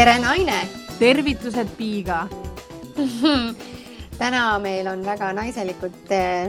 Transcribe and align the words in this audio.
tere, 0.00 0.14
naine! 0.16 0.56
Tervitused, 0.96 1.74
Piiga! 1.76 2.22
Täna 4.20 4.44
meil 4.62 4.86
on 4.88 5.02
väga 5.04 5.28
naiselikud 5.36 6.12
eh, 6.16 6.48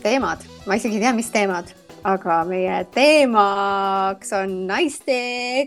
teemad, 0.00 0.46
ma 0.64 0.78
isegi 0.78 0.96
ei 0.96 1.02
tea, 1.02 1.12
mis 1.18 1.28
teemad, 1.34 1.68
aga 2.08 2.38
meie 2.48 2.78
teemaks 2.94 4.32
on 4.40 4.54
naiste 4.70 5.18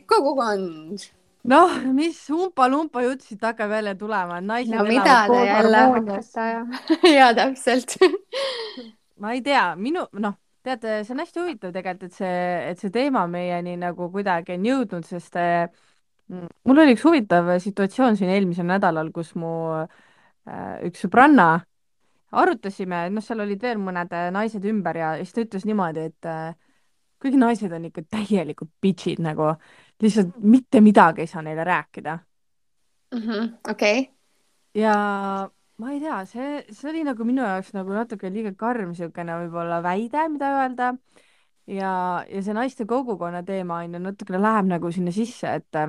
kogukond. 0.10 1.06
noh, 1.54 1.78
mis 1.94 2.24
umpa-lumpa 2.34 3.06
jutt 3.06 3.22
siit 3.28 3.46
hakkab 3.46 3.78
jälle 3.78 3.94
tulema, 4.00 4.42
naised 4.42 4.74
no 4.74 4.88
jälle 4.90 5.86
hakkate 5.86 6.42
ajama? 6.48 6.82
Ja 7.20 7.30
täpselt. 7.38 8.00
Ma 9.22 9.38
ei 9.38 9.46
tea, 9.46 9.76
minu, 9.78 10.08
noh, 10.18 10.40
teate, 10.66 11.04
see 11.06 11.14
on 11.14 11.22
hästi 11.22 11.44
huvitav 11.44 11.78
tegelikult, 11.78 12.10
et 12.10 12.18
see, 12.18 12.44
et 12.72 12.82
see 12.82 12.98
teema 12.98 13.28
meieni 13.30 13.78
nagu 13.78 14.10
kuidagi 14.10 14.58
on 14.58 14.70
jõudnud, 14.72 15.06
sest 15.06 15.38
äh, 15.38 15.70
mul 16.32 16.84
oli 16.84 16.96
üks 16.96 17.04
huvitav 17.06 17.50
situatsioon 17.64 18.18
siin 18.20 18.32
eelmisel 18.32 18.68
nädalal, 18.70 19.12
kus 19.16 19.34
mu 19.40 19.52
äh, 19.76 20.80
üks 20.88 21.06
sõbranna 21.06 21.50
arutasime, 22.32 23.06
noh, 23.12 23.24
seal 23.24 23.44
olid 23.44 23.62
veel 23.64 23.80
mõned 23.82 24.14
äh, 24.16 24.30
naised 24.34 24.66
ümber 24.72 25.00
ja 25.00 25.14
siis 25.20 25.36
ta 25.36 25.44
ütles 25.44 25.68
niimoodi, 25.68 26.08
et 26.12 26.30
äh, 26.30 26.54
kõik 27.22 27.38
naised 27.40 27.74
on 27.76 27.88
ikka 27.90 28.06
täielikud 28.16 28.72
bitch'id 28.82 29.22
nagu, 29.24 29.52
lihtsalt 30.02 30.38
mitte 30.42 30.82
midagi 30.84 31.26
ei 31.26 31.32
saa 31.32 31.44
neile 31.46 31.66
rääkida 31.68 32.18
mm 33.12 33.26
-hmm,. 33.26 33.50
okei 33.72 34.08
ja 34.76 34.96
ma 35.78 35.92
ei 35.92 36.00
tea, 36.00 36.22
see, 36.26 36.64
see 36.72 36.90
oli 36.90 37.04
nagu 37.04 37.26
minu 37.28 37.44
jaoks 37.44 37.74
nagu 37.74 37.94
natuke 37.94 38.30
liiga 38.30 38.54
karm 38.58 38.94
niisugune 38.94 39.36
võib-olla 39.44 39.82
väide, 39.84 40.30
mida 40.30 40.54
öelda 40.62 40.94
ja, 41.68 42.24
ja 42.30 42.42
see 42.42 42.54
naiste 42.54 42.86
kogukonna 42.86 43.44
teema 43.44 43.84
on 43.84 43.94
ju 43.94 44.00
natukene 44.00 44.42
läheb 44.42 44.72
nagu 44.72 44.92
sinna 44.92 45.12
sisse, 45.12 45.54
et 45.60 45.80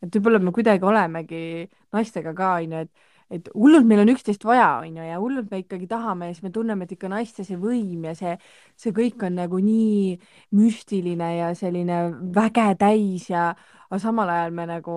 et 0.00 0.16
võib-olla 0.16 0.40
me 0.42 0.52
kuidagi 0.56 0.86
olemegi 0.86 1.44
naistega 1.92 2.34
ka, 2.36 2.56
onju, 2.62 2.84
et 2.86 3.08
et 3.30 3.46
hullult 3.54 3.86
meil 3.86 4.02
on 4.02 4.10
üksteist 4.10 4.42
vaja, 4.42 4.80
onju, 4.82 5.04
ja 5.06 5.18
hullult 5.22 5.52
me 5.52 5.60
ikkagi 5.62 5.86
tahame 5.90 6.26
ja 6.26 6.34
siis 6.34 6.42
me 6.42 6.50
tunneme, 6.54 6.86
et 6.86 6.94
ikka 6.96 7.10
naiste 7.12 7.44
see 7.46 7.58
võim 7.60 8.08
ja 8.08 8.14
see, 8.18 8.32
see 8.74 8.90
kõik 8.96 9.22
on 9.26 9.36
nagu 9.38 9.60
nii 9.62 10.16
müstiline 10.58 11.28
ja 11.36 11.52
selline 11.58 12.00
väge 12.34 12.66
täis 12.80 13.28
ja 13.30 13.52
aga 13.86 14.00
samal 14.02 14.32
ajal 14.34 14.56
me 14.56 14.66
nagu 14.70 14.96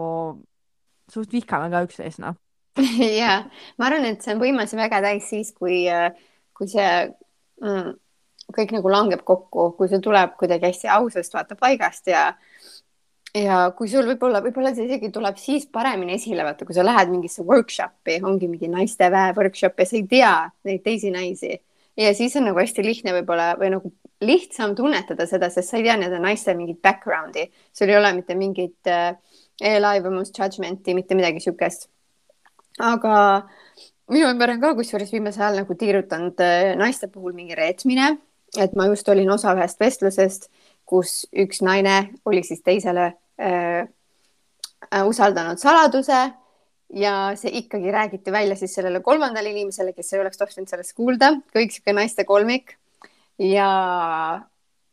suht 1.14 1.34
vihkame 1.34 1.70
ka 1.70 1.84
üksteist, 1.86 2.24
noh. 2.24 2.40
ja 3.22 3.44
ma 3.78 3.90
arvan, 3.90 4.10
et 4.10 4.26
see 4.26 4.34
on 4.34 4.42
võimas 4.42 4.74
ja 4.74 4.82
väge 4.82 5.04
täis 5.06 5.30
siis, 5.30 5.54
kui, 5.54 5.84
kui 6.58 6.72
see 6.72 6.90
mm, 7.62 7.94
kõik 8.58 8.74
nagu 8.76 8.90
langeb 8.92 9.22
kokku, 9.28 9.72
kui 9.78 9.92
see 9.92 10.02
tuleb 10.04 10.34
kuidagi 10.40 10.72
hästi 10.72 10.90
ausast 10.96 11.38
vaata 11.38 11.58
paigast 11.60 12.10
ja 12.10 12.32
ja 13.38 13.58
kui 13.78 13.90
sul 13.90 14.06
võib-olla, 14.08 14.42
võib-olla 14.46 14.74
see 14.76 14.88
isegi 14.88 15.10
tuleb 15.14 15.38
siis 15.42 15.66
paremini 15.74 16.18
esile, 16.18 16.46
vaata, 16.46 16.66
kui 16.68 16.76
sa 16.78 16.86
lähed 16.86 17.12
mingisse 17.12 17.46
workshop'i, 17.48 18.20
ongi 18.26 18.50
mingi 18.50 18.70
naisteväe 18.72 19.34
workshop 19.38 19.80
ja 19.82 19.88
sa 19.90 19.98
ei 19.98 20.08
tea 20.10 20.34
neid 20.70 20.84
teisi 20.86 21.12
naisi. 21.14 21.58
Ja 21.98 22.14
siis 22.18 22.36
on 22.38 22.48
nagu 22.48 22.58
hästi 22.58 22.86
lihtne 22.86 23.14
võib-olla 23.20 23.54
või 23.60 23.70
nagu 23.76 23.92
lihtsam 24.24 24.74
tunnetada 24.78 25.28
seda, 25.30 25.50
sest 25.54 25.70
sa 25.70 25.78
ei 25.78 25.86
tea 25.86 25.98
nende 26.00 26.20
naiste 26.22 26.54
mingit 26.58 26.80
background'i, 26.82 27.48
sul 27.76 27.92
ei 27.92 27.98
ole 27.98 28.14
mitte 28.18 28.38
mingit 28.38 28.90
äh, 28.90 29.16
eelarvamust, 29.62 30.38
judgment'i, 30.38 30.96
mitte 30.98 31.18
midagi 31.18 31.44
siukest. 31.44 31.90
aga 32.82 33.16
minu 34.10 34.30
ümber 34.34 34.56
on 34.56 34.62
ka 34.62 34.74
kusjuures 34.78 35.12
viimasel 35.14 35.44
ajal 35.46 35.60
nagu 35.62 35.76
tiirutanud 35.78 36.42
äh, 36.42 36.74
naiste 36.80 37.10
puhul 37.10 37.36
mingi 37.38 37.58
reetmine, 37.58 38.16
et 38.58 38.74
ma 38.78 38.88
just 38.90 39.10
olin 39.10 39.30
osa 39.34 39.54
ühest 39.58 39.82
vestlusest, 39.82 40.50
kus 40.86 41.24
üks 41.30 41.62
naine 41.66 42.14
oli 42.26 42.42
siis 42.46 42.62
teisele 42.66 43.12
usaldanud 45.08 45.60
saladuse 45.60 46.20
ja 46.94 47.14
see 47.36 47.52
ikkagi 47.58 47.92
räägiti 47.92 48.32
välja 48.32 48.56
siis 48.56 48.76
sellele 48.76 49.02
kolmandale 49.02 49.50
inimesele, 49.50 49.94
kes 49.94 50.14
ei 50.14 50.22
oleks 50.22 50.38
tohtinud 50.38 50.70
sellest 50.70 50.96
kuulda, 50.98 51.34
kõik 51.56 51.74
sihuke 51.74 51.94
naiste 51.94 52.26
kolmik. 52.26 52.76
ja, 53.40 53.70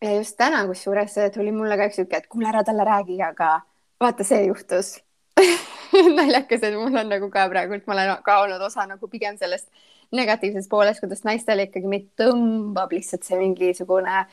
ja 0.00 0.14
just 0.16 0.36
täna, 0.36 0.64
kusjuures 0.66 1.18
tuli 1.34 1.52
mulle 1.52 1.76
ka 1.76 1.90
üks 1.90 2.00
sihuke, 2.00 2.22
et 2.22 2.28
kuule, 2.28 2.48
ära 2.48 2.64
talle 2.64 2.86
räägi, 2.88 3.20
aga 3.22 3.60
vaata, 4.00 4.24
see 4.24 4.46
juhtus. 4.46 4.98
Naljakas, 6.16 6.62
et 6.62 6.76
mul 6.78 6.94
on 6.96 7.10
nagu 7.10 7.28
ka 7.32 7.48
praegult, 7.50 7.84
ma 7.86 7.96
olen 7.96 8.14
ka 8.24 8.38
olnud 8.44 8.62
osa 8.62 8.86
nagu 8.88 9.08
pigem 9.10 9.36
sellest 9.40 9.68
negatiivsest 10.16 10.70
poolest, 10.70 11.02
kuidas 11.02 11.22
naistele 11.26 11.68
ikkagi 11.68 11.90
meid 11.90 12.08
tõmbab 12.18 12.92
lihtsalt 12.94 13.26
see 13.26 13.38
mingisugune, 13.38 14.24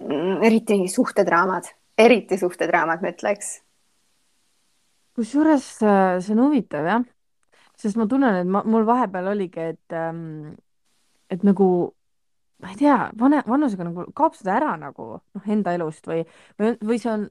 mm, 0.00 0.40
eriti 0.46 0.78
mingi 0.78 0.92
suhtedraamad 0.92 1.68
eriti 2.00 2.38
suhtedraamad, 2.40 3.02
ma 3.02 3.12
ütleks. 3.14 3.60
kusjuures 5.18 5.66
äh, 5.82 6.18
see 6.22 6.34
on 6.36 6.44
huvitav 6.46 6.86
jah, 6.86 7.06
sest 7.80 7.98
ma 8.00 8.06
tunnen, 8.08 8.42
et 8.42 8.48
ma, 8.48 8.62
mul 8.64 8.86
vahepeal 8.88 9.32
oligi, 9.34 9.72
et 9.74 9.96
ähm,, 9.96 10.54
et 11.30 11.44
nagu 11.46 11.66
ma 12.60 12.72
ei 12.72 12.78
tea, 12.80 12.96
vane, 13.18 13.42
vanusega 13.48 13.86
nagu 13.88 14.06
kaob 14.16 14.36
seda 14.36 14.56
ära 14.58 14.74
nagu 14.80 15.12
noh, 15.18 15.46
enda 15.48 15.74
elust 15.76 16.08
või, 16.08 16.24
või, 16.60 16.74
või 16.84 16.98
see 17.00 17.12
on 17.12 17.26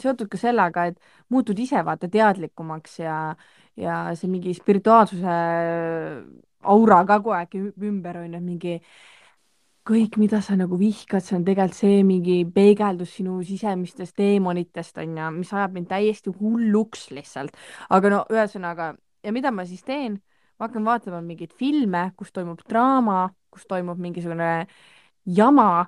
seotud 0.00 0.30
ka 0.32 0.40
sellega, 0.40 0.88
et 0.90 0.98
muutud 1.32 1.58
ise 1.60 1.82
vaata 1.86 2.08
teadlikumaks 2.10 2.98
ja, 3.00 3.18
ja 3.80 3.98
see 4.18 4.30
mingi 4.32 4.54
spirituaalsuse 4.56 5.38
aura 6.74 7.00
ka 7.04 7.18
kogu 7.20 7.34
aeg 7.36 7.56
ümber 7.60 8.22
on 8.22 8.36
ju, 8.36 8.40
mingi 8.44 8.78
kõik, 9.84 10.16
mida 10.20 10.40
sa 10.44 10.56
nagu 10.56 10.78
vihkad, 10.80 11.24
see 11.24 11.36
on 11.36 11.44
tegelikult 11.44 11.76
see 11.76 11.98
mingi 12.06 12.36
peegeldus 12.54 13.18
sinu 13.18 13.36
sisemistest 13.44 14.16
teemonitest 14.16 15.00
on 15.02 15.18
ju, 15.18 15.26
mis 15.36 15.52
ajab 15.52 15.76
mind 15.76 15.90
täiesti 15.90 16.32
hulluks 16.32 17.10
lihtsalt. 17.12 17.56
aga 17.90 18.12
no 18.14 18.22
ühesõnaga, 18.32 18.94
ja 19.24 19.32
mida 19.32 19.52
ma 19.52 19.66
siis 19.68 19.84
teen? 19.84 20.20
ma 20.58 20.68
hakkan 20.68 20.84
vaatama 20.86 21.20
mingeid 21.20 21.52
filme, 21.58 22.12
kus 22.16 22.30
toimub 22.32 22.60
draama, 22.68 23.34
kus 23.50 23.66
toimub 23.68 23.98
mingisugune 24.00 24.66
jama. 25.26 25.86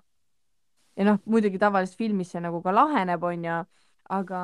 ja 0.96 1.04
noh, 1.04 1.20
muidugi 1.24 1.58
tavaliselt 1.58 1.98
filmis 1.98 2.30
see 2.34 2.40
nagu 2.44 2.62
ka 2.62 2.74
laheneb, 2.74 3.22
on 3.24 3.44
ju, 3.44 3.58
aga 4.10 4.40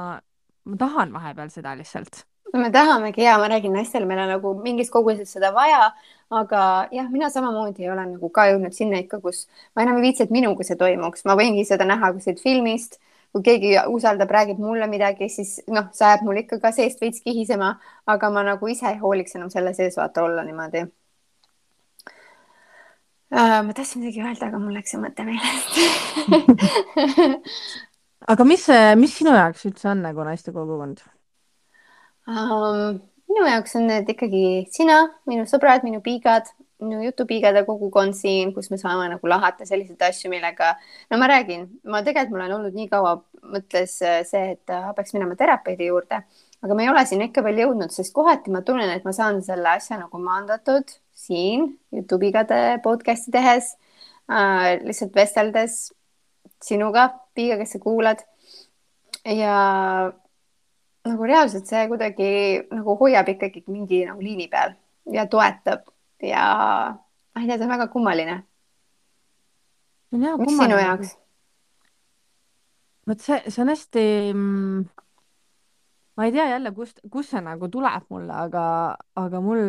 ma 0.65 0.77
tahan 0.79 1.13
vahepeal 1.13 1.51
seda 1.53 1.77
lihtsalt 1.77 2.25
no 2.53 2.61
me 2.61 2.71
tahamegi 2.71 3.23
ja 3.23 3.39
ma 3.39 3.49
räägin 3.49 3.73
naistele, 3.73 4.07
meil 4.07 4.21
on 4.25 4.29
nagu 4.35 4.55
mingis 4.63 4.91
koguses 4.91 5.33
seda 5.33 5.53
vaja, 5.55 5.93
aga 6.31 6.89
jah, 6.93 7.09
mina 7.11 7.31
samamoodi 7.31 7.89
olen 7.91 8.15
nagu 8.17 8.29
ka 8.33 8.47
jõudnud 8.51 8.75
sinna 8.77 9.01
ikka, 9.03 9.21
kus 9.25 9.47
ma 9.77 9.87
enam 9.87 10.01
ei 10.01 10.09
viitsi, 10.09 10.27
et 10.27 10.35
minuga 10.35 10.65
see 10.67 10.77
toimuks, 10.81 11.25
ma 11.29 11.37
võingi 11.39 11.65
seda 11.69 11.85
näha 11.89 12.13
kuskilt 12.17 12.41
filmist, 12.45 12.99
kui 13.33 13.45
keegi 13.47 13.71
usaldab, 13.89 14.31
räägib 14.33 14.59
mulle 14.61 14.87
midagi, 14.93 15.29
siis 15.33 15.61
noh, 15.73 15.89
see 15.97 16.07
ajab 16.09 16.27
mul 16.27 16.43
ikka 16.43 16.61
ka 16.61 16.73
seest 16.77 17.01
veits 17.01 17.25
kihisema, 17.25 17.71
aga 18.13 18.31
ma 18.33 18.45
nagu 18.49 18.69
ise 18.69 18.91
ei 18.91 19.01
hooliks 19.01 19.39
enam 19.39 19.51
selle 19.53 19.73
sees 19.77 19.97
vaata 20.01 20.25
olla 20.27 20.45
niimoodi 20.45 20.85
uh,. 23.33 23.63
ma 23.65 23.73
tahtsin 23.73 24.05
midagi 24.05 24.21
öelda, 24.25 24.51
aga 24.51 24.61
mul 24.61 24.77
läks 24.77 24.93
see 24.93 25.01
mõte 25.01 25.25
meelest 25.29 25.73
aga 28.33 28.45
mis, 28.45 28.69
mis 29.01 29.17
sinu 29.17 29.33
jaoks 29.37 29.65
üldse 29.69 29.89
on 29.95 30.05
nagu 30.05 30.29
naiste 30.29 30.53
kogukond? 30.53 31.01
Um,? 32.29 33.01
minu 33.33 33.47
jaoks 33.49 33.77
on 33.79 33.87
need 33.89 34.11
ikkagi 34.13 34.45
sina, 34.73 34.99
minu 35.29 35.47
sõbrad, 35.49 35.85
minu 35.87 36.03
piigad, 36.05 36.51
minu 36.83 37.01
jutupiigade 37.07 37.63
kogukond 37.65 38.17
siin, 38.19 38.53
kus 38.55 38.69
me 38.73 38.79
saame 38.81 39.07
nagu 39.13 39.31
lahata 39.31 39.67
selliseid 39.69 40.03
asju, 40.09 40.31
millega, 40.33 40.75
no 41.11 41.19
ma 41.21 41.29
räägin, 41.31 41.69
ma 41.89 42.03
tegelikult, 42.05 42.35
mul 42.37 42.45
on 42.47 42.57
olnud 42.59 42.77
nii 42.77 42.89
kaua 42.93 43.15
mõttes 43.55 43.97
äh, 44.05 44.21
see, 44.29 44.57
et 44.57 44.73
äh, 44.73 44.91
peaks 44.97 45.15
minema 45.17 45.37
terapeudi 45.39 45.89
juurde, 45.89 46.23
aga 46.63 46.77
ma 46.77 46.85
ei 46.85 46.91
ole 46.93 47.05
sinna 47.09 47.29
ikka 47.31 47.45
veel 47.47 47.63
jõudnud, 47.65 47.95
sest 47.95 48.15
kohati 48.17 48.53
ma 48.55 48.63
tunnen, 48.67 48.93
et 48.93 49.07
ma 49.09 49.15
saan 49.17 49.41
selle 49.47 49.71
asja 49.73 49.99
nagu 50.03 50.21
maandatud 50.23 50.93
siin 51.23 51.71
Youtube'igade 51.95 52.83
podcast'i 52.85 53.33
tehes 53.35 53.75
äh,, 54.29 54.83
lihtsalt 54.85 55.17
vesteldes 55.17 55.87
sinuga, 56.63 57.09
Piiga, 57.35 57.57
kes 57.63 57.75
sa 57.75 57.81
kuulad. 57.83 58.21
ja 59.25 60.13
nagu 61.09 61.27
reaalselt 61.27 61.67
see 61.67 61.87
kuidagi 61.91 62.31
nagu 62.71 62.97
hoiab 63.01 63.29
ikkagi 63.35 63.65
mingi 63.67 64.05
nagu 64.07 64.23
liini 64.23 64.49
peal 64.53 64.77
ja 65.11 65.27
toetab 65.27 65.89
ja 66.23 66.45
ma 67.35 67.43
ei 67.43 67.49
tea, 67.49 67.59
see 67.59 67.67
on 67.67 67.75
väga 67.75 67.89
kummaline. 67.91 68.43
mis 70.13 70.59
sinu 70.59 70.79
jaoks? 70.79 71.17
vot 73.09 73.21
see, 73.21 73.41
see 73.49 73.63
on 73.65 73.73
hästi 73.73 74.05
mm, 74.33 74.85
ma 76.17 76.29
ei 76.29 76.33
tea 76.33 76.47
jälle, 76.53 76.73
kust, 76.77 77.01
kust 77.11 77.33
see 77.33 77.43
nagu 77.43 77.69
tuleb 77.73 78.07
mulle, 78.13 78.33
aga, 78.45 78.65
aga 79.19 79.41
mul, 79.43 79.63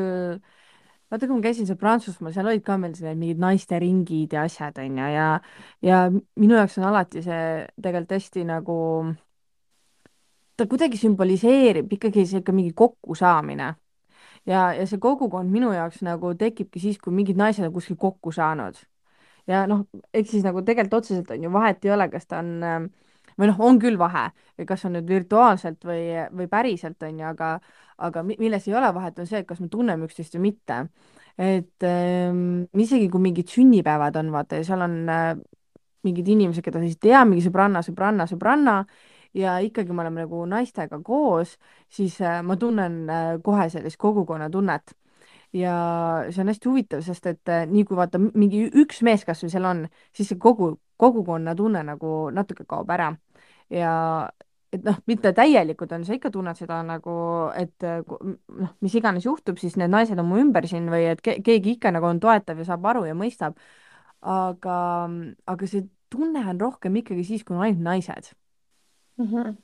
vaata, 1.09 1.25
kui 1.27 1.37
ma 1.37 1.45
käisin 1.45 1.69
seal 1.69 1.79
Prantsusmaal, 1.81 2.35
seal 2.35 2.49
olid 2.51 2.65
ka 2.67 2.77
meil 2.77 2.95
sellised 2.97 3.19
mingid 3.19 3.41
naisteringid 3.41 4.35
ja 4.35 4.45
asjad, 4.49 4.77
onju, 4.83 5.09
ja, 5.15 5.27
ja 5.85 6.01
minu 6.11 6.59
jaoks 6.59 6.77
on 6.81 6.89
alati 6.91 7.23
see 7.25 7.45
tegelikult 7.79 8.17
hästi 8.19 8.45
nagu 8.49 8.77
ta 10.57 10.67
kuidagi 10.69 10.99
sümboliseerib 11.01 11.93
ikkagi 11.97 12.25
sihuke 12.29 12.51
mingi 12.51 12.73
kokkusaamine. 12.77 13.73
ja, 14.45 14.73
ja 14.73 14.87
see 14.87 14.99
kogukond 14.99 15.51
minu 15.51 15.71
jaoks 15.73 16.01
nagu 16.05 16.33
tekibki 16.35 16.79
siis, 16.79 16.97
kui 16.99 17.13
mingid 17.13 17.37
naised 17.37 17.65
on 17.65 17.73
kuskil 17.73 17.95
kokku 17.97 18.31
saanud. 18.31 18.75
ja 19.47 19.65
noh, 19.67 19.85
eks 20.13 20.31
siis 20.31 20.43
nagu 20.43 20.61
tegelikult 20.61 21.01
otseselt 21.01 21.31
on 21.31 21.43
ju 21.43 21.53
vahet 21.53 21.85
ei 21.85 21.91
ole, 21.91 22.09
kas 22.09 22.27
ta 22.27 22.39
on 22.43 22.53
äh, 22.63 22.83
või 23.39 23.49
noh, 23.49 23.59
on 23.65 23.79
küll 23.81 23.97
vahe, 23.99 24.27
kas 24.67 24.85
on 24.87 24.95
nüüd 24.97 25.09
virtuaalselt 25.09 25.85
või, 25.87 26.05
või 26.35 26.47
päriselt, 26.51 27.01
on 27.03 27.19
ju, 27.19 27.25
aga 27.29 27.55
aga 28.03 28.23
mi- 28.25 28.37
milles 28.39 28.67
ei 28.67 28.75
ole 28.75 28.89
vahet, 28.93 29.19
on 29.19 29.27
see, 29.29 29.41
et 29.43 29.47
kas 29.47 29.61
me 29.61 29.69
tunneme 29.71 30.07
üksteist 30.07 30.35
või 30.37 30.49
mitte. 30.51 30.87
et 31.37 31.83
ähm, 31.87 32.65
isegi 32.77 33.07
kui 33.09 33.21
mingid 33.21 33.49
sünnipäevad 33.49 34.15
on, 34.21 34.29
vaata, 34.31 34.59
ja 34.59 34.67
seal 34.67 34.83
on 34.85 34.97
äh, 35.09 35.31
mingid 36.05 36.27
inimesed, 36.29 36.61
keda 36.61 36.81
sa 36.81 36.85
ei 36.85 36.99
tea, 37.01 37.23
mingi 37.25 37.41
sõbranna, 37.45 37.81
sõbranna, 37.85 38.27
sõbranna, 38.29 38.75
ja 39.33 39.57
ikkagi 39.63 39.93
me 39.93 40.03
oleme 40.03 40.23
nagu 40.23 40.45
naistega 40.49 40.99
koos, 41.03 41.57
siis 41.89 42.19
äh, 42.21 42.41
ma 42.45 42.57
tunnen 42.59 43.09
äh, 43.09 43.31
kohe 43.43 43.67
sellist 43.69 43.97
kogukonnatunnet 44.01 44.93
ja 45.53 45.73
see 46.29 46.41
on 46.41 46.51
hästi 46.51 46.69
huvitav, 46.69 47.03
sest 47.05 47.27
et 47.29 47.49
äh, 47.51 47.65
nii 47.69 47.85
kui 47.89 47.97
vaata 47.97 48.21
mingi 48.21 48.65
üks 48.83 49.01
mees 49.05 49.25
kasvõi 49.25 49.51
seal 49.53 49.67
on, 49.69 49.83
siis 50.15 50.31
see 50.33 50.39
kogu, 50.41 50.73
kogukonna 51.01 51.55
tunne 51.57 51.83
nagu 51.85 52.15
natuke 52.33 52.65
kaob 52.69 52.89
ära. 52.93 53.13
ja 53.73 53.93
et 54.73 54.83
noh, 54.85 54.97
mitte 55.05 55.33
täielikult 55.37 55.91
on, 55.93 56.05
sa 56.05 56.15
ikka 56.17 56.31
tunned 56.33 56.57
seda 56.57 56.79
nagu, 56.85 57.15
et 57.57 57.85
noh, 57.85 58.71
mis 58.81 58.95
iganes 58.97 59.25
juhtub, 59.25 59.59
siis 59.61 59.77
need 59.77 59.91
naised 59.93 60.17
on 60.17 60.25
mu 60.29 60.39
ümber 60.41 60.65
siin 60.69 60.89
või 60.89 61.05
et 61.11 61.21
ke 61.21 61.37
keegi 61.45 61.77
ikka 61.77 61.91
nagu 61.93 62.09
on 62.09 62.21
toetav 62.21 62.57
ja 62.57 62.65
saab 62.65 62.85
aru 62.89 63.05
ja 63.05 63.17
mõistab. 63.17 63.57
aga, 64.23 64.77
aga 65.51 65.67
see 65.67 65.83
tunne 66.09 66.41
on 66.49 66.61
rohkem 66.61 66.95
ikkagi 67.01 67.25
siis, 67.27 67.43
kui 67.43 67.57
on 67.57 67.65
ainult 67.65 67.83
naised. 67.83 68.31
-hmm. 69.19 69.55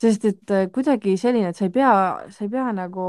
sest 0.00 0.24
et 0.24 0.50
äh, 0.50 0.66
kuidagi 0.72 1.16
selline, 1.16 1.48
et 1.52 1.56
sa 1.56 1.64
ei 1.64 1.70
pea, 1.74 1.92
sa 2.30 2.44
ei 2.44 2.50
pea 2.50 2.72
nagu 2.72 3.06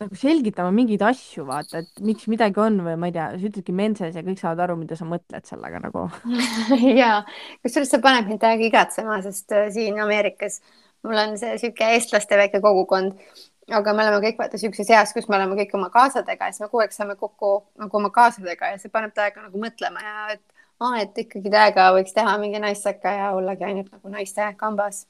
nagu 0.00 0.16
selgitama 0.16 0.70
mingeid 0.72 1.02
asju, 1.04 1.44
vaata, 1.44 1.82
et 1.82 2.00
miks 2.00 2.24
midagi 2.32 2.60
on 2.60 2.78
või 2.84 2.96
ma 2.96 3.10
ei 3.10 3.12
tea, 3.12 3.26
sa 3.36 3.48
ütledki 3.50 3.72
menses 3.76 4.14
ja 4.16 4.22
kõik 4.24 4.40
saavad 4.40 4.62
aru, 4.64 4.76
mida 4.80 4.96
sa 4.96 5.04
mõtled 5.04 5.44
sellega 5.44 5.80
nagu. 5.82 6.06
ja 7.02 7.10
kusjuures 7.60 7.90
see 7.92 8.00
paneb 8.00 8.30
mind 8.30 8.40
täiega 8.40 8.64
igatsema, 8.64 9.20
sest 9.26 9.52
äh, 9.52 9.68
siin 9.74 10.00
Ameerikas 10.00 10.62
mul 11.02 11.20
on 11.20 11.36
see 11.40 11.56
sihuke 11.60 11.88
eestlaste 11.94 12.38
väike 12.40 12.60
kogukond, 12.64 13.18
aga 13.70 13.92
me 13.94 14.04
oleme 14.04 14.22
kõik 14.24 14.40
vaata 14.40 14.60
sihukeses 14.60 14.90
eas, 14.92 15.12
kus 15.16 15.28
me 15.28 15.38
oleme 15.38 15.56
kõik 15.60 15.76
oma 15.78 15.90
kaasadega 15.94 16.48
ja 16.48 16.54
siis 16.54 16.64
me 16.64 16.70
kogu 16.70 16.84
aeg 16.84 16.96
saame 16.96 17.16
kokku 17.20 17.52
nagu 17.80 18.00
oma 18.00 18.10
kaasadega 18.14 18.72
ja 18.72 18.80
see 18.80 18.92
paneb 18.92 19.14
täiega 19.16 19.44
nagu 19.46 19.62
mõtlema 19.62 20.04
ja 20.04 20.16
et 20.36 20.44
aa, 20.80 21.00
et 21.02 21.18
ikkagi 21.24 21.52
täiega 21.52 21.90
võiks 21.96 22.14
teha 22.16 22.36
mingi 22.42 22.60
naisseka 22.62 23.12
ja 23.16 23.32
ollagi 23.36 23.66
ainult 23.68 23.90
nagu 23.92 24.12
naiste 24.12 24.46
kambas. 24.60 25.04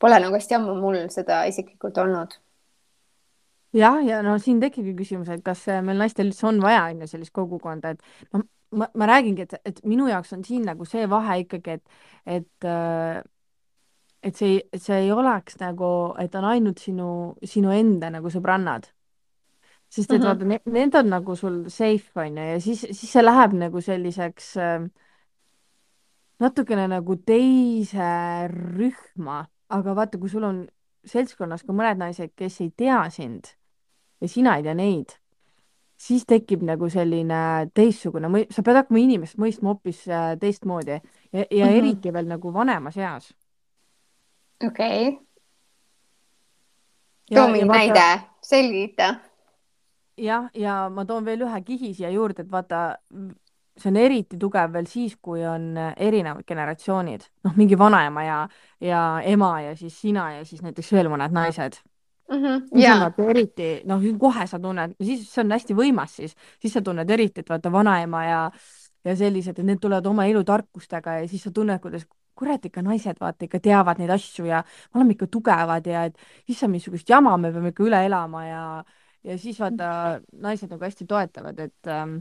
Pole 0.00 0.20
nagu 0.22 0.34
hästi 0.34 0.56
ammu 0.56 0.74
mul 0.80 1.02
seda 1.12 1.42
isiklikult 1.50 1.98
olnud 2.00 2.38
jah, 3.76 4.00
ja 4.06 4.20
no 4.26 4.36
siin 4.42 4.60
tekibki 4.62 4.94
küsimus, 4.98 5.28
et 5.32 5.42
kas 5.46 5.66
äh, 5.70 5.82
meil 5.84 6.00
naistel 6.00 6.30
üldse 6.30 6.46
on 6.50 6.60
vaja 6.62 6.86
on 6.90 7.04
ju 7.04 7.10
sellist 7.10 7.34
kogukonda, 7.36 7.94
et 7.94 8.32
ma, 8.32 8.42
ma, 8.82 8.88
ma 8.94 9.10
räägingi, 9.10 9.46
et, 9.46 9.58
et 9.64 9.82
minu 9.86 10.08
jaoks 10.10 10.32
on 10.36 10.44
siin 10.46 10.64
nagu 10.66 10.86
see 10.88 11.06
vahe 11.10 11.40
ikkagi, 11.44 11.78
et, 11.78 12.00
et 12.38 12.68
äh, 12.68 13.20
et 14.22 14.36
see, 14.36 14.60
see 14.76 14.98
ei 15.06 15.12
oleks 15.12 15.56
nagu, 15.62 15.90
et 16.20 16.34
on 16.36 16.44
ainult 16.44 16.82
sinu, 16.82 17.10
sinu 17.46 17.72
enda 17.72 18.10
nagu 18.12 18.32
sõbrannad. 18.32 18.90
Sest 19.90 20.12
et 20.12 20.18
mm. 20.18 20.22
-hmm. 20.22 20.26
vaata 20.26 20.44
ne,, 20.44 20.60
need 20.66 20.94
on 20.94 21.08
nagu 21.10 21.36
sul 21.36 21.64
safe 21.68 22.20
on 22.20 22.38
ju 22.38 22.44
ja 22.52 22.60
siis, 22.60 22.80
siis 22.80 23.12
see 23.12 23.22
läheb 23.22 23.52
nagu 23.52 23.80
selliseks 23.80 24.56
äh, 24.56 24.90
natukene 26.40 26.88
nagu 26.88 27.16
teise 27.16 28.10
rühma, 28.48 29.44
aga 29.68 29.94
vaata, 29.96 30.18
kui 30.18 30.30
sul 30.32 30.46
on 30.48 30.60
seltskonnas 31.08 31.64
ka 31.66 31.74
mõned 31.76 32.00
naised, 32.00 32.32
kes 32.36 32.60
ei 32.64 32.70
tea 32.76 33.00
sind 33.12 33.52
ja 34.20 34.28
sina 34.28 34.56
ei 34.56 34.64
tea 34.64 34.74
neid, 34.76 35.14
siis 36.00 36.24
tekib 36.28 36.62
nagu 36.66 36.88
selline 36.92 37.70
teistsugune, 37.76 38.46
sa 38.52 38.64
pead 38.64 38.80
hakkama 38.82 39.02
inimest 39.02 39.40
mõistma 39.40 39.74
hoopis 39.74 40.04
äh, 40.08 40.34
teistmoodi 40.40 40.96
ja, 40.96 41.00
ja 41.42 41.44
mm 41.44 41.70
-hmm. 41.70 41.78
eriti 41.78 42.12
veel 42.12 42.28
nagu 42.28 42.52
vanemas 42.52 42.96
eas. 42.96 43.34
okei 44.66 45.08
okay.. 45.08 45.18
too 47.34 47.48
mingi 47.48 47.68
näide, 47.68 48.20
selgita. 48.42 49.14
Jah, 50.20 50.48
ja 50.54 50.88
ma 50.92 51.04
toon 51.08 51.24
veel 51.24 51.46
ühe 51.46 51.60
kihi 51.66 51.94
siia 51.94 52.10
juurde, 52.14 52.44
et 52.44 52.50
vaata, 52.50 52.80
see 53.80 53.90
on 53.90 53.98
eriti 54.00 54.38
tugev 54.40 54.72
veel 54.74 54.88
siis, 54.90 55.16
kui 55.22 55.44
on 55.46 55.72
erinevad 55.96 56.44
generatsioonid, 56.48 57.24
noh, 57.46 57.56
mingi 57.56 57.78
vanaema 57.78 58.24
ja, 58.26 58.40
ja 58.84 59.04
ema 59.24 59.54
ja 59.64 59.76
siis 59.76 59.96
sina 60.00 60.30
ja 60.38 60.44
siis 60.44 60.62
näiteks 60.66 60.92
veel 60.92 61.10
mõned 61.12 61.32
naised 61.34 61.80
mm. 62.30 62.36
-hmm. 62.36 62.68
siis 62.68 62.84
ja 62.84 62.94
on 62.94 63.06
vaata 63.06 63.30
eriti, 63.30 63.70
noh, 63.88 64.06
kohe 64.18 64.46
sa 64.46 64.58
tunned, 64.58 64.94
siis 65.02 65.26
see 65.32 65.44
on 65.44 65.56
hästi 65.56 65.74
võimas 65.74 66.16
siis, 66.20 66.36
siis 66.60 66.72
sa 66.72 66.82
tunned 66.82 67.10
eriti, 67.10 67.40
et 67.40 67.50
vaata 67.50 67.72
vanaema 67.72 68.24
ja, 68.24 68.40
ja 69.04 69.16
sellised, 69.16 69.58
et 69.58 69.66
need 69.66 69.80
tulevad 69.80 70.06
oma 70.06 70.26
elutarkustega 70.26 71.20
ja 71.20 71.28
siis 71.28 71.42
sa 71.42 71.50
tunned, 71.50 71.80
kuidas 71.80 72.06
kurat 72.40 72.64
ikka 72.64 72.82
naised 72.82 73.20
vaata 73.20 73.44
ikka 73.44 73.60
teavad 73.60 73.98
neid 74.00 74.10
asju 74.10 74.46
ja 74.48 74.62
me 74.64 75.00
oleme 75.00 75.12
ikka 75.12 75.26
tugevad 75.26 75.86
ja 75.86 76.04
et 76.08 76.16
issand, 76.48 76.72
missugust 76.72 77.08
jama 77.08 77.36
me 77.36 77.52
peame 77.52 77.74
ikka 77.74 77.84
üle 77.84 78.04
elama 78.06 78.44
ja, 78.46 78.62
ja 79.24 79.38
siis 79.38 79.60
vaata 79.60 80.20
naised 80.32 80.70
nagu 80.70 80.84
hästi 80.84 81.06
toetavad, 81.06 81.58
et 81.58 81.90
ähm, 81.90 82.20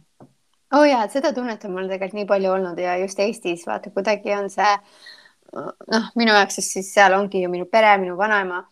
oh 0.76 0.88
ja, 0.88 1.06
seda 1.12 1.34
tunnet 1.34 1.64
on 1.66 1.78
mul 1.78 1.88
tegelikult 1.88 2.20
nii 2.20 2.30
palju 2.34 2.52
olnud 2.58 2.82
ja 2.82 2.98
just 3.04 3.20
Eestis 3.20 3.68
vaata 3.68 3.94
kuidagi 3.96 4.36
on 4.36 4.50
see 4.54 4.74
noh, 5.54 6.12
minu 6.20 6.36
jaoks 6.36 6.60
siis, 6.60 6.74
siis 6.74 6.92
seal 6.94 7.16
ongi 7.18 7.44
ju 7.44 7.50
minu 7.52 7.70
pere, 7.72 7.96
minu 8.02 8.18
vanaema 8.18 8.64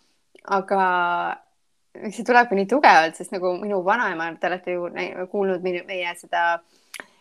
aga 0.47 0.81
see 2.13 2.25
tuleb 2.25 2.51
nii 2.53 2.67
tugevalt, 2.69 3.17
sest 3.17 3.33
nagu 3.33 3.53
minu 3.59 3.81
vanaema, 3.85 4.29
te 4.39 4.49
olete 4.49 4.75
ju 4.75 4.89
kuulnud 5.31 5.63
minu, 5.65 5.83
meie 5.87 6.13
seda 6.19 6.59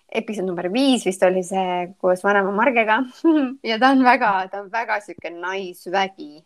episood 0.07 0.47
number 0.47 0.69
viis 0.73 1.05
vist 1.07 1.23
oli 1.27 1.43
see 1.45 1.79
koos 2.01 2.23
vanema 2.25 2.53
Margega 2.55 3.01
ja 3.71 3.79
ta 3.83 3.91
on 3.95 4.05
väga, 4.07 4.33
ta 4.53 4.63
on 4.63 4.69
väga 4.73 5.01
sihuke 5.05 5.33
naisvägi, 5.35 6.45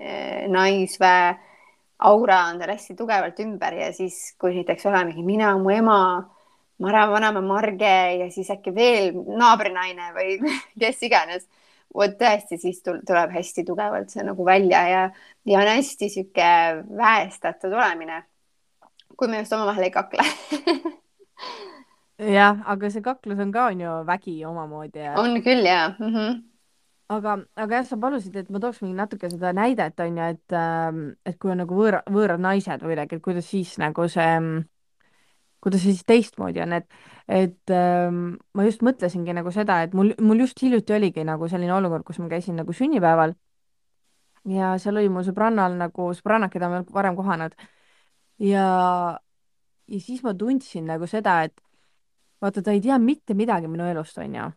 eh, 0.00 0.46
naisväe 0.52 1.34
aura 1.98 2.44
on 2.50 2.58
tal 2.60 2.72
hästi 2.74 2.96
tugevalt 2.96 3.38
ümber 3.40 3.74
ja 3.74 3.92
siis, 3.92 4.34
kui 4.40 4.54
näiteks 4.54 4.86
olemegi 4.86 5.22
mina, 5.24 5.56
mu 5.58 5.70
ema, 5.70 6.00
Mare, 6.76 7.06
vanaema 7.08 7.40
Marge 7.40 7.94
ja 8.20 8.26
siis 8.28 8.50
äkki 8.52 8.74
veel 8.76 9.14
naabrinaine 9.40 10.10
või 10.12 10.34
kes 10.80 10.98
iganes 11.08 11.46
vot 11.96 12.18
tõesti, 12.20 12.58
siis 12.60 12.82
tuleb 12.84 13.32
hästi 13.32 13.64
tugevalt 13.64 14.12
see 14.12 14.24
nagu 14.26 14.44
välja 14.44 14.82
ja, 14.90 15.04
ja 15.48 15.62
on 15.62 15.70
hästi 15.72 16.10
sihuke 16.12 16.50
väestatud 16.98 17.72
olemine. 17.72 18.24
kui 19.16 19.28
me 19.32 19.38
just 19.40 19.52
omavahel 19.56 19.86
ei 19.86 19.90
kakle 19.94 20.26
jah, 22.36 22.60
aga 22.66 22.90
see 22.92 23.00
kaklus 23.04 23.40
on 23.40 23.52
ka 23.52 23.70
on 23.72 23.80
ju 23.80 23.94
vägi 24.06 24.36
omamoodi 24.44 25.06
ja.... 25.06 25.14
on 25.16 25.40
küll 25.42 25.64
ja 25.64 25.94
mm. 25.98 26.12
-hmm. 26.12 26.42
Aga, 27.12 27.36
aga 27.56 27.80
jah, 27.80 27.86
sa 27.90 27.98
palusid, 28.02 28.36
et 28.40 28.48
ma 28.50 28.60
tooks 28.62 28.80
mingi 28.82 28.96
natuke 28.98 29.30
seda 29.30 29.52
näidet 29.56 30.00
on 30.02 30.18
ju, 30.18 30.30
et, 30.34 30.56
ähm, 30.58 31.02
et 31.26 31.38
kui 31.38 31.52
on 31.52 31.60
nagu 31.62 31.76
võõra, 31.78 32.02
võõrad 32.12 32.42
naised 32.42 32.82
või 32.82 32.94
midagi, 32.94 33.18
et 33.18 33.24
kuidas 33.24 33.46
siis 33.50 33.76
nagu 33.82 34.08
see 34.10 34.30
kuidas 35.62 35.82
see 35.82 35.94
siis 35.96 36.06
teistmoodi 36.06 36.62
on, 36.62 36.76
et, 36.78 36.86
et 37.32 37.74
ähm, 37.74 38.36
ma 38.54 38.66
just 38.66 38.84
mõtlesingi 38.86 39.34
nagu 39.34 39.50
seda, 39.54 39.80
et 39.86 39.94
mul, 39.98 40.12
mul 40.22 40.44
just 40.44 40.60
hiljuti 40.62 40.94
oligi 40.94 41.24
nagu 41.26 41.48
selline 41.50 41.74
olukord, 41.74 42.06
kus 42.06 42.20
ma 42.22 42.28
käisin 42.30 42.58
nagu 42.60 42.74
sünnipäeval 42.76 43.34
ja 44.46 44.74
seal 44.82 45.00
oli 45.00 45.10
mu 45.10 45.24
sõbrannal 45.26 45.74
nagu 45.78 46.10
sõbrannad, 46.14 46.52
keda 46.52 46.68
ma 46.70 46.78
ei 46.78 46.82
olnud 46.82 46.94
varem 46.94 47.16
kohanud. 47.18 47.56
ja, 48.42 48.66
ja 49.88 50.00
siis 50.02 50.22
ma 50.22 50.34
tundsin 50.38 50.86
nagu 50.86 51.06
seda, 51.10 51.40
et 51.48 51.56
vaata, 52.42 52.62
ta 52.62 52.74
ei 52.74 52.82
tea 52.84 52.98
mitte 53.02 53.34
midagi 53.34 53.70
minu 53.70 53.88
elust, 53.90 54.18
onju 54.22 54.50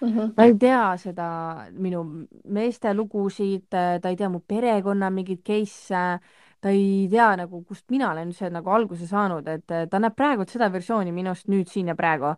Mm 0.00 0.08
-hmm. 0.08 0.32
ta 0.34 0.44
ei 0.44 0.54
tea 0.58 0.96
seda 0.96 1.26
minu 1.70 2.26
meeste 2.44 2.94
lugusid, 2.94 3.68
ta 3.70 4.08
ei 4.08 4.16
tea 4.16 4.28
mu 4.28 4.40
perekonna 4.40 5.10
mingeid 5.10 5.42
case'e 5.46 6.18
ta 6.64 6.70
ei 6.72 7.08
tea 7.10 7.34
nagu, 7.36 7.60
kust 7.68 7.90
mina 7.92 8.10
olen 8.10 8.30
üldse 8.32 8.48
nagu 8.50 8.70
alguse 8.72 9.06
saanud, 9.06 9.48
et 9.52 9.72
ta 9.90 10.00
näeb 10.00 10.14
praegu 10.16 10.46
seda 10.48 10.70
versiooni 10.72 11.12
minust 11.12 11.50
nüüd 11.52 11.68
siin 11.68 11.90
ja 11.92 11.94
praegu. 11.94 12.34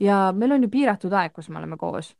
ja 0.00 0.32
meil 0.34 0.52
on 0.52 0.62
ju 0.62 0.68
piiratud 0.70 1.12
aeg, 1.12 1.32
kus 1.32 1.48
me 1.48 1.60
oleme 1.60 1.76
koos. 1.78 2.16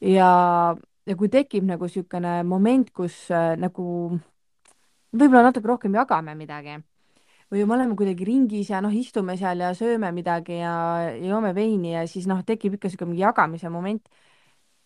ja, 0.00 0.74
ja 1.06 1.16
kui 1.16 1.28
tekib 1.28 1.64
nagu 1.64 1.86
niisugune 1.86 2.42
moment, 2.42 2.90
kus 2.90 3.30
äh, 3.30 3.54
nagu 3.56 3.84
võib-olla 5.12 5.42
natuke 5.50 5.68
rohkem 5.68 5.94
jagame 5.94 6.34
midagi 6.34 6.80
või 7.52 7.66
me 7.68 7.76
oleme 7.76 7.96
kuidagi 7.98 8.26
ringis 8.26 8.72
ja 8.72 8.80
noh, 8.84 8.92
istume 8.96 9.36
seal 9.36 9.60
ja 9.60 9.72
sööme 9.76 10.12
midagi 10.16 10.62
ja 10.62 10.74
joome 11.20 11.52
veini 11.56 11.92
ja 11.92 12.06
siis 12.08 12.26
noh, 12.30 12.40
tekib 12.48 12.78
ikka 12.78 12.88
niisugune 12.88 13.12
mingi 13.12 13.26
jagamise 13.26 13.72
moment, 13.72 14.04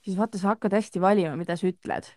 siis 0.03 0.19
vaata, 0.19 0.41
sa 0.41 0.55
hakkad 0.55 0.75
hästi 0.75 1.03
valima, 1.03 1.37
mida 1.39 1.57
sa 1.57 1.69
ütled 1.71 2.09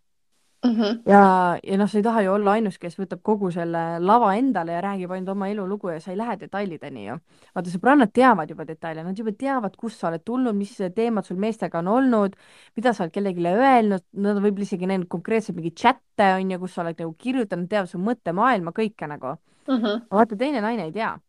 mm. 0.66 0.72
-hmm. 0.72 1.02
ja, 1.06 1.60
ja 1.64 1.78
noh, 1.78 1.90
sa 1.90 1.98
ei 1.98 2.04
taha 2.04 2.22
ju 2.22 2.34
olla 2.34 2.52
ainus, 2.58 2.80
kes 2.80 2.98
võtab 3.00 3.22
kogu 3.22 3.52
selle 3.52 3.84
lava 4.00 4.34
endale 4.36 4.74
ja 4.74 4.82
räägib 4.82 5.12
ainult 5.12 5.30
oma 5.36 5.48
elulugu 5.50 5.90
ja 5.90 6.00
sa 6.00 6.12
ei 6.12 6.18
lähe 6.18 6.38
detailideni 6.40 7.06
ju. 7.08 7.18
vaata, 7.56 7.70
sõbrannad 7.70 8.12
teavad 8.14 8.50
juba 8.50 8.66
detaile, 8.66 9.04
nad 9.04 9.18
juba 9.18 9.32
teavad, 9.32 9.76
kust 9.78 10.00
sa 10.00 10.08
oled 10.08 10.24
tulnud, 10.26 10.56
mis 10.56 10.78
teemad 10.96 11.26
sul 11.26 11.38
meestega 11.38 11.80
on 11.80 11.88
olnud, 11.88 12.36
mida 12.76 12.94
sa 12.94 13.04
oled 13.04 13.14
kellelegi 13.14 13.46
öelnud, 13.48 14.04
nad 14.14 14.42
võib-olla 14.42 14.66
isegi 14.66 14.88
näinud 14.88 15.08
konkreetselt 15.08 15.58
mingeid 15.58 15.78
chat'e 15.78 16.34
on 16.40 16.52
ju, 16.52 16.60
kus 16.60 16.74
sa 16.74 16.82
oled 16.82 17.00
nagu 17.00 17.14
kirjutanud, 17.18 17.70
teavad 17.70 17.90
su 17.90 18.02
mõttemaailma, 18.02 18.74
kõike 18.74 19.08
nagu 19.08 19.38
mm. 19.70 19.82
-hmm. 19.82 20.06
vaata, 20.12 20.36
teine 20.36 20.62
naine 20.62 20.90
ei 20.90 20.92
tea. 20.92 21.20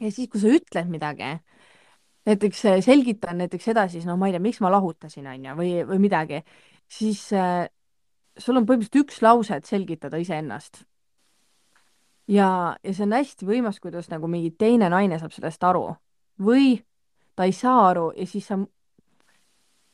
ja 0.00 0.10
siis, 0.10 0.28
kui 0.28 0.40
sa 0.40 0.48
ütled 0.52 0.90
midagi 0.92 1.38
näiteks 2.26 2.64
äh, 2.64 2.80
selgitan 2.80 3.38
näiteks 3.38 3.68
edasi, 3.68 4.02
no 4.04 4.16
ma 4.16 4.26
ei 4.26 4.34
tea, 4.34 4.42
miks 4.42 4.60
ma 4.60 4.70
lahutasin, 4.70 5.26
on 5.30 5.44
ju, 5.44 5.54
või, 5.60 5.72
või 5.86 6.02
midagi, 6.02 6.42
siis 6.90 7.22
äh, 7.32 7.68
sul 8.38 8.58
on 8.58 8.66
põhimõtteliselt 8.66 9.04
üks 9.04 9.22
lause, 9.22 9.56
et 9.56 9.64
selgitada 9.64 10.18
iseennast. 10.20 10.84
ja, 12.28 12.76
ja 12.82 12.94
see 12.94 13.06
on 13.06 13.14
hästi 13.14 13.46
võimas, 13.46 13.80
kuidas 13.80 14.10
nagu 14.10 14.28
mingi 14.28 14.50
teine 14.58 14.90
naine 14.90 15.18
saab 15.18 15.32
sellest 15.32 15.64
aru 15.64 15.94
või 16.42 16.80
ta 17.36 17.46
ei 17.46 17.52
saa 17.52 17.88
aru 17.90 18.10
ja 18.16 18.26
siis 18.26 18.46
sa 18.50 18.58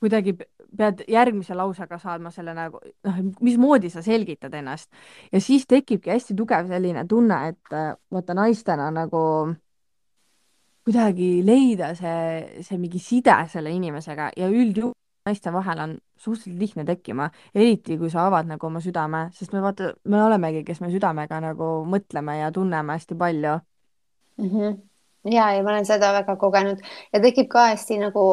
kuidagi 0.00 0.34
pead 0.76 1.02
järgmise 1.08 1.54
lausega 1.54 1.98
saama 1.98 2.30
selle 2.30 2.54
nagu, 2.56 2.80
noh, 3.04 3.18
mismoodi 3.40 3.90
sa 3.90 4.02
selgitad 4.02 4.54
ennast. 4.54 4.90
ja 5.32 5.40
siis 5.40 5.66
tekibki 5.66 6.10
hästi 6.10 6.36
tugev 6.36 6.68
selline 6.68 7.04
tunne, 7.08 7.40
et 7.48 7.76
äh, 7.76 7.92
vaata 8.12 8.34
naistena 8.34 8.90
nagu 8.90 9.22
kuidagi 10.84 11.30
leida 11.46 11.94
see, 11.94 12.62
see 12.62 12.78
mingi 12.78 12.98
side 12.98 13.36
selle 13.52 13.70
inimesega 13.70 14.32
ja 14.36 14.48
üldjuhul 14.50 14.96
naiste 15.26 15.52
vahel 15.54 15.78
on 15.78 15.98
suhteliselt 16.18 16.58
lihtne 16.58 16.84
tekkima, 16.84 17.28
eriti 17.54 17.96
kui 17.98 18.10
sa 18.10 18.26
avad 18.26 18.48
nagu 18.50 18.66
oma 18.66 18.80
südame, 18.82 19.28
sest 19.36 19.52
me 19.54 19.62
vaata, 19.62 19.92
me 20.10 20.22
olemegi, 20.22 20.64
kes 20.66 20.80
me 20.82 20.90
südamega 20.90 21.38
nagu 21.44 21.68
mõtleme 21.90 22.40
ja 22.40 22.50
tunneme 22.54 22.96
hästi 22.98 23.18
palju 23.18 23.54
mm. 24.38 24.48
-hmm. 24.48 24.76
ja, 25.30 25.52
ja 25.54 25.62
ma 25.62 25.70
olen 25.76 25.86
seda 25.86 26.12
väga 26.18 26.36
kogenud 26.36 26.82
ja 27.12 27.20
tekib 27.20 27.48
ka 27.48 27.68
hästi 27.70 27.98
nagu 28.02 28.26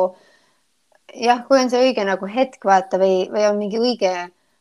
jah, 1.15 1.45
kui 1.47 1.59
on 1.59 1.71
see 1.71 1.89
õige 1.89 2.05
nagu 2.07 2.27
hetk 2.29 2.65
vaata 2.65 2.99
või, 3.01 3.23
või 3.31 3.47
on 3.49 3.57
mingi 3.59 3.79
õige 3.81 4.13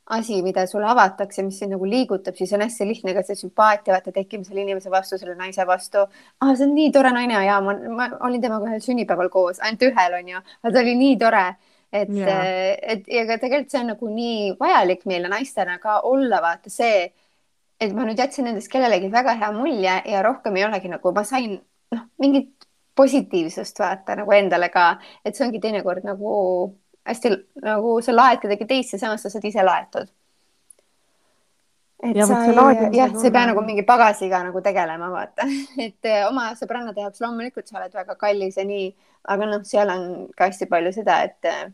asi, 0.08 0.42
mida 0.42 0.64
sulle 0.66 0.88
avatakse, 0.88 1.42
mis 1.44 1.58
sind 1.60 1.74
nagu 1.74 1.84
liigutab, 1.88 2.36
siis 2.38 2.52
on 2.56 2.64
hästi 2.64 2.86
lihtne 2.88 3.12
ka 3.16 3.22
see 3.26 3.36
sümpaatia 3.36 3.92
vaata 3.92 4.12
tekkima 4.14 4.46
selle 4.46 4.64
inimese 4.64 4.90
vastu, 4.92 5.18
selle 5.20 5.36
naise 5.36 5.66
vastu. 5.68 6.06
ah, 6.40 6.52
see 6.54 6.64
on 6.64 6.74
nii 6.76 6.92
tore 6.94 7.12
naine 7.12 7.42
ja 7.44 7.58
ma, 7.64 7.74
ma 7.98 8.08
olin 8.28 8.42
temaga 8.42 8.70
ühel 8.70 8.84
sünnipäeval 8.84 9.28
koos, 9.32 9.60
ainult 9.60 9.84
ühel 9.90 10.16
on 10.20 10.32
ju, 10.32 10.42
aga 10.62 10.72
ta 10.74 10.80
oli 10.80 10.94
nii 11.02 11.18
tore, 11.20 11.44
et 11.92 12.12
yeah., 12.16 12.44
et 12.94 13.08
ja 13.12 13.26
ka 13.28 13.38
tegelikult 13.44 13.74
see 13.74 13.82
on 13.82 13.92
nagu 13.92 14.12
nii 14.12 14.52
vajalik 14.60 15.04
meile 15.10 15.32
naistena 15.32 15.76
ka 15.82 16.00
olla 16.08 16.40
vaata 16.44 16.72
see, 16.72 17.08
et 17.78 17.92
ma 17.94 18.08
nüüd 18.08 18.18
jätsin 18.18 18.48
nendest 18.48 18.72
kellelegi 18.72 19.12
väga 19.12 19.36
hea 19.42 19.52
mulje 19.56 20.00
ja 20.12 20.22
rohkem 20.24 20.56
ei 20.56 20.64
olegi 20.68 20.88
nagu 20.92 21.12
ma 21.14 21.24
sain 21.28 21.58
noh, 21.92 22.08
mingit 22.20 22.67
positiivsust 22.98 23.78
vaata 23.78 24.18
nagu 24.18 24.34
endale 24.34 24.68
ka, 24.74 24.90
et 25.24 25.36
see 25.36 25.46
ongi 25.46 25.62
teinekord 25.62 26.06
nagu 26.06 26.34
hästi 27.08 27.34
nagu 27.64 27.98
sa 28.04 28.14
laed 28.14 28.40
kedagi 28.42 28.68
teist 28.68 28.94
ja 28.94 29.02
samas 29.02 29.24
sa 29.24 29.32
saad 29.32 29.46
ise 29.48 29.64
laetud. 29.64 30.10
et 32.02 32.16
ja, 32.16 32.26
sa 32.26 32.44
ei, 32.46 32.90
jah, 32.94 33.14
sa 33.14 33.26
ei 33.26 33.34
pea 33.34 33.46
nagu 33.50 33.62
mingi 33.66 33.82
pagasiga 33.86 34.42
nagu 34.46 34.60
tegelema, 34.62 35.08
vaata, 35.10 35.46
et 35.86 36.06
eh, 36.06 36.22
oma 36.28 36.52
sõbrannade 36.58 37.02
jaoks 37.02 37.24
loomulikult 37.24 37.66
sa 37.66 37.80
oled 37.80 37.96
väga 37.96 38.14
kallis 38.20 38.60
ja 38.60 38.66
nii, 38.68 38.92
aga 39.34 39.48
noh, 39.50 39.64
seal 39.66 39.90
on 39.94 40.04
ka 40.36 40.46
hästi 40.50 40.68
palju 40.70 40.94
seda, 40.94 41.18
et 41.26 41.50
eh, 41.50 41.64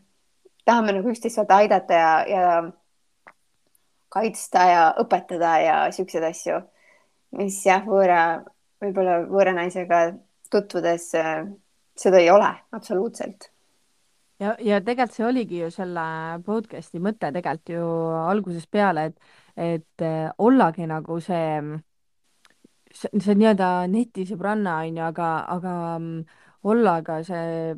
tahame 0.65 0.97
nagu 0.97 1.13
üksteist 1.13 1.37
vaata 1.43 1.59
aidata 1.61 1.99
ja, 1.99 2.15
ja 2.31 2.47
kaitsta 4.15 4.65
ja 4.71 4.83
õpetada 5.03 5.53
ja 5.61 5.77
siukseid 5.93 6.25
asju, 6.25 6.61
mis 7.37 7.59
jah, 7.67 7.83
võõra, 7.85 8.21
võib-olla 8.81 9.19
võõra 9.29 9.53
naisega 9.59 10.07
tutvudes 10.51 11.09
äh, 11.19 11.45
seda 11.95 12.19
ei 12.19 12.29
ole 12.31 12.49
absoluutselt. 12.71 13.49
ja, 14.39 14.55
ja 14.59 14.81
tegelikult 14.83 15.15
see 15.15 15.25
oligi 15.25 15.61
ju 15.63 15.71
selle 15.71 16.05
podcast'i 16.45 17.01
mõte 17.03 17.31
tegelikult 17.31 17.73
ju 17.75 17.89
algusest 18.25 18.71
peale, 18.71 19.09
et, 19.09 19.35
et 19.55 20.05
äh, 20.05 20.29
ollagi 20.37 20.87
nagu 20.91 21.19
see, 21.23 21.59
see, 22.91 23.11
see 23.13 23.35
nii-öelda 23.39 23.71
netisõbranna 23.91 24.79
on 24.83 25.01
ju, 25.01 25.05
aga, 25.09 25.29
aga 25.57 25.75
mm, 25.97 26.39
olla 26.71 26.99
ka 27.05 27.21
see 27.23 27.75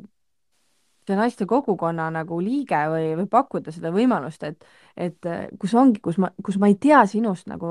see 1.08 1.16
naiste 1.18 1.46
kogukonna 1.48 2.08
nagu 2.12 2.38
liige 2.44 2.78
või, 2.92 3.06
või 3.18 3.26
pakkuda 3.32 3.72
seda 3.74 3.90
võimalust, 3.94 4.44
et, 4.46 4.66
et 4.96 5.28
äh, 5.28 5.46
kus 5.60 5.74
ongi, 5.78 6.02
kus 6.04 6.18
ma, 6.22 6.30
kus 6.44 6.58
ma 6.60 6.70
ei 6.70 6.76
tea 6.80 7.00
sinust 7.10 7.48
nagu, 7.50 7.70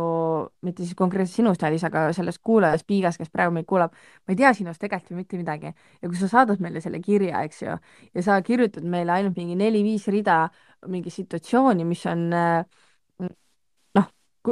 mitte 0.65 0.83
siis 0.83 0.97
konkreetselt 0.97 1.41
sinust, 1.41 1.65
Alice, 1.67 1.85
aga 1.87 2.07
sellest 2.17 2.41
kuulajast, 2.45 2.87
Piigas, 2.89 3.19
kes 3.21 3.31
praegu 3.33 3.53
meid 3.55 3.69
kuulab, 3.69 3.93
ma 4.25 4.35
ei 4.35 4.39
tea 4.41 4.53
sinust 4.57 4.81
tegelikult 4.81 5.13
ju 5.13 5.19
mitte 5.21 5.41
midagi. 5.41 5.73
ja 6.01 6.09
kui 6.09 6.17
sa 6.19 6.31
saadad 6.31 6.63
meile 6.63 6.81
selle 6.83 6.99
kirja, 7.03 7.43
eks 7.47 7.61
ju, 7.63 7.77
ja 8.13 8.25
sa 8.25 8.41
kirjutad 8.41 8.83
meile 8.83 9.15
ainult 9.15 9.37
mingi 9.37 9.55
neli-viis 9.59 10.09
rida 10.13 10.47
mingi 10.87 11.13
situatsiooni, 11.13 11.85
mis 11.85 12.05
on 12.09 12.27
äh, 12.33 12.65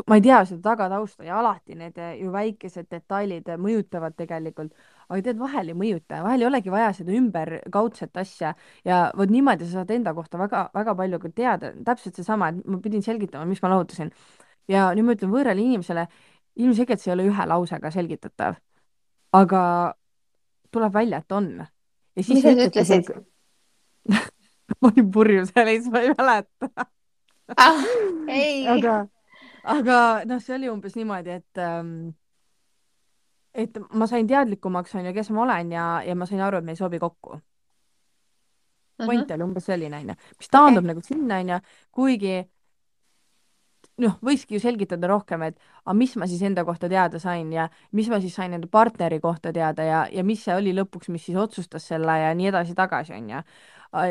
ma 0.08 0.18
ei 0.18 0.22
tea 0.22 0.42
seda 0.46 0.62
tagatausta 0.72 1.24
ja 1.24 1.39
alati 1.39 1.75
need 1.80 1.98
eh, 2.01 2.18
ju 2.20 2.32
väikesed 2.34 2.89
detailid 2.92 3.48
mõjutavad 3.62 4.15
tegelikult, 4.18 4.74
aga 5.10 5.22
tead, 5.28 5.40
vahel 5.40 5.72
ei 5.72 5.78
mõjuta, 5.78 6.22
vahel 6.26 6.44
ei 6.44 6.48
olegi 6.50 6.74
vaja 6.74 6.92
seda 6.98 7.14
ümberkaudset 7.16 8.18
asja 8.22 8.54
ja 8.88 9.02
vot 9.18 9.32
niimoodi 9.32 9.68
sa 9.68 9.82
saad 9.82 9.94
enda 9.96 10.14
kohta 10.18 10.40
väga-väga 10.42 10.96
palju 11.02 11.20
ka 11.24 11.32
teada, 11.36 11.72
täpselt 11.86 12.18
seesama, 12.20 12.50
et 12.52 12.66
ma 12.66 12.80
pidin 12.84 13.06
selgitama, 13.06 13.48
miks 13.50 13.64
ma 13.64 13.74
lahutasin. 13.74 14.12
ja 14.72 14.88
nüüd 14.98 15.06
ma 15.06 15.16
ütlen 15.18 15.34
võõrale 15.34 15.62
inimesele, 15.62 16.08
ilmselgelt 16.56 17.04
see 17.04 17.12
ei 17.12 17.16
ole 17.18 17.30
ühe 17.30 17.48
lausega 17.52 17.92
selgitatav, 17.94 18.60
aga 19.36 19.62
tuleb 20.72 20.94
välja, 20.94 21.22
et 21.22 21.32
on. 21.32 21.50
mis 22.16 22.28
sa 22.28 22.34
siis 22.34 22.68
ütlesid? 22.68 23.12
ma 24.82 24.90
olin 24.92 25.12
purjus 25.12 25.52
ja 25.56 25.66
siis 25.68 25.90
ma 25.94 26.02
ei 26.02 26.14
mäleta 26.18 26.88
ah, 27.58 27.84
ei. 28.28 28.66
aga 28.74 29.06
aga 29.66 29.98
noh, 30.30 30.42
see 30.42 30.56
oli 30.58 30.70
umbes 30.70 30.96
niimoodi, 30.98 31.40
et 31.42 31.62
ähm, 31.62 32.14
et 33.56 33.78
ma 33.96 34.08
sain 34.08 34.28
teadlikumaks, 34.28 34.96
on 35.00 35.06
ju, 35.10 35.14
kes 35.16 35.32
ma 35.34 35.46
olen 35.46 35.72
ja, 35.76 35.86
ja 36.06 36.16
ma 36.16 36.28
sain 36.30 36.44
aru, 36.44 36.60
et 36.60 36.68
me 36.68 36.76
ei 36.76 36.80
sobi 36.80 37.00
kokku. 37.00 37.40
point 39.06 39.22
uh 39.22 39.28
-huh. 39.28 39.34
oli 39.36 39.44
umbes 39.44 39.66
selline, 39.66 39.98
on 39.98 40.10
ju, 40.10 40.16
mis 40.40 40.50
taandub 40.50 40.84
okay. 40.84 40.88
nagu 40.88 41.02
sinna, 41.04 41.38
on 41.38 41.50
ju, 41.50 41.60
kuigi 41.92 42.36
noh, 43.98 44.18
võikski 44.24 44.58
ju 44.58 44.60
selgitada 44.60 45.08
rohkem, 45.08 45.44
et 45.48 45.60
aga 45.86 45.94
mis 45.94 46.16
ma 46.16 46.28
siis 46.28 46.42
enda 46.42 46.66
kohta 46.66 46.90
teada 46.90 47.20
sain 47.20 47.52
ja 47.54 47.70
mis 47.92 48.10
ma 48.10 48.20
siis 48.24 48.36
sain 48.36 48.54
enda 48.54 48.68
partneri 48.72 49.20
kohta 49.20 49.54
teada 49.54 49.84
ja, 49.84 50.08
ja 50.12 50.24
mis 50.24 50.44
see 50.44 50.56
oli 50.56 50.74
lõpuks, 50.76 51.10
mis 51.10 51.26
siis 51.26 51.38
otsustas 51.38 51.88
selle 51.88 52.20
ja 52.20 52.34
nii 52.36 52.48
edasi-tagasi, 52.52 53.14
on 53.14 53.30
ju. 53.30 53.44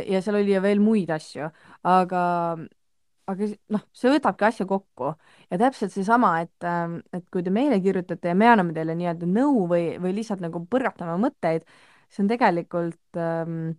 ja 0.06 0.22
seal 0.22 0.40
oli 0.40 0.54
ju 0.54 0.62
veel 0.62 0.80
muid 0.80 1.10
asju, 1.10 1.50
aga 1.82 2.22
aga 3.30 3.48
noh, 3.74 3.84
see 3.96 4.12
võtabki 4.12 4.46
asja 4.48 4.66
kokku. 4.68 5.14
Ja 5.52 5.58
täpselt 5.60 5.94
seesama, 5.94 6.34
et, 6.44 6.66
ähm, 6.68 6.98
et 7.16 7.24
kui 7.32 7.44
te 7.46 7.52
meile 7.54 7.80
kirjutate 7.84 8.32
ja 8.32 8.36
me 8.38 8.50
anname 8.50 8.74
teile 8.76 8.96
nii-öelda 8.98 9.28
nõu 9.30 9.64
või, 9.70 9.94
või 10.02 10.14
lihtsalt 10.18 10.44
nagu 10.44 10.64
põrgatame 10.70 11.16
mõtteid, 11.22 11.66
see 12.12 12.24
on 12.24 12.30
tegelikult 12.30 13.20
ähm, 13.20 13.74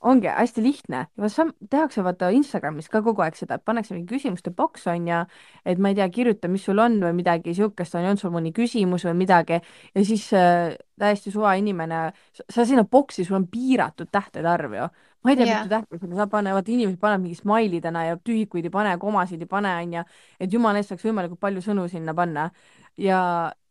ongi 0.00 0.28
hästi 0.30 0.62
lihtne 0.62 1.06
see 1.26 1.46
tehakse 1.70 2.02
vaata 2.06 2.30
Instagramis 2.34 2.88
ka 2.90 3.00
kogu 3.02 3.22
aeg 3.24 3.36
seda, 3.38 3.58
et 3.58 3.64
pannakse 3.66 3.94
mingi 3.94 4.06
küsimuste 4.12 4.52
boks 4.54 4.86
on 4.92 5.08
ju, 5.10 5.18
et 5.66 5.80
ma 5.82 5.90
ei 5.90 5.98
tea, 5.98 6.08
kirjuta, 6.14 6.50
mis 6.50 6.64
sul 6.68 6.78
on 6.82 7.00
või 7.02 7.16
midagi 7.18 7.54
siukest 7.56 7.98
on 7.98 8.06
ju, 8.06 8.12
on 8.14 8.20
sul 8.20 8.32
mõni 8.34 8.52
küsimus 8.54 9.06
või 9.08 9.16
midagi 9.24 9.58
ja 9.58 10.04
siis 10.06 10.28
äh, 10.38 10.76
täiesti 10.98 11.34
suva 11.34 11.56
inimene, 11.58 12.08
sa 12.40 12.66
sinna 12.66 12.86
boksi, 12.86 13.26
sul 13.26 13.40
on 13.40 13.46
piiratud 13.50 14.10
tähtede 14.14 14.48
arv 14.50 14.74
ju. 14.78 14.88
ma 15.24 15.34
ei 15.34 15.36
tea 15.36 15.46
yeah., 15.46 15.62
mitu 15.64 15.74
tähte 15.74 15.98
sinna 15.98 16.20
saab 16.20 16.30
panna, 16.30 16.54
vaata 16.54 16.70
inimesed 16.70 17.00
panevad 17.02 17.24
mingi 17.26 17.38
smailidena 17.40 18.04
ja 18.06 18.18
tühikuid 18.22 18.70
ei 18.70 18.74
pane, 18.74 18.98
komasid 19.02 19.42
ei 19.42 19.50
pane 19.50 19.74
on 19.82 19.96
ju, 19.98 20.04
et 20.38 20.52
jumala 20.52 20.78
eest 20.78 20.94
saaks 20.94 21.06
võimalikult 21.08 21.42
palju 21.42 21.64
sõnu 21.64 21.88
sinna 21.90 22.14
panna 22.14 22.50
ja 22.98 23.18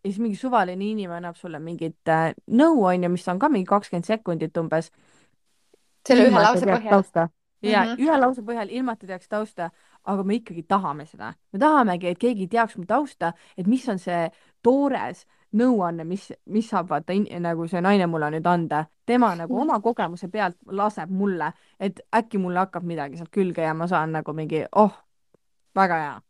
ja 0.08 0.12
siis 0.12 0.20
mingi 0.24 0.38
suvaline 0.40 0.86
inimene 0.86 1.18
annab 1.20 1.36
sulle 1.36 1.60
mingit 1.60 2.12
äh, 2.12 2.32
nõu, 2.48 2.86
on 2.88 3.04
ju, 3.04 3.12
mis 3.12 3.28
on 3.28 3.40
ka 3.40 3.50
mingi 3.52 3.68
kakskümmend 3.68 4.08
sekundit 4.08 4.58
umbes 4.60 4.92
selle 6.08 6.28
ühe 6.28 6.44
lause 6.44 6.66
põhjal. 6.66 7.30
ja 7.62 7.84
mm 7.84 7.90
-hmm. 7.90 8.04
ühe 8.04 8.20
lause 8.20 8.42
põhjal, 8.42 8.70
ilma 8.70 8.94
et 8.94 9.00
ta 9.00 9.08
teaks 9.08 9.30
tausta, 9.30 9.70
aga 10.04 10.24
me 10.24 10.36
ikkagi 10.36 10.64
tahame 10.64 11.06
seda. 11.06 11.34
me 11.54 11.60
tahamegi, 11.60 12.08
et 12.08 12.20
keegi 12.20 12.48
teaks 12.48 12.78
mu 12.78 12.86
tausta, 12.86 13.34
et 13.58 13.68
mis 13.68 13.90
on 13.90 14.00
see 14.00 14.30
toores 14.64 15.26
nõuanne, 15.54 16.04
mis, 16.04 16.34
mis 16.46 16.70
saab 16.70 16.90
vaata 16.90 17.14
nagu 17.40 17.68
see 17.68 17.82
naine 17.82 18.08
mulle 18.08 18.32
nüüd 18.32 18.48
anda. 18.48 18.86
tema 19.06 19.36
nagu 19.36 19.54
-hmm. 19.54 19.62
oma 19.62 19.80
kogemuse 19.80 20.28
pealt 20.28 20.58
laseb 20.66 21.10
mulle, 21.10 21.54
et 21.80 22.00
äkki 22.16 22.38
mulle 22.38 22.60
hakkab 22.60 22.84
midagi 22.84 23.18
sealt 23.18 23.32
külge 23.32 23.62
ja 23.62 23.74
ma 23.74 23.88
saan 23.88 24.12
nagu 24.12 24.34
mingi, 24.34 24.66
oh, 24.76 24.92
väga 25.76 25.96
hea 25.96 26.22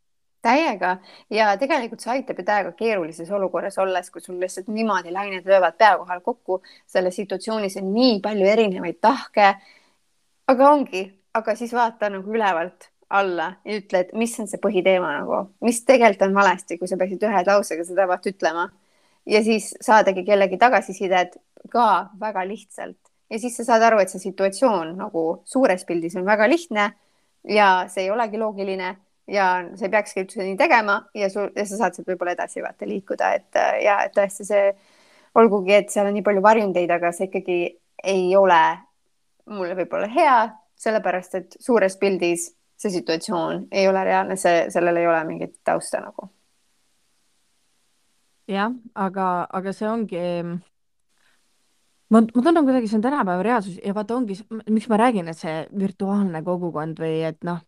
täiega 0.48 0.96
ja 1.34 1.51
tegelikult 1.60 2.04
see 2.04 2.13
aitab 2.16 2.39
ju 2.42 2.48
täiega 2.48 2.74
keerulises 2.80 3.32
olukorras 3.36 3.77
olles, 3.84 4.10
kui 4.12 4.24
sul 4.24 4.39
lihtsalt 4.42 4.70
niimoodi 4.74 5.13
lained 5.16 5.48
löövad 5.48 5.77
pea 5.77 5.96
kohal 6.00 6.22
kokku, 6.25 6.62
selles 6.88 7.20
situatsioonis 7.20 7.77
on 7.82 7.92
nii 7.94 8.20
palju 8.25 8.51
erinevaid 8.54 9.01
tahke. 9.01 9.56
aga 10.48 10.70
ongi, 10.70 11.04
aga 11.34 11.56
siis 11.56 11.74
vaata 11.75 12.10
nagu 12.10 12.32
ülevalt 12.34 12.92
alla 13.10 13.54
ja 13.66 13.77
ütle, 13.80 14.04
et 14.04 14.13
mis 14.13 14.34
on 14.39 14.48
see 14.48 14.60
põhiteema 14.63 15.13
nagu, 15.22 15.42
mis 15.63 15.84
tegelikult 15.88 16.27
on 16.27 16.36
valesti, 16.36 16.77
kui 16.80 16.88
sa 16.88 16.98
peaksid 17.00 17.24
ühe 17.27 17.44
lausega 17.48 17.86
seda 17.88 18.08
vaata 18.08 18.32
ütlema. 18.32 18.70
ja 19.25 19.44
siis 19.44 19.74
saadagi 19.82 20.24
kellegi 20.24 20.58
tagasisidet 20.58 21.38
ka 21.72 22.10
väga 22.20 22.48
lihtsalt 22.48 23.00
ja 23.30 23.39
siis 23.39 23.58
sa 23.58 23.66
saad 23.68 23.84
aru, 23.84 24.00
et 24.00 24.12
see 24.12 24.24
situatsioon 24.24 24.96
nagu 24.98 25.25
suures 25.46 25.84
pildis 25.86 26.16
on 26.16 26.25
väga 26.25 26.48
lihtne 26.50 26.92
ja 27.48 27.70
see 27.92 28.08
ei 28.08 28.12
olegi 28.12 28.39
loogiline 28.39 28.96
ja 29.28 29.48
sa 29.76 29.86
ei 29.86 29.92
peakski 29.92 30.24
üldse 30.24 30.44
nii 30.44 30.58
tegema 30.60 31.02
ja 31.18 31.30
sul 31.30 31.50
ja 31.56 31.66
sa 31.66 31.80
saad 31.82 31.98
sealt 31.98 32.08
võib-olla 32.08 32.36
edasi 32.38 32.64
vaata 32.64 32.88
liikuda, 32.88 33.34
et 33.36 33.60
ja 33.84 34.00
et 34.06 34.16
tõesti 34.16 34.48
see 34.48 34.70
olgugi, 35.38 35.76
et 35.78 35.92
seal 35.94 36.10
on 36.10 36.16
nii 36.18 36.26
palju 36.26 36.44
varjundeid, 36.44 36.92
aga 36.92 37.12
sa 37.14 37.28
ikkagi 37.28 37.60
ei 38.04 38.30
ole 38.40 38.62
mulle 39.52 39.76
võib-olla 39.78 40.08
hea, 40.12 40.38
sellepärast 40.78 41.36
et 41.40 41.60
suures 41.64 41.98
pildis 42.00 42.52
see 42.78 42.94
situatsioon 42.94 43.68
ei 43.72 43.88
ole 43.90 44.04
reaalne, 44.06 44.38
see, 44.38 44.68
sellel 44.74 45.00
ei 45.02 45.08
ole 45.10 45.22
mingit 45.28 45.56
tausta 45.66 46.02
nagu. 46.04 46.30
jah, 48.48 48.72
aga, 48.96 49.48
aga 49.60 49.74
see 49.76 49.88
ongi 49.90 50.20
ma, 52.10 52.22
ma 52.22 52.44
tunnen 52.44 52.64
kuidagi, 52.64 52.88
see 52.88 53.00
on 53.00 53.04
tänapäeva 53.04 53.44
reaalsus 53.44 53.80
ja 53.84 53.96
vaata 53.98 54.16
ongi, 54.16 54.38
miks 54.70 54.88
ma 54.92 55.00
räägin, 55.02 55.28
et 55.28 55.40
see 55.40 55.58
virtuaalne 55.80 56.44
kogukond 56.46 57.02
või 57.02 57.18
et 57.28 57.42
noh, 57.48 57.60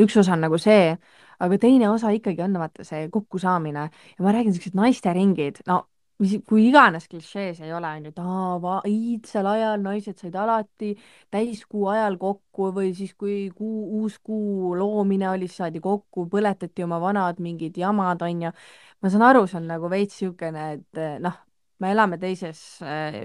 üks 0.00 0.16
osa 0.20 0.34
on 0.36 0.44
nagu 0.46 0.58
see, 0.60 0.94
aga 1.40 1.58
teine 1.60 1.88
osa 1.90 2.12
ikkagi 2.14 2.42
on 2.44 2.58
vaata 2.60 2.84
see 2.86 3.08
kokkusaamine 3.12 3.86
ja 3.90 4.24
ma 4.24 4.34
räägin 4.34 4.54
siuksed 4.56 4.76
naisteringid, 4.78 5.62
no 5.70 5.84
mis, 6.20 6.34
kui 6.48 6.66
iganes 6.68 7.06
klišee 7.10 7.52
see 7.56 7.68
ei 7.68 7.74
ole, 7.76 7.88
on 7.96 8.06
ju, 8.06 8.12
et 8.12 8.20
aa, 8.22 8.80
iidsel 8.88 9.48
ajal 9.50 9.82
naised 9.84 10.20
said 10.20 10.36
alati 10.38 10.92
täiskuu 11.32 11.88
ajal 11.92 12.18
kokku 12.20 12.70
või 12.76 12.92
siis, 12.96 13.14
kui 13.18 13.48
kuu, 13.56 14.00
uus 14.00 14.18
kuu 14.24 14.74
loomine 14.78 15.30
oli, 15.32 15.48
siis 15.48 15.62
saadi 15.64 15.82
kokku, 15.84 16.26
põletati 16.32 16.84
oma 16.86 17.00
vanad 17.02 17.40
mingid 17.42 17.78
jamad, 17.80 18.22
on 18.26 18.46
ju. 18.48 18.52
ma 19.00 19.12
saan 19.12 19.26
aru, 19.30 19.46
see 19.48 19.60
on 19.60 19.70
nagu 19.70 19.92
veits 19.92 20.18
niisugune, 20.20 20.66
et 20.76 21.04
noh, 21.24 21.38
me 21.80 21.94
elame 21.94 22.20
teises 22.20 22.60
äh, 22.84 23.22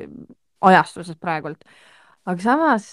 ajastuses 0.65 1.19
praegult. 1.19 1.67
aga 2.25 2.41
samas, 2.41 2.89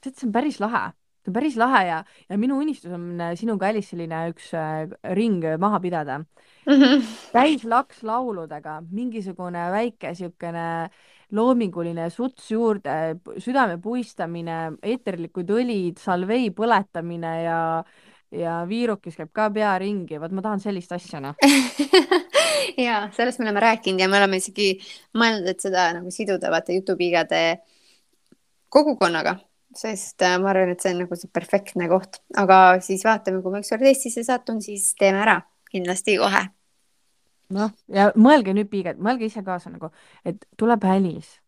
tead, 0.00 0.18
see 0.18 0.28
on 0.28 0.36
päris 0.36 0.60
lahe, 0.62 0.90
see 1.24 1.32
on 1.32 1.38
päris 1.38 1.56
lahe 1.56 1.82
ja, 1.88 2.02
ja 2.28 2.38
minu 2.38 2.58
unistus 2.60 2.92
on 2.92 3.20
äh, 3.20 3.34
sinuga, 3.40 3.70
Alice, 3.72 3.94
selline 3.94 4.28
üks 4.32 4.52
äh, 4.54 4.84
ring 5.16 5.44
maha 5.58 5.80
pidada 5.80 6.18
mm. 6.20 6.72
-hmm. 6.72 7.04
täis 7.32 7.64
lakslauludega, 7.64 8.82
mingisugune 8.90 9.70
väike 9.72 10.12
niisugune 10.12 10.90
loominguline 11.34 12.10
suts 12.10 12.50
juurde, 12.50 13.16
südame 13.38 13.78
puistamine, 13.82 14.76
eeterlikud 14.82 15.50
õlid, 15.50 15.98
salvei 15.98 16.50
põletamine 16.50 17.36
ja 17.42 17.60
ja 18.34 18.64
viirukis 18.68 19.14
käib 19.14 19.30
ka 19.32 19.48
pea 19.54 19.76
ringi, 19.78 20.18
vot 20.18 20.32
ma 20.34 20.42
tahan 20.42 20.60
sellist 20.60 20.92
asja, 20.92 21.20
noh 21.22 21.38
ja 22.86 23.08
sellest 23.14 23.38
me 23.38 23.46
oleme 23.46 23.62
rääkinud 23.62 24.02
ja 24.02 24.08
me 24.10 24.18
oleme 24.18 24.40
isegi 24.40 24.72
mõelnud, 25.14 25.46
et 25.52 25.62
seda 25.62 25.92
nagu 25.94 26.10
siduda 26.10 26.50
vaata 26.50 26.74
jutupiigade 26.74 27.42
kogukonnaga, 28.74 29.36
sest 29.80 30.22
äh, 30.24 30.36
ma 30.42 30.52
arvan, 30.52 30.74
et 30.74 30.84
see 30.84 30.94
on 30.94 31.02
nagu 31.04 31.18
see 31.18 31.30
perfektne 31.32 31.88
koht, 31.90 32.20
aga 32.40 32.80
siis 32.84 33.04
vaatame, 33.06 33.42
kui 33.44 33.54
ma 33.54 33.62
ükskord 33.64 33.86
Eestisse 33.88 34.24
satun, 34.26 34.60
siis 34.64 34.92
teeme 35.00 35.22
ära. 35.24 35.40
Kindlasti 35.74 36.18
kohe. 36.20 36.44
noh, 37.54 37.72
ja 37.92 38.10
mõelge 38.16 38.54
nüüd 38.56 38.70
piigad, 38.70 39.00
mõelge 39.02 39.28
ise 39.28 39.42
kaasa 39.46 39.70
nagu, 39.70 39.90
et 40.26 40.46
tuleb 40.58 40.86
Alice 40.88 41.44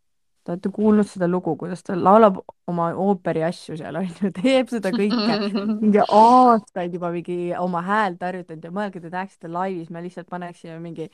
Te 0.47 0.53
olete 0.53 0.71
kuulnud 0.71 1.09
seda 1.11 1.27
lugu, 1.27 1.57
kuidas 1.59 1.81
ta 1.83 1.97
laulab 1.99 2.37
oma 2.71 2.93
ooperi 3.03 3.41
asju 3.43 3.75
seal 3.81 3.97
onju, 3.99 4.29
teeb 4.37 4.71
seda 4.71 4.93
kõike. 4.95 5.39
Mingi 5.81 6.05
aastaid 6.05 6.95
juba 6.95 7.11
mingi 7.11 7.51
oma 7.59 7.83
häält 7.83 8.23
harjutanud 8.23 8.69
ja 8.69 8.71
mõelge, 8.77 9.03
te 9.03 9.11
teeksite 9.11 9.51
laivis, 9.51 9.91
me 9.91 10.05
lihtsalt 10.07 10.31
paneksime 10.31 10.79
mingi 10.85 11.09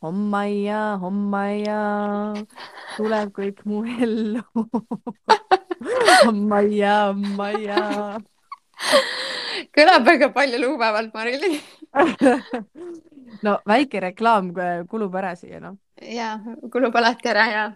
hommaia, 0.00 0.80
hommaia, 1.04 1.82
tuleb 2.96 3.36
kõik 3.36 3.60
mu 3.68 3.84
ellu 3.84 4.46
hommaia, 6.26 6.94
hommaia. 7.10 8.20
kõlab 9.74 10.06
väga 10.06 10.30
palju 10.34 10.60
lugupäevalt, 10.62 11.14
Marili 11.14 11.58
no 13.46 13.58
väike 13.66 14.00
reklaam 14.08 14.52
kulub 14.90 15.14
ära 15.18 15.34
siia 15.38 15.60
noh. 15.62 15.78
ja 16.02 16.36
kulub 16.72 16.96
alati 16.96 17.30
ära 17.30 17.46
ja 17.52 17.66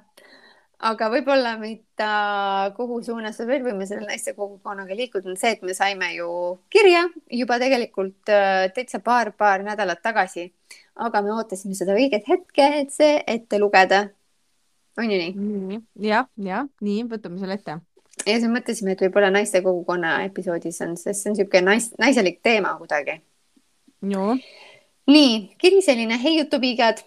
aga 0.82 1.08
võib-olla, 1.12 1.54
mida, 1.60 2.12
kuhu 2.76 2.98
suunas 3.06 3.38
me 3.40 3.46
veel 3.48 3.66
võime 3.66 3.86
selle 3.86 4.06
naiste 4.08 4.34
kogukonnaga 4.34 4.96
liikuda, 4.98 5.30
on 5.30 5.38
see, 5.38 5.54
et 5.54 5.62
me 5.66 5.76
saime 5.78 6.10
ju 6.16 6.28
kirja 6.72 7.04
juba 7.30 7.58
tegelikult 7.62 8.32
äh, 8.32 8.66
täitsa 8.74 9.02
paar-paar 9.04 9.62
nädalat 9.66 10.02
tagasi, 10.02 10.48
aga 11.06 11.22
me 11.22 11.34
ootasime 11.36 11.78
seda 11.78 11.94
õiget 11.98 12.26
hetke, 12.30 12.66
et 12.82 12.90
see 12.94 13.20
ette 13.26 13.62
lugeda. 13.62 14.08
on 14.98 15.10
ju 15.10 15.22
nii? 15.22 15.80
jah, 16.08 16.26
jah, 16.36 16.66
nii, 16.82 17.06
võtame 17.14 17.38
selle 17.40 17.60
ette. 17.60 17.78
Ja 18.26 18.34
siis 18.38 18.48
mõtlesime, 18.50 18.96
et 18.96 19.04
võib-olla 19.06 19.30
naiste 19.34 19.62
kogukonna 19.64 20.18
episoodis 20.26 20.80
on, 20.84 20.96
sest 20.96 21.22
see 21.22 21.30
on 21.30 21.36
niisugune 21.36 21.64
nais, 21.70 21.88
naiselik 21.98 22.42
teema 22.42 22.74
kuidagi. 22.80 23.20
nii, 25.10 25.32
kiri 25.58 25.80
selline, 25.82 26.18
hei 26.22 26.38
jutupiigad. 26.38 27.02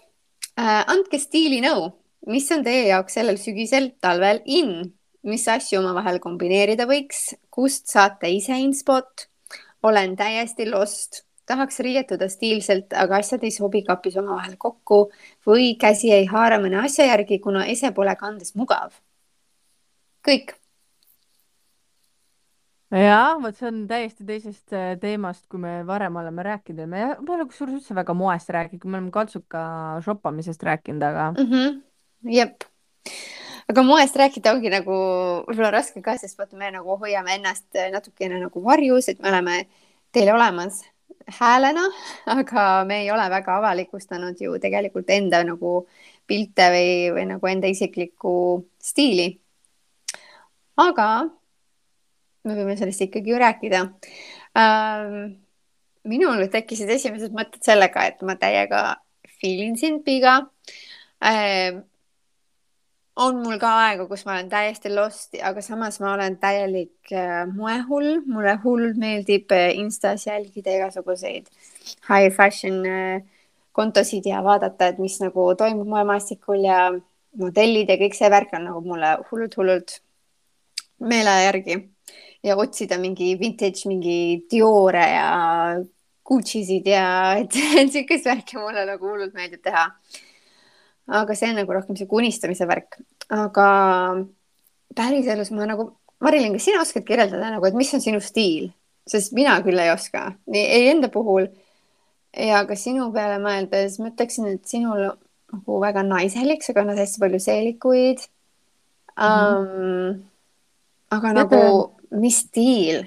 Äh,, 0.56 0.82
andke 0.88 1.18
stiilinõu 1.20 1.90
mis 2.26 2.48
on 2.52 2.64
teie 2.66 2.88
jaoks 2.90 3.16
sellel 3.18 3.38
sügisel, 3.40 3.92
talvel 4.02 4.42
in, 4.44 4.74
mis 5.26 5.46
asju 5.50 5.80
omavahel 5.80 6.18
kombineerida 6.22 6.86
võiks, 6.88 7.30
kust 7.50 7.90
saate 7.92 8.30
ise 8.32 8.58
inspot? 8.62 9.30
olen 9.86 10.16
täiesti 10.18 10.64
lost, 10.66 11.20
tahaks 11.46 11.76
riietuda 11.84 12.26
stiilselt, 12.26 12.90
aga 12.96 13.20
asjad 13.20 13.44
ei 13.46 13.52
sobi 13.54 13.84
kapis 13.86 14.16
omavahel 14.18 14.56
kokku 14.58 15.12
või 15.46 15.76
käsi 15.78 16.10
ei 16.10 16.24
haara 16.26 16.56
mõne 16.58 16.80
asja 16.80 17.06
järgi, 17.06 17.38
kuna 17.44 17.62
ese 17.70 17.92
pole 17.94 18.16
kandes 18.18 18.56
mugav. 18.58 18.96
kõik 20.26 20.56
jah, 22.90 23.34
vot 23.42 23.56
see 23.56 23.68
on 23.70 23.82
täiesti 23.90 24.26
teisest 24.28 24.76
äh, 24.76 24.92
teemast, 25.02 25.46
kui 25.50 25.60
me 25.62 25.80
varem 25.86 26.16
oleme 26.22 26.44
rääkinud 26.46 26.84
ja 26.84 26.90
me 26.90 27.02
ei 27.02 27.10
ole 27.18 27.48
kusjuures 27.48 27.80
üldse 27.80 27.96
väga 27.98 28.14
moest 28.14 28.50
rääkinud, 28.54 28.86
me 28.86 29.00
oleme 29.00 29.14
kaltsuka 29.14 29.66
shoppamisest 30.04 30.62
rääkinud, 30.62 31.02
aga 31.02 31.32
mm. 31.34 31.50
-hmm 31.50 31.82
jep, 32.32 32.64
aga 33.70 33.84
moest 33.86 34.16
rääkida 34.18 34.52
ongi 34.54 34.70
nagu 34.72 34.96
võib-olla 35.46 35.72
raske 35.74 36.02
ka, 36.04 36.16
sest 36.20 36.38
vaata, 36.38 36.56
me 36.58 36.70
nagu 36.74 36.98
hoiame 37.00 37.36
ennast 37.38 37.78
natukene 37.92 38.40
nagu 38.40 38.62
varjus, 38.64 39.10
et 39.12 39.22
me 39.22 39.30
oleme 39.32 39.62
teil 40.14 40.30
olemas 40.34 40.82
häälena, 41.38 41.86
aga 42.38 42.84
me 42.88 43.02
ei 43.04 43.10
ole 43.14 43.26
väga 43.30 43.58
avalikustanud 43.60 44.40
ju 44.40 44.58
tegelikult 44.62 45.10
enda 45.10 45.42
nagu 45.46 45.80
pilte 46.26 46.70
või, 46.74 46.92
või 47.14 47.26
nagu 47.34 47.50
enda 47.50 47.70
isiklikku 47.70 48.36
stiili. 48.82 49.28
aga 50.76 51.08
me 52.46 52.56
võime 52.58 52.76
sellest 52.78 53.04
ikkagi 53.08 53.34
ju 53.34 53.42
rääkida. 53.42 53.82
Ähm,. 54.58 55.42
minul 56.06 56.44
tekkisid 56.46 56.90
esimesed 56.94 57.32
mõtted 57.34 57.64
sellega, 57.66 58.04
et 58.06 58.20
ma 58.22 58.36
täiega 58.38 58.94
feel 59.40 59.62
in 59.64 59.76
sind, 59.76 60.04
Piga. 60.06 60.38
Ähm, 61.24 61.82
on 63.16 63.40
mul 63.42 63.58
ka 63.60 63.70
aega, 63.86 64.06
kus 64.10 64.26
ma 64.26 64.36
olen 64.36 64.50
täiesti 64.52 64.92
lost, 64.92 65.34
aga 65.42 65.62
samas 65.64 65.98
ma 66.02 66.12
olen 66.14 66.36
täielik 66.40 67.12
äh, 67.12 67.46
moehull, 67.48 68.20
mulle 68.28 68.56
hullult 68.64 69.00
meeldib 69.00 69.52
äh, 69.56 69.72
Instas 69.80 70.26
jälgida 70.28 70.74
igasuguseid 70.76 71.48
high 72.10 72.30
fashion 72.36 72.82
äh, 72.86 73.24
kontosid 73.76 74.28
ja 74.28 74.42
vaadata, 74.44 74.92
et 74.92 75.00
mis 75.00 75.18
nagu 75.20 75.48
toimub 75.58 75.88
moemaastikul 75.88 76.64
ja 76.64 76.80
modellid 77.40 77.90
ja 77.92 77.98
kõik 78.00 78.16
see 78.16 78.30
värk 78.32 78.54
on 78.56 78.68
nagu 78.68 78.80
mulle 78.84 79.16
hullult-hullult 79.30 79.98
meele 81.00 81.40
järgi 81.44 81.82
ja 82.46 82.56
otsida 82.56 82.98
mingi 83.02 83.34
vintage, 83.40 83.88
mingi 83.90 84.46
Diore 84.50 85.06
ja 85.10 85.28
Gucci'sid 86.26 86.86
ja 86.86 87.08
et, 87.40 87.52
et 87.52 87.92
sihukest 87.92 88.30
värki 88.30 88.60
mulle 88.62 88.86
nagu 88.86 89.12
hullult 89.12 89.34
meeldib 89.34 89.62
teha 89.66 89.88
aga 91.06 91.34
see 91.34 91.50
on 91.50 91.60
nagu 91.60 91.72
rohkem 91.72 91.96
sihuke 91.96 92.18
unistamise 92.18 92.66
värk, 92.68 92.98
aga 93.30 93.68
päriselus 94.96 95.52
ma 95.54 95.68
nagu, 95.68 95.90
Marilyn, 96.22 96.56
kas 96.56 96.66
sina 96.66 96.82
oskad 96.82 97.06
kirjeldada 97.06 97.52
nagu, 97.54 97.66
et 97.68 97.76
mis 97.78 97.92
on 97.94 98.02
sinu 98.02 98.20
stiil, 98.24 98.70
sest 99.06 99.34
mina 99.36 99.54
küll 99.64 99.78
ei 99.78 99.92
oska, 99.92 100.32
nii 100.50 100.64
ei 100.78 100.90
enda 100.94 101.10
puhul 101.12 101.46
ja 102.36 102.64
ka 102.68 102.76
sinu 102.78 103.10
peale 103.14 103.38
mõeldes 103.42 104.00
ma 104.02 104.10
ütleksin, 104.10 104.48
et 104.56 104.66
sinul 104.68 105.04
nagu 105.06 105.80
väga 105.82 106.02
naiselik, 106.06 106.64
sa 106.66 106.74
kannad 106.76 106.98
hästi 106.98 107.22
palju 107.22 107.42
seelikuid 107.42 108.24
mm. 108.24 109.22
-hmm. 109.22 109.52
Um, 110.06 110.24
aga 111.10 111.28
Jate. 111.28 111.38
nagu, 111.38 111.92
mis 112.20 112.40
stiil? 112.46 113.06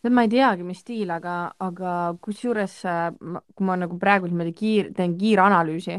tead, 0.00 0.14
ma 0.16 0.24
ei 0.24 0.30
teagi, 0.32 0.64
mis 0.64 0.80
stiil, 0.80 1.10
aga, 1.12 1.34
aga 1.60 1.94
kusjuures, 2.24 2.76
kui 3.20 3.66
ma 3.68 3.76
nagu 3.76 3.98
praegu 4.00 4.30
niimoodi 4.30 4.54
kiir, 4.56 4.92
teen 4.96 5.16
kiiranalüüsi, 5.20 5.98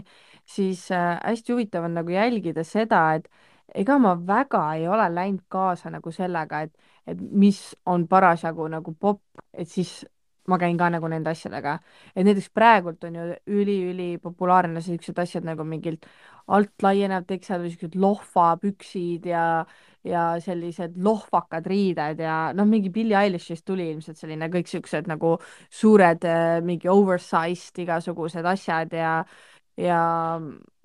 siis 0.49 0.87
äh, 0.95 1.19
hästi 1.21 1.53
huvitav 1.53 1.85
on 1.85 1.99
nagu 1.99 2.13
jälgida 2.13 2.65
seda, 2.65 3.03
et 3.19 3.29
ega 3.77 3.97
ma 4.01 4.15
väga 4.15 4.63
ei 4.79 4.87
ole 4.89 5.05
läinud 5.13 5.45
kaasa 5.51 5.91
nagu 5.93 6.11
sellega, 6.11 6.63
et, 6.65 6.73
et 7.07 7.21
mis 7.21 7.61
on 7.85 8.07
parasjagu 8.09 8.67
nagu 8.73 8.95
popp, 8.99 9.21
et 9.53 9.69
siis 9.69 10.01
ma 10.49 10.57
käin 10.59 10.77
ka 10.77 10.89
nagu 10.89 11.07
nende 11.07 11.29
asjadega. 11.31 11.77
et 12.15 12.25
näiteks 12.25 12.49
praegult 12.49 13.03
on 13.03 13.15
ju 13.15 13.25
üliülipopulaarne 13.47 14.81
sellised 14.81 15.19
asjad 15.19 15.45
nagu 15.45 15.63
mingilt 15.63 16.05
alt 16.47 16.73
laienevad 16.83 17.27
teksad 17.29 17.61
või 17.61 17.71
siuksed 17.71 17.95
lohvapüksid 17.95 19.25
ja, 19.29 19.65
ja 20.07 20.23
sellised 20.41 20.97
lohvakad 21.03 21.67
riided 21.69 22.19
ja 22.23 22.35
noh, 22.57 22.65
mingi 22.65 22.89
Billie 22.93 23.17
Eilish'ist 23.19 23.65
tuli 23.67 23.89
ilmselt 23.91 24.17
selline 24.17 24.49
kõik 24.53 24.69
siuksed 24.71 25.09
nagu 25.11 25.35
suured 25.69 26.25
äh, 26.25 26.57
mingi 26.65 26.89
oversized 26.89 27.83
igasugused 27.83 28.45
asjad 28.55 28.93
ja 28.97 29.13
ja 29.79 30.01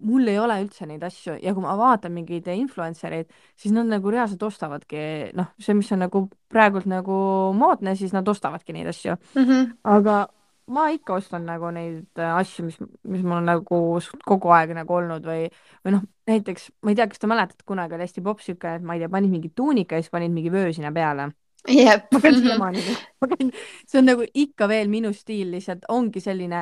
mul 0.07 0.29
ei 0.31 0.39
ole 0.39 0.59
üldse 0.63 0.87
neid 0.89 1.03
asju 1.05 1.37
ja 1.43 1.53
kui 1.55 1.65
ma 1.65 1.75
vaatan 1.79 2.15
mingeid 2.15 2.47
influencer 2.53 3.17
eid, 3.17 3.33
siis 3.59 3.75
nad 3.75 3.89
nagu 3.91 4.13
reaalselt 4.13 4.45
ostavadki, 4.47 5.03
noh, 5.37 5.51
see, 5.59 5.75
mis 5.77 5.91
on 5.93 6.05
nagu 6.05 6.27
praegult 6.53 6.87
nagu 6.91 7.19
moodne, 7.57 7.97
siis 7.99 8.15
nad 8.15 8.29
ostavadki 8.29 8.77
neid 8.77 8.93
asju 8.93 9.17
mm. 9.17 9.43
-hmm. 9.43 9.77
aga 9.97 10.27
ma 10.73 10.89
ikka 10.95 11.15
ostan 11.21 11.47
nagu 11.47 11.71
neid 11.75 12.21
asju, 12.27 12.67
mis, 12.67 12.77
mis 13.07 13.23
mul 13.23 13.39
on 13.41 13.49
nagu 13.53 13.81
kogu 14.27 14.53
aeg 14.57 14.75
nagu 14.77 14.97
olnud 14.99 15.27
või, 15.27 15.47
või 15.87 15.97
noh, 15.97 16.05
näiteks 16.31 16.71
ma 16.83 16.93
ei 16.93 16.99
tea, 16.99 17.07
kas 17.11 17.23
te 17.23 17.31
mäletate, 17.31 17.67
kunagi 17.69 17.97
oli 17.97 18.07
hästi 18.07 18.25
popp 18.27 18.43
siuke, 18.45 18.77
et 18.79 18.87
ma 18.87 18.97
ei 18.97 19.05
tea, 19.05 19.11
panid 19.13 19.31
mingi 19.33 19.53
tuunika 19.55 19.99
ja 19.99 20.05
siis 20.05 20.15
panid 20.15 20.35
mingi 20.35 20.53
vöö 20.55 20.73
sinna 20.75 20.93
peale 20.95 21.31
Jep. 21.67 22.13
ma 22.15 22.21
käin 22.23 22.37
siiamaani, 22.39 22.83
ma 23.21 23.29
käin, 23.33 23.51
see 23.91 23.99
on 23.99 24.07
nagu 24.07 24.27
ikka 24.39 24.69
veel 24.71 24.91
minu 24.91 25.11
stiil, 25.15 25.51
lihtsalt 25.55 25.87
ongi 25.91 26.23
selline 26.23 26.61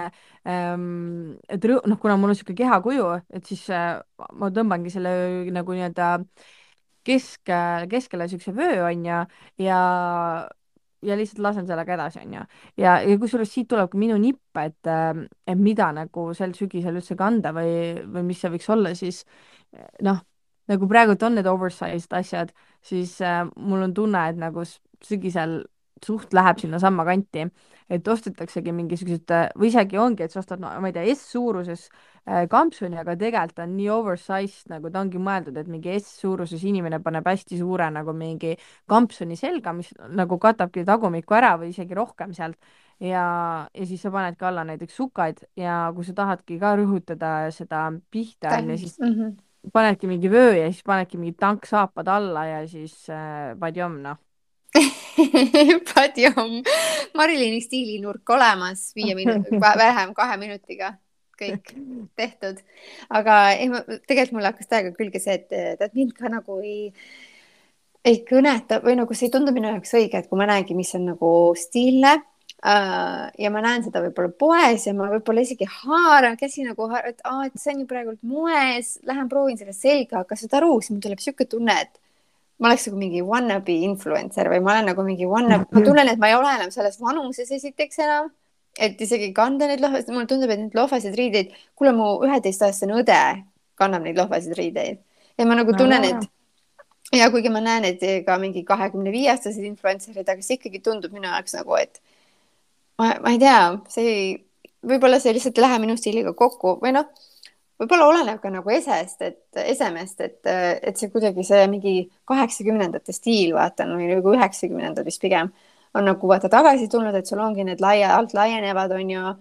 ähm,, 0.49 1.35
et 1.49 1.65
rõõ- 1.69 1.85
noh, 1.89 2.01
kuna 2.01 2.17
mul 2.21 2.33
on 2.33 2.39
sihuke 2.39 2.57
kehakuju, 2.57 3.11
et 3.37 3.45
siis 3.49 3.67
äh, 3.73 3.99
ma 4.41 4.49
tõmbangi 4.55 4.93
selle 4.95 5.13
nagu 5.53 5.77
nii-öelda 5.77 6.11
kesk, 7.05 7.53
keskele 7.93 8.29
siukse 8.33 8.55
vöö 8.57 8.85
onju 8.89 9.11
ja 9.13 9.19
ja 9.61 9.81
lihtsalt 11.13 11.43
lasen 11.45 11.67
sellega 11.69 11.95
edasi, 11.99 12.23
onju. 12.25 12.45
ja, 12.81 12.99
ja 13.05 13.19
kusjuures 13.21 13.53
siit 13.53 13.69
tuleb 13.69 13.91
ka 13.93 14.01
minu 14.01 14.17
nipp, 14.21 14.57
et, 14.63 14.89
et 14.89 15.59
mida 15.61 15.91
nagu 15.93 16.31
sel 16.35 16.55
sügisel 16.57 16.97
üldse 17.01 17.17
kanda 17.21 17.53
või, 17.53 17.75
või 18.09 18.25
mis 18.31 18.41
see 18.41 18.53
võiks 18.55 18.71
olla, 18.73 18.95
siis 18.97 19.25
noh, 20.03 20.23
nagu 20.71 20.89
praegult 20.89 21.23
on 21.27 21.39
need 21.39 21.49
oversized 21.51 22.17
asjad, 22.17 22.53
siis 22.85 23.17
äh, 23.25 23.43
mul 23.57 23.85
on 23.89 23.95
tunne, 23.97 24.25
et 24.31 24.41
nagu 24.41 24.65
sügisel 25.05 25.63
suht 26.03 26.35
läheb 26.35 26.59
sinnasamma 26.61 27.05
kanti, 27.07 27.45
et 27.93 28.09
ostetaksegi 28.09 28.73
mingisugused 28.75 29.31
või 29.61 29.69
isegi 29.71 29.99
ongi, 30.01 30.25
et 30.25 30.33
sa 30.33 30.41
ostad, 30.41 30.63
no 30.63 30.71
ma 30.81 30.91
ei 30.91 30.95
tea, 30.97 31.05
S-suuruses 31.15 31.87
äh, 31.91 32.45
kampsuni, 32.51 32.97
aga 33.01 33.17
tegelikult 33.21 33.61
on 33.65 33.75
nii 33.77 33.91
oversized 33.93 34.73
nagu 34.73 34.91
ta 34.93 35.03
ongi 35.05 35.21
mõeldud, 35.21 35.59
et 35.61 35.69
mingi 35.71 35.93
S-suuruses 35.99 36.65
inimene 36.65 37.01
paneb 37.05 37.29
hästi 37.29 37.61
suure 37.61 37.91
nagu 37.93 38.17
mingi 38.17 38.55
kampsuni 38.91 39.37
selga, 39.39 39.75
mis 39.77 39.93
nagu 40.17 40.41
katabki 40.41 40.87
tagumikku 40.89 41.37
ära 41.37 41.55
või 41.61 41.71
isegi 41.75 41.97
rohkem 41.99 42.35
sealt 42.37 42.59
ja, 43.01 43.25
ja 43.69 43.87
siis 43.87 44.03
sa 44.03 44.13
panedki 44.15 44.49
alla 44.49 44.65
näiteks 44.65 44.97
sukaid 44.97 45.45
ja 45.61 45.85
kui 45.95 46.07
sa 46.07 46.17
tahadki 46.17 46.59
ka 46.63 46.75
rõhutada 46.81 47.35
seda 47.55 47.87
pihta 48.11 48.57
onju, 48.59 48.79
siis 48.79 48.99
mm 49.01 49.15
-hmm. 49.15 49.73
panedki 49.73 50.07
mingi 50.07 50.31
vöö 50.31 50.55
ja 50.57 50.71
siis 50.73 50.85
panedki 50.85 51.19
mingid 51.19 51.39
tanksaapad 51.39 52.09
alla 52.09 52.47
ja 52.47 52.69
siis 52.69 53.11
äh, 53.11 53.59
padjom 53.59 54.01
noh 54.03 54.19
padjom, 55.93 56.61
Marilini 57.19 57.61
stiilinurk 57.65 58.35
olemas 58.35 58.91
viie 58.97 59.17
minuti, 59.21 59.61
vähem 59.61 60.15
kahe 60.17 60.39
minutiga, 60.41 60.95
kõik 61.41 61.75
tehtud. 62.19 62.61
aga 63.11 63.39
ei, 63.59 63.71
tegelikult 64.09 64.37
mulle 64.39 64.53
hakkas 64.53 64.71
täiega 64.71 64.93
külge 64.97 65.23
see, 65.23 65.39
et 65.41 65.49
tead 65.81 65.97
mind 65.97 66.15
ka 66.19 66.31
nagu 66.33 66.61
ei, 66.65 66.91
ei 68.05 68.21
kõneta 68.29 68.83
või 68.85 68.99
nagu 69.01 69.17
see 69.17 69.31
ei 69.31 69.35
tundu 69.35 69.55
minu 69.57 69.73
jaoks 69.73 69.97
õige, 69.99 70.21
et 70.21 70.31
kui 70.31 70.41
ma 70.41 70.49
näengi, 70.51 70.77
mis 70.79 70.95
on 70.99 71.11
nagu 71.15 71.35
stiilne 71.59 72.19
Uh, 72.65 73.27
ja 73.37 73.51
ma 73.53 73.61
näen 73.61 73.83
seda 73.85 74.01
võib-olla 74.01 74.31
poes 74.41 74.87
ja 74.87 74.95
ma 74.97 75.11
võib-olla 75.11 75.43
isegi 75.45 75.67
haaran 75.69 76.39
käsi 76.41 76.63
nagu, 76.65 76.87
et 76.97 77.19
aa, 77.29 77.43
et 77.51 77.59
see 77.61 77.75
on 77.75 77.83
ju 77.83 77.89
praegult 77.91 78.23
moes, 78.25 78.95
lähen 79.05 79.29
proovin 79.29 79.59
selle 79.61 79.75
selga, 79.77 80.23
aga 80.23 80.39
saad 80.41 80.57
aru, 80.57 80.79
siis 80.81 80.95
mul 80.95 81.03
tuleb 81.05 81.21
niisugune 81.21 81.51
tunne, 81.53 81.75
et 81.85 82.01
ma 82.61 82.71
oleks 82.71 82.87
nagu 82.89 83.01
mingi 83.01 83.23
wannabe 83.27 83.75
influencer 83.89 84.49
või 84.53 84.61
ma 84.63 84.77
olen 84.77 84.91
nagu 84.93 85.05
mingi 85.07 85.27
wannabe, 85.29 85.67
ma 85.75 85.83
tunnen, 85.85 86.11
et 86.13 86.21
ma 86.23 86.31
ei 86.31 86.37
ole 86.39 86.53
enam 86.59 86.71
selles 86.75 87.01
vanuses 87.03 87.51
esiteks 87.57 87.99
enam, 88.05 88.31
et 88.79 89.01
isegi 89.07 89.33
kanda 89.35 89.69
neid 89.71 89.83
lohvasid, 89.83 90.13
mulle 90.15 90.31
tundub, 90.31 90.53
et 90.55 90.63
neid 90.63 90.79
lohvasid 90.79 91.19
riideid, 91.19 91.53
kuule, 91.79 91.95
mu 91.97 92.15
üheteistaastane 92.27 92.97
õde 93.03 93.19
kannab 93.79 94.07
neid 94.07 94.19
lohvasid 94.19 94.55
riideid. 94.59 95.03
Ja 95.39 95.47
ma 95.51 95.59
nagu 95.59 95.75
tunnen, 95.75 96.07
et 96.07 97.19
ja 97.19 97.29
kuigi 97.35 97.51
ma 97.51 97.63
näen, 97.63 97.87
et 97.91 98.03
ka 98.27 98.39
mingi 98.39 98.63
kahekümne 98.67 99.11
viie 99.15 99.33
aastased 99.35 99.67
influencer'id, 99.67 100.27
aga 100.27 100.43
see 100.43 100.59
ikkagi 100.59 100.83
tundub 100.83 101.15
minu 101.15 101.27
jaoks 101.27 101.59
nagu, 101.59 101.79
et 101.79 101.99
ma, 102.99 103.17
ma 103.23 103.35
ei 103.35 103.43
tea, 103.43 103.61
see 103.91 104.13
võib-olla 104.85 105.19
see 105.23 105.35
lihtsalt 105.35 105.59
ei 105.59 105.67
lähe 105.67 105.81
minu 105.83 105.97
stiiliga 105.99 106.35
kokku 106.39 106.79
või 106.83 106.95
noh 106.95 107.11
võib-olla 107.81 108.09
oleneb 108.11 108.41
ka 108.43 108.51
nagu 108.55 108.71
esest, 108.71 109.23
et 109.23 109.63
esemest, 109.65 110.21
et, 110.25 110.41
et 110.47 110.99
see 110.99 111.11
kuidagi 111.13 111.45
see 111.47 111.65
mingi 111.71 111.95
kaheksakümnendate 112.31 113.15
stiil, 113.17 113.55
vaata, 113.57 113.89
või 113.91 114.11
nagu 114.13 114.35
üheksakümnendad 114.37 115.07
vist 115.07 115.23
pigem 115.23 115.53
on 115.95 116.09
nagu 116.09 116.29
vaata 116.29 116.51
tagasi 116.51 116.89
tulnud, 116.91 117.15
et 117.15 117.27
sul 117.27 117.43
ongi 117.43 117.67
need 117.67 117.83
laia, 117.83 118.15
alt 118.17 118.35
laienevad, 118.35 118.95
on 118.97 119.11
ju, 119.11 119.35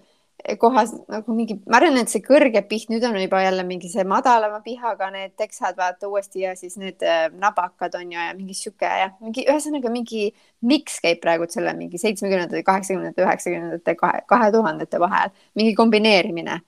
kohas 0.59 0.91
nagu 1.07 1.33
mingi, 1.35 1.55
ma 1.69 1.79
arvan, 1.79 1.97
et 2.01 2.11
see 2.11 2.21
kõrge 2.25 2.61
piht, 2.67 2.89
nüüd 2.91 3.05
on 3.07 3.15
juba 3.21 3.39
jälle 3.43 3.63
mingi 3.65 3.89
see 3.89 4.03
madalama 4.07 4.59
pihaga 4.65 5.07
need 5.13 5.35
teksad, 5.39 5.77
vaata 5.77 6.09
uuesti 6.09 6.43
ja 6.43 6.51
siis 6.59 6.75
need 6.81 7.05
äh, 7.05 7.29
nabakad 7.31 7.95
on 7.99 8.11
ju 8.11 8.19
ja 8.19 8.33
mingi 8.35 8.57
sihuke 8.57 8.89
ja 8.89 9.11
mingi 9.21 9.45
ühesõnaga 9.47 9.93
mingi 9.93 10.27
miks 10.67 10.99
käib 11.05 11.21
praegu 11.23 11.47
selle 11.49 11.73
mingi 11.77 12.01
seitsmekümnendate, 12.01 12.65
kaheksakümnendate, 12.67 13.23
üheksakümnendate, 13.23 13.95
kahe, 14.01 14.25
kahe 14.27 14.51
tuhandete 14.57 15.01
vahel, 15.01 15.33
mingi 15.55 15.77
kombineerimine 15.79 16.59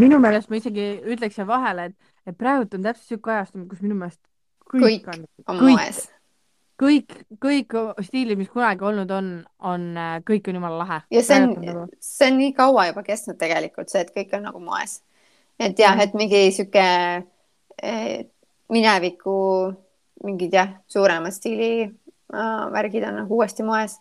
minu 0.00 0.18
meelest 0.22 0.50
ma 0.50 0.58
isegi 0.60 0.86
ütleks 1.06 1.38
siia 1.38 1.46
vahele, 1.48 1.90
et, 1.90 2.12
et 2.26 2.36
praegult 2.38 2.74
on 2.74 2.86
täpselt 2.86 3.14
siuke 3.14 3.32
ajastumine, 3.34 3.68
kus 3.70 3.82
minu 3.84 3.98
meelest 3.98 4.20
kõik, 4.66 5.06
kõik 5.06 5.08
on, 5.12 5.26
on 5.46 5.60
kõik, 5.62 5.78
moes. 5.78 6.00
kõik, 6.82 7.16
kõik 7.42 7.76
stiilid, 8.08 8.40
mis 8.40 8.50
kunagi 8.52 8.86
olnud 8.90 9.12
on, 9.14 9.32
on, 9.70 9.88
äh, 10.02 10.14
kõik 10.26 10.50
on 10.50 10.60
jumala 10.60 10.80
lahe. 10.82 11.00
ja 11.14 11.24
see 11.26 11.42
on, 11.42 11.56
nagu... 11.62 11.86
see 12.02 12.30
on 12.30 12.40
nii 12.42 12.54
kaua 12.56 12.88
juba 12.90 13.04
kestnud 13.06 13.38
tegelikult 13.40 13.92
see, 13.92 14.04
et 14.06 14.14
kõik 14.16 14.34
on 14.38 14.48
nagu 14.50 14.62
moes. 14.62 15.00
et 15.62 15.78
jah, 15.78 15.98
et 16.02 16.16
mingi 16.18 16.48
sihuke 16.56 16.88
eh, 17.82 18.16
mineviku 18.72 19.36
mingid 20.24 20.54
jah, 20.56 20.74
suurema 20.90 21.30
stiili 21.30 21.86
äh, 21.86 22.66
värgid 22.72 23.04
on 23.06 23.22
nagu 23.22 23.38
uuesti 23.38 23.66
moes 23.66 24.00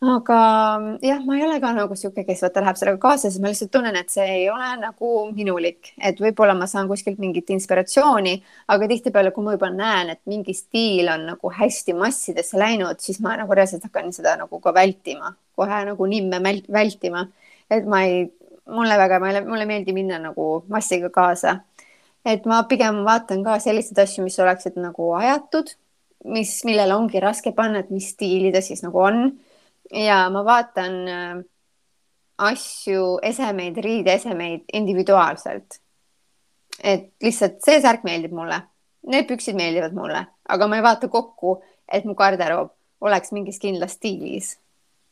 aga 0.00 0.98
jah, 1.02 1.18
ma 1.26 1.34
ei 1.36 1.42
ole 1.42 1.58
ka 1.58 1.72
nagu 1.74 1.96
sihuke, 1.98 2.22
kes 2.26 2.44
vaata 2.44 2.62
läheb 2.62 2.76
sellega 2.78 3.00
kaasa, 3.02 3.32
siis 3.32 3.40
ma 3.42 3.50
lihtsalt 3.50 3.72
tunnen, 3.74 3.96
et 3.98 4.12
see 4.14 4.26
ei 4.30 4.44
ole 4.50 4.68
nagu 4.78 5.08
minulik, 5.34 5.90
et 5.98 6.20
võib-olla 6.22 6.54
ma 6.54 6.68
saan 6.70 6.86
kuskilt 6.90 7.18
mingit 7.18 7.50
inspiratsiooni, 7.50 8.36
aga 8.70 8.88
tihtipeale, 8.92 9.32
kui 9.34 9.42
ma 9.46 9.56
juba 9.56 9.72
näen, 9.74 10.12
et 10.14 10.20
mingi 10.30 10.54
stiil 10.54 11.10
on 11.10 11.24
nagu 11.32 11.50
hästi 11.50 11.96
massidesse 11.98 12.60
läinud, 12.62 13.02
siis 13.02 13.18
ma 13.24 13.34
nagu 13.40 13.56
reaalselt 13.58 13.88
hakkan 13.88 14.14
seda 14.14 14.36
nagu 14.38 14.60
ka 14.62 14.74
vältima, 14.76 15.32
kohe 15.58 15.80
nagu 15.90 16.06
nimme 16.06 16.38
vältima, 16.70 17.24
et 17.66 17.90
ma 17.90 18.04
ei, 18.06 18.28
mulle 18.70 19.00
väga, 19.02 19.18
mulle 19.48 19.66
ei 19.66 19.72
meeldi 19.72 19.96
minna 19.96 20.22
nagu 20.28 20.62
massiga 20.70 21.10
kaasa. 21.10 21.58
et 22.28 22.44
ma 22.46 22.62
pigem 22.68 23.02
vaatan 23.06 23.42
ka 23.42 23.58
selliseid 23.58 23.98
asju, 23.98 24.22
mis 24.22 24.38
oleksid 24.38 24.76
nagu 24.78 25.12
ajatud, 25.16 25.70
mis, 26.28 26.58
millele 26.66 26.94
ongi 26.94 27.20
raske 27.22 27.50
panna, 27.56 27.80
et 27.80 27.90
mis 27.90 28.10
stiili 28.12 28.52
ta 28.52 28.60
siis 28.60 28.82
nagu 28.84 28.98
on 29.00 29.30
ja 29.94 30.28
ma 30.30 30.44
vaatan 30.44 30.96
äh, 31.08 31.44
asju, 32.38 33.18
esemeid, 33.22 33.76
riideesemeid 33.84 34.64
individuaalselt. 34.72 35.80
et 36.78 37.08
lihtsalt 37.22 37.56
see 37.64 37.80
särk 37.82 38.04
meeldib 38.06 38.34
mulle, 38.36 38.60
need 39.10 39.26
püksid 39.26 39.56
meeldivad 39.58 39.96
mulle, 39.96 40.20
aga 40.48 40.68
ma 40.70 40.78
ei 40.78 40.84
vaata 40.84 41.08
kokku, 41.10 41.56
et 41.90 42.04
mu 42.06 42.14
garderoob 42.14 42.70
oleks 43.00 43.32
mingis 43.34 43.58
kindlas 43.58 43.96
stiilis. 43.98 44.56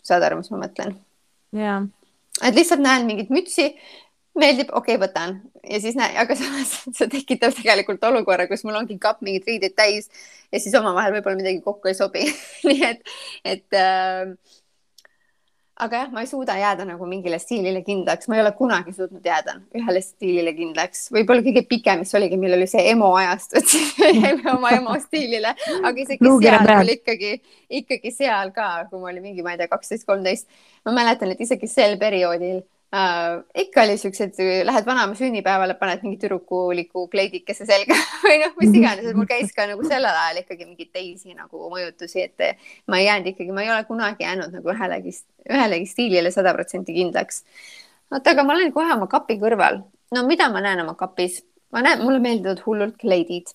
saad 0.02 0.22
aru, 0.22 0.38
mis 0.38 0.50
ma 0.54 0.62
mõtlen? 0.62 0.94
jaa. 1.56 1.80
et 2.42 2.54
lihtsalt 2.54 2.84
näen 2.84 3.06
mingit 3.08 3.32
mütsi, 3.34 3.72
meeldib, 4.38 4.70
okei 4.70 4.94
okay,, 4.94 5.08
võtan 5.08 5.40
ja 5.70 5.80
siis 5.82 5.96
näe, 5.98 6.14
aga 6.22 6.36
samas 6.38 6.76
see 6.96 7.10
tekitab 7.10 7.56
tegelikult 7.56 8.04
olukorra, 8.06 8.46
kus 8.50 8.62
mul 8.66 8.78
ongi 8.78 8.98
kapp 9.02 9.24
mingeid 9.26 9.48
riideid 9.50 9.74
täis 9.78 10.10
ja 10.52 10.60
siis 10.60 10.74
omavahel 10.78 11.16
võib-olla 11.16 11.40
midagi 11.40 11.62
kokku 11.64 11.90
ei 11.90 11.98
sobi 11.98 12.28
nii 12.68 12.86
et, 12.92 13.02
et 13.56 13.78
äh, 13.80 14.36
aga 15.76 15.98
jah, 16.00 16.12
ma 16.12 16.22
ei 16.24 16.28
suuda 16.30 16.54
jääda 16.56 16.86
nagu 16.88 17.06
mingile 17.08 17.38
stiilile 17.40 17.82
kindlaks, 17.84 18.28
ma 18.30 18.38
ei 18.38 18.42
ole 18.42 18.52
kunagi 18.56 18.94
suutnud 18.96 19.24
jääda 19.26 19.58
ühele 19.76 20.00
stiilile 20.04 20.54
kindlaks, 20.56 21.06
võib-olla 21.12 21.44
kõige 21.44 21.62
pikem, 21.68 22.00
mis 22.00 22.14
oligi, 22.16 22.38
meil 22.40 22.56
oli 22.56 22.68
see 22.70 22.86
emo 22.92 23.10
ajastu, 23.18 23.60
et 23.60 23.68
siis 23.74 23.92
jäime 24.00 24.54
oma 24.54 24.72
emo 24.76 24.96
stiilile, 25.02 25.52
aga 25.82 25.92
isegi 26.00 26.24
Luuge 26.24 26.48
seal 26.48 26.70
mul 26.70 26.94
ikkagi, 26.96 27.34
ikkagi 27.82 28.14
seal 28.14 28.54
ka, 28.56 28.70
kui 28.88 29.02
ma 29.02 29.12
olin 29.12 29.28
mingi, 29.28 29.44
ma 29.44 29.52
ei 29.52 29.60
tea, 29.60 29.68
kaksteist, 29.72 30.08
kolmteist, 30.08 30.48
ma 30.88 30.96
mäletan, 30.96 31.34
et 31.34 31.44
isegi 31.44 31.68
sel 31.68 31.98
perioodil 32.00 32.62
Uh, 32.94 33.42
ikka 33.58 33.82
oli 33.82 33.96
siuksed, 33.98 34.36
lähed 34.64 34.86
vanaema 34.86 35.14
sünnipäevale, 35.18 35.74
paned 35.74 36.04
mingi 36.06 36.20
tüdrukuliku 36.22 37.08
kleidikese 37.10 37.66
selga 37.66 37.96
või 38.22 38.36
noh, 38.44 38.52
mis 38.60 38.76
iganes, 38.78 39.08
et 39.10 39.18
mul 39.18 39.26
käis 39.26 39.50
ka 39.56 39.66
nagu 39.66 39.82
sellel 39.82 40.14
ajal 40.14 40.38
ikkagi 40.44 40.68
mingeid 40.68 40.92
teisi 40.94 41.34
nagu 41.34 41.66
mõjutusi, 41.72 42.22
et 42.28 42.62
ma 42.86 43.00
ei 43.02 43.08
jäänud 43.08 43.32
ikkagi, 43.32 43.50
ma 43.56 43.64
ei 43.66 43.72
ole 43.74 43.82
kunagi 43.90 44.22
jäänud 44.22 44.54
nagu 44.54 44.70
ühelegi, 44.70 45.16
ühelegi 45.50 45.90
stiilile 45.90 46.30
sada 46.30 46.54
protsenti 46.54 46.94
kindlaks. 46.94 47.42
oota, 48.14 48.36
aga 48.36 48.46
ma 48.46 48.54
olen 48.54 48.70
kohe 48.72 48.94
oma 48.94 49.10
kapi 49.10 49.40
kõrval. 49.42 49.82
no 50.14 50.26
mida 50.30 50.46
ma 50.54 50.62
näen 50.62 50.86
oma 50.86 50.94
kapis? 50.94 51.42
ma 51.74 51.82
näen, 51.82 52.06
mulle 52.06 52.22
meeldivad 52.22 52.62
hullult 52.68 52.94
kleidid 53.02 53.50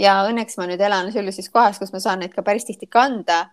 ja 0.00 0.22
õnneks 0.30 0.56
ma 0.56 0.66
nüüd 0.72 0.80
elan 0.80 1.12
sellises 1.12 1.52
kohas, 1.52 1.76
kus 1.78 1.92
ma 1.92 2.00
saan 2.00 2.24
neid 2.24 2.32
ka 2.32 2.42
päris 2.42 2.64
tihti 2.64 2.88
kanda 2.88 3.50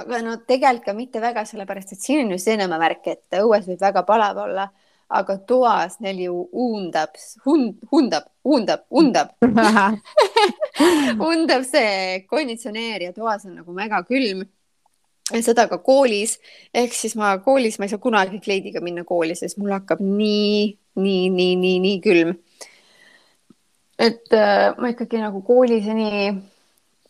aga 0.00 0.22
no 0.24 0.36
tegelikult 0.48 0.86
ka 0.86 0.94
mitte 0.96 1.20
väga, 1.20 1.44
sellepärast 1.48 1.92
et 1.94 2.00
siin 2.00 2.24
on 2.24 2.34
ju 2.34 2.38
see 2.40 2.56
nõme 2.60 2.78
värk, 2.80 3.10
et 3.12 3.38
õues 3.42 3.66
võib 3.68 3.82
väga 3.82 4.04
palav 4.08 4.40
olla, 4.44 4.68
aga 5.12 5.36
toas 5.48 5.98
neil 6.00 6.22
ju 6.24 6.36
uundab, 6.52 7.18
hund, 7.44 7.76
hundab, 7.92 8.30
undab, 8.44 8.86
undab 8.90 9.34
undab 11.32 11.66
see 11.68 12.22
konditsioneer 12.30 13.08
ja 13.08 13.12
toas 13.16 13.44
on 13.48 13.58
nagu 13.60 13.76
väga 13.76 14.02
külm. 14.08 14.46
seda 15.32 15.64
ka 15.68 15.78
koolis, 15.80 16.34
ehk 16.74 16.92
siis 16.92 17.14
ma 17.16 17.36
koolis, 17.40 17.78
ma 17.78 17.86
ei 17.86 17.92
saa 17.92 18.00
kunagi 18.02 18.40
kleidiga 18.42 18.82
minna 18.84 19.04
kooli, 19.04 19.36
sest 19.38 19.56
mul 19.56 19.70
hakkab 19.72 20.00
nii, 20.02 20.72
nii, 20.98 21.28
nii, 21.36 21.54
nii, 21.56 21.78
nii 21.84 22.00
külm. 22.04 22.34
et 23.98 24.32
äh, 24.32 24.72
ma 24.80 24.90
ikkagi 24.92 25.20
nagu 25.20 25.44
koolis 25.46 25.86
ja 25.86 25.94
nii 25.96 26.32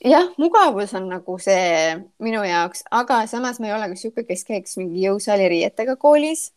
jah, 0.05 0.29
mugavus 0.39 0.95
on 0.95 1.09
nagu 1.11 1.37
see 1.43 1.97
minu 2.23 2.43
jaoks, 2.47 2.85
aga 2.91 3.23
samas 3.31 3.61
ma 3.61 3.69
ei 3.69 3.75
ole 3.77 3.89
ka 3.93 3.99
sihuke, 3.99 4.25
kes 4.29 4.45
käiks 4.49 4.79
mingi 4.81 5.05
jõusaali 5.07 5.49
riietega 5.53 5.97
koolis. 5.97 6.51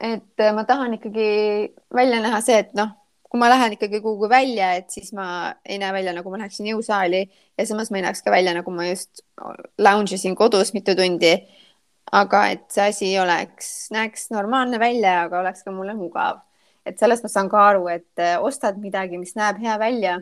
et 0.00 0.40
äh, 0.40 0.52
ma 0.52 0.64
tahan 0.68 0.94
ikkagi 0.98 1.26
välja 1.94 2.20
näha 2.20 2.40
see, 2.44 2.58
et 2.64 2.74
noh, 2.76 2.90
kui 3.30 3.40
ma 3.40 3.48
lähen 3.48 3.76
ikkagi 3.76 4.00
kuhugi 4.04 4.28
välja, 4.28 4.74
et 4.76 4.90
siis 4.92 5.12
ma 5.16 5.54
ei 5.64 5.78
näe 5.80 5.92
välja, 5.92 6.12
nagu 6.16 6.30
ma 6.30 6.40
läheksin 6.40 6.68
jõusaali 6.68 7.22
ja 7.58 7.66
samas 7.66 7.90
ma 7.90 8.00
ei 8.00 8.04
näeks 8.04 8.20
ka 8.24 8.32
välja, 8.32 8.52
nagu 8.56 8.72
ma 8.72 8.88
just 8.90 9.24
lounge 9.80 10.14
isin 10.16 10.36
kodus 10.36 10.74
mitu 10.76 10.96
tundi. 10.96 11.36
aga 12.12 12.40
et 12.54 12.68
see 12.70 12.84
asi 12.86 13.08
oleks, 13.18 13.88
näeks 13.90 14.28
normaalne 14.30 14.78
välja, 14.78 15.22
aga 15.26 15.40
oleks 15.40 15.64
ka 15.64 15.72
mulle 15.72 15.94
mugav. 15.94 16.40
et 16.86 16.98
sellest 16.98 17.24
ma 17.24 17.28
saan 17.28 17.48
ka 17.48 17.68
aru, 17.68 17.88
et 17.88 18.20
äh, 18.20 18.36
ostad 18.40 18.78
midagi, 18.78 19.18
mis 19.18 19.34
näeb 19.36 19.58
hea 19.64 19.78
välja 19.78 20.20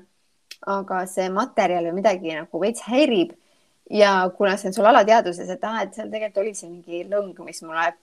aga 0.66 1.04
see 1.10 1.28
materjal 1.32 1.88
või 1.88 1.98
midagi 2.00 2.36
nagu 2.36 2.60
veits 2.60 2.84
häirib. 2.88 3.34
ja 3.90 4.30
kuna 4.36 4.56
see 4.56 4.70
on 4.70 4.74
sul 4.74 4.86
alateadvuses, 4.88 5.48
et 5.50 5.64
ah, 5.68 5.82
et 5.82 5.92
seal 5.92 6.08
tegelikult 6.08 6.40
oli 6.40 6.54
see 6.56 6.70
mingi 6.70 7.02
lõng, 7.04 7.34
mis 7.44 7.60
mul 7.62 7.76
ajab 7.76 7.98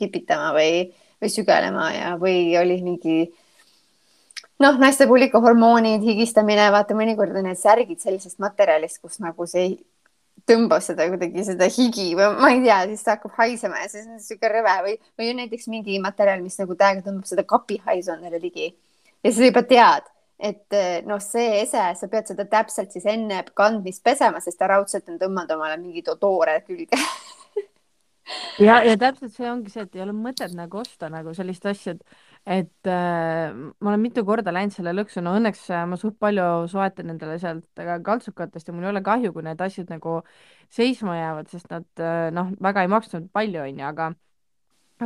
kipitama 0.00 0.50
või, 0.56 0.88
või 1.22 1.30
sügelema 1.30 1.84
ja, 1.94 2.16
või 2.18 2.56
oli 2.58 2.80
mingi 2.82 3.18
noh, 4.58 4.80
naiste 4.82 5.06
puhul 5.06 5.28
ikka 5.28 5.38
hormoonid, 5.44 6.02
higistamine, 6.02 6.66
vaata 6.74 6.98
mõnikord 6.98 7.38
on 7.38 7.46
need 7.46 7.60
särgid 7.60 8.02
sellisest 8.02 8.42
materjalist, 8.42 8.98
kus 9.04 9.20
nagu 9.22 9.46
see 9.46 9.76
tõmbab 10.50 10.82
seda 10.82 11.06
kuidagi 11.12 11.44
seda 11.46 11.68
higi 11.70 12.10
või 12.18 12.30
ma 12.40 12.50
ei 12.50 12.62
tea, 12.64 12.82
siis 12.90 13.04
ta 13.06 13.16
hakkab 13.16 13.36
haisema 13.38 13.82
ja 13.84 13.90
siis 13.92 14.06
on 14.08 14.22
sihuke 14.24 14.50
rõve 14.50 14.76
või, 14.86 14.94
või 15.18 15.32
on 15.32 15.42
näiteks 15.44 15.68
mingi 15.70 15.98
materjal, 16.02 16.42
mis 16.42 16.58
nagu 16.60 16.74
täiega 16.78 17.04
tõmbab 17.06 17.28
seda 17.28 17.44
kapihaisu 17.46 18.16
endale 18.16 18.40
ligi 18.42 18.72
ja 19.22 19.32
sa 19.32 19.46
juba 19.46 19.62
tead 19.68 20.08
et 20.40 20.76
eh, 20.76 21.00
noh, 21.06 21.20
see 21.22 21.60
ese, 21.62 21.82
sa 21.96 22.08
pead 22.12 22.30
seda 22.30 22.46
täpselt 22.50 22.94
siis 22.94 23.06
enne 23.10 23.42
kandmist 23.56 24.02
pesema, 24.04 24.40
sest 24.42 24.58
ta 24.60 24.70
raudselt 24.70 25.08
on 25.12 25.18
tõmmanud 25.20 25.52
omale 25.56 25.76
mingeid 25.80 26.08
odoore 26.14 26.60
külge. 26.68 27.00
Ja, 28.62 28.76
ja 28.86 28.92
täpselt 28.94 29.32
see 29.34 29.48
ongi 29.50 29.72
see, 29.72 29.82
et 29.82 29.96
ei 29.96 30.04
ole 30.04 30.12
mõtet 30.14 30.52
nagu 30.54 30.78
osta 30.78 31.08
nagu 31.10 31.32
sellist 31.34 31.64
asja, 31.66 31.96
et, 31.96 32.20
et 32.60 32.90
äh, 32.92 33.50
ma 33.50 33.90
olen 33.90 34.04
mitu 34.04 34.22
korda 34.28 34.52
läinud 34.54 34.70
selle 34.70 34.92
lõksu, 34.94 35.18
no 35.24 35.32
õnneks 35.34 35.64
äh, 35.74 35.82
ma 35.90 35.98
suht 35.98 36.14
palju 36.22 36.44
soetan 36.70 37.10
endale 37.10 37.40
sealt 37.42 37.82
kaltsukatest 38.06 38.70
ja 38.70 38.76
mul 38.76 38.86
ei 38.86 38.92
ole 38.92 39.02
kahju, 39.02 39.32
kui 39.34 39.42
need 39.48 39.64
asjad 39.66 39.90
nagu 39.90 40.20
seisma 40.70 41.16
jäävad, 41.18 41.50
sest 41.50 41.74
nad 41.74 42.04
noh, 42.36 42.52
väga 42.62 42.86
ei 42.86 42.92
maksnud 42.94 43.26
palju, 43.34 43.64
onju, 43.64 43.88
aga 43.88 44.12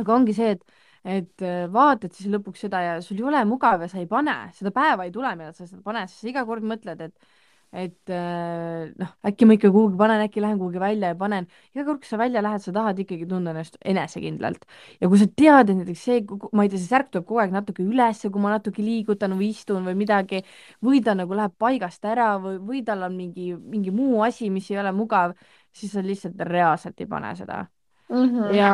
aga 0.03 0.19
ongi 0.19 0.35
see, 0.37 0.53
et 0.59 0.84
et 1.05 1.45
äh, 1.45 1.65
vaatad 1.71 2.13
siis 2.17 2.31
lõpuks 2.33 2.65
seda 2.65 2.81
ja 2.81 2.99
sul 3.05 3.19
ei 3.21 3.27
ole 3.29 3.43
mugav 3.45 3.83
ja 3.85 3.89
sa 3.91 4.01
ei 4.01 4.09
pane, 4.09 4.35
seda 4.57 4.73
päeva 4.73 5.05
ei 5.05 5.13
tule, 5.13 5.35
millal 5.37 5.53
sa 5.53 5.67
seda 5.69 5.83
paned, 5.85 6.09
siis 6.09 6.23
sa 6.23 6.31
iga 6.31 6.45
kord 6.49 6.65
mõtled, 6.65 7.03
et 7.05 7.33
et 7.75 8.11
äh, 8.13 8.91
noh, 8.95 9.09
äkki 9.27 9.47
ma 9.47 9.55
ikka 9.57 9.69
kuhugi 9.73 9.97
panen, 9.99 10.21
äkki 10.23 10.39
lähen 10.39 10.59
kuhugi 10.61 10.79
välja 10.79 11.09
ja 11.11 11.17
panen. 11.19 11.47
iga 11.75 11.83
kord, 11.83 11.99
kui 11.99 12.07
sa 12.07 12.17
välja 12.17 12.41
lähed, 12.45 12.63
sa 12.63 12.71
tahad 12.75 12.99
ikkagi 13.03 13.27
tunda 13.27 13.51
ennast 13.51 13.75
enesekindlalt. 13.83 14.63
ja 15.01 15.09
kui 15.11 15.19
sa 15.19 15.27
tead, 15.27 15.71
et 15.73 15.81
näiteks 15.81 16.05
see, 16.07 16.21
ma 16.55 16.63
ei 16.63 16.71
tea, 16.71 16.79
see 16.79 16.87
särk 16.93 17.11
tuleb 17.11 17.25
kogu 17.27 17.41
aeg 17.43 17.55
natuke 17.55 17.83
ülesse, 17.83 18.31
kui 18.31 18.43
ma 18.43 18.53
natuke 18.55 18.85
liigutan 18.85 19.35
või 19.35 19.49
istun 19.51 19.83
või 19.89 19.97
midagi, 20.05 20.41
või 20.85 21.01
ta 21.03 21.17
nagu 21.19 21.35
läheb 21.35 21.57
paigast 21.59 22.05
ära 22.07 22.35
või, 22.39 22.61
või 22.69 22.83
tal 22.87 23.03
on 23.09 23.17
mingi, 23.17 23.51
mingi 23.59 23.91
muu 23.95 24.23
asi, 24.23 24.49
mis 24.53 24.71
ei 24.71 24.79
ole 24.79 24.95
mugav, 24.95 25.35
siis 25.75 25.97
sa 25.97 26.05
lihtsalt 26.05 26.39
reaalselt 26.47 27.03
ei 27.03 27.11
pane 27.11 27.35
seda 27.35 27.65
mm. 27.65 28.23
-hmm. 28.23 28.55
ja, 28.55 28.71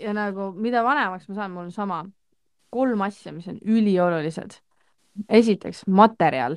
ja 0.00 0.12
nagu 0.16 0.50
mida 0.56 0.82
vanemaks 0.84 1.28
ma 1.28 1.34
saan, 1.38 1.54
mul 1.54 1.68
on 1.68 1.72
sama 1.72 2.04
kolm 2.74 3.02
asja, 3.06 3.32
mis 3.32 3.48
on 3.48 3.58
üliolulised. 3.62 4.58
esiteks 5.28 5.84
materjal. 5.86 6.56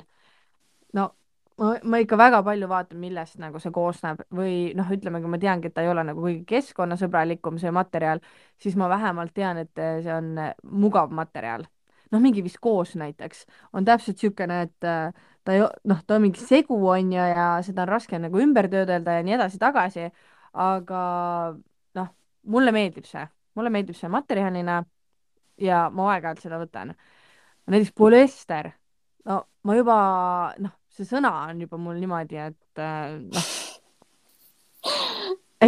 no 0.92 1.12
ma, 1.58 1.72
ma 1.82 2.00
ikka 2.02 2.18
väga 2.18 2.42
palju 2.46 2.68
vaatan, 2.70 3.00
millest 3.02 3.38
nagu 3.42 3.60
see 3.62 3.72
koosneb 3.74 4.24
või 4.34 4.74
noh, 4.78 4.90
ütleme, 4.94 5.22
kui 5.22 5.30
ma 5.30 5.40
teangi, 5.42 5.70
et 5.70 5.76
ta 5.76 5.84
ei 5.84 5.90
ole 5.92 6.04
nagu 6.10 6.22
kõige 6.24 6.44
keskkonnasõbralikum, 6.48 7.58
see 7.62 7.72
materjal, 7.74 8.22
siis 8.62 8.78
ma 8.78 8.90
vähemalt 8.90 9.34
tean, 9.36 9.62
et 9.64 9.84
see 10.04 10.14
on 10.14 10.34
mugav 10.86 11.14
materjal. 11.14 11.66
noh, 12.08 12.22
mingi 12.24 12.40
viskoos 12.40 12.94
näiteks 12.96 13.44
on 13.76 13.84
täpselt 13.84 14.16
niisugune, 14.16 14.62
et 14.64 14.86
äh, 14.88 15.12
ta 15.44 15.52
ei, 15.54 15.64
noh, 15.90 15.98
ta 16.06 16.16
on 16.16 16.22
mingi 16.24 16.40
segu 16.40 16.78
on 16.88 17.12
ju 17.12 17.26
ja 17.30 17.48
seda 17.62 17.84
on 17.84 17.90
raske 17.92 18.18
nagu 18.18 18.40
ümber 18.40 18.70
töödelda 18.72 19.18
ja 19.18 19.26
nii 19.26 19.34
edasi-tagasi, 19.36 20.08
aga 20.56 21.02
mulle 22.52 22.72
meeldib 22.74 23.06
see, 23.08 23.24
mulle 23.58 23.72
meeldib 23.72 23.96
see 23.98 24.10
materjalina 24.12 24.80
ja 25.60 25.86
ma 25.92 26.12
aeg-ajalt 26.14 26.44
seda 26.44 26.60
võtan. 26.60 26.94
näiteks 27.68 27.92
polüester, 27.96 28.70
no 29.28 29.42
ma 29.68 29.76
juba, 29.76 29.96
noh, 30.64 30.74
see 30.88 31.04
sõna 31.08 31.32
on 31.50 31.60
juba 31.60 31.80
mul 31.80 31.98
niimoodi, 32.00 32.38
et 32.48 32.82
äh, 32.82 33.18
noh, 33.28 33.50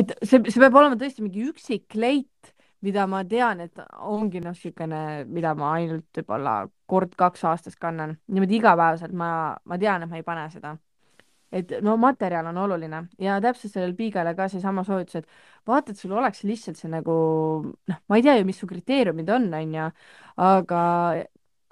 et 0.00 0.14
see, 0.22 0.40
see 0.48 0.62
peab 0.62 0.78
olema 0.80 0.96
tõesti 0.96 1.24
mingi 1.24 1.44
üksik 1.50 1.88
kleit, 1.92 2.54
mida 2.80 3.04
ma 3.10 3.20
tean, 3.28 3.60
et 3.60 3.82
ongi 4.00 4.40
noh, 4.40 4.54
niisugune, 4.56 5.26
mida 5.28 5.52
ma 5.58 5.74
ainult 5.76 6.08
võib-olla 6.16 6.62
kord-kaks 6.88 7.44
aastas 7.50 7.76
kannan, 7.76 8.16
niimoodi 8.32 8.56
igapäevaselt 8.62 9.12
ma, 9.12 9.32
ma 9.64 9.78
tean, 9.78 10.06
et 10.06 10.10
ma 10.12 10.22
ei 10.22 10.24
pane 10.26 10.46
seda 10.54 10.78
et 11.52 11.72
no 11.82 11.96
materjal 12.00 12.46
on 12.52 12.60
oluline 12.64 13.02
ja 13.18 13.40
täpselt 13.42 13.74
sellel 13.74 13.96
piigale 13.98 14.34
ka 14.38 14.48
seesama 14.52 14.84
soovitus, 14.86 15.22
et 15.22 15.66
vaata, 15.66 15.92
et 15.92 15.98
sul 15.98 16.14
oleks 16.14 16.44
lihtsalt 16.46 16.78
see 16.78 16.90
nagu 16.92 17.16
noh, 17.66 18.00
ma 18.08 18.18
ei 18.18 18.24
tea 18.26 18.38
ju, 18.38 18.46
mis 18.48 18.62
su 18.62 18.70
kriteeriumid 18.70 19.30
on, 19.34 19.50
onju, 19.60 19.90
aga 20.46 20.80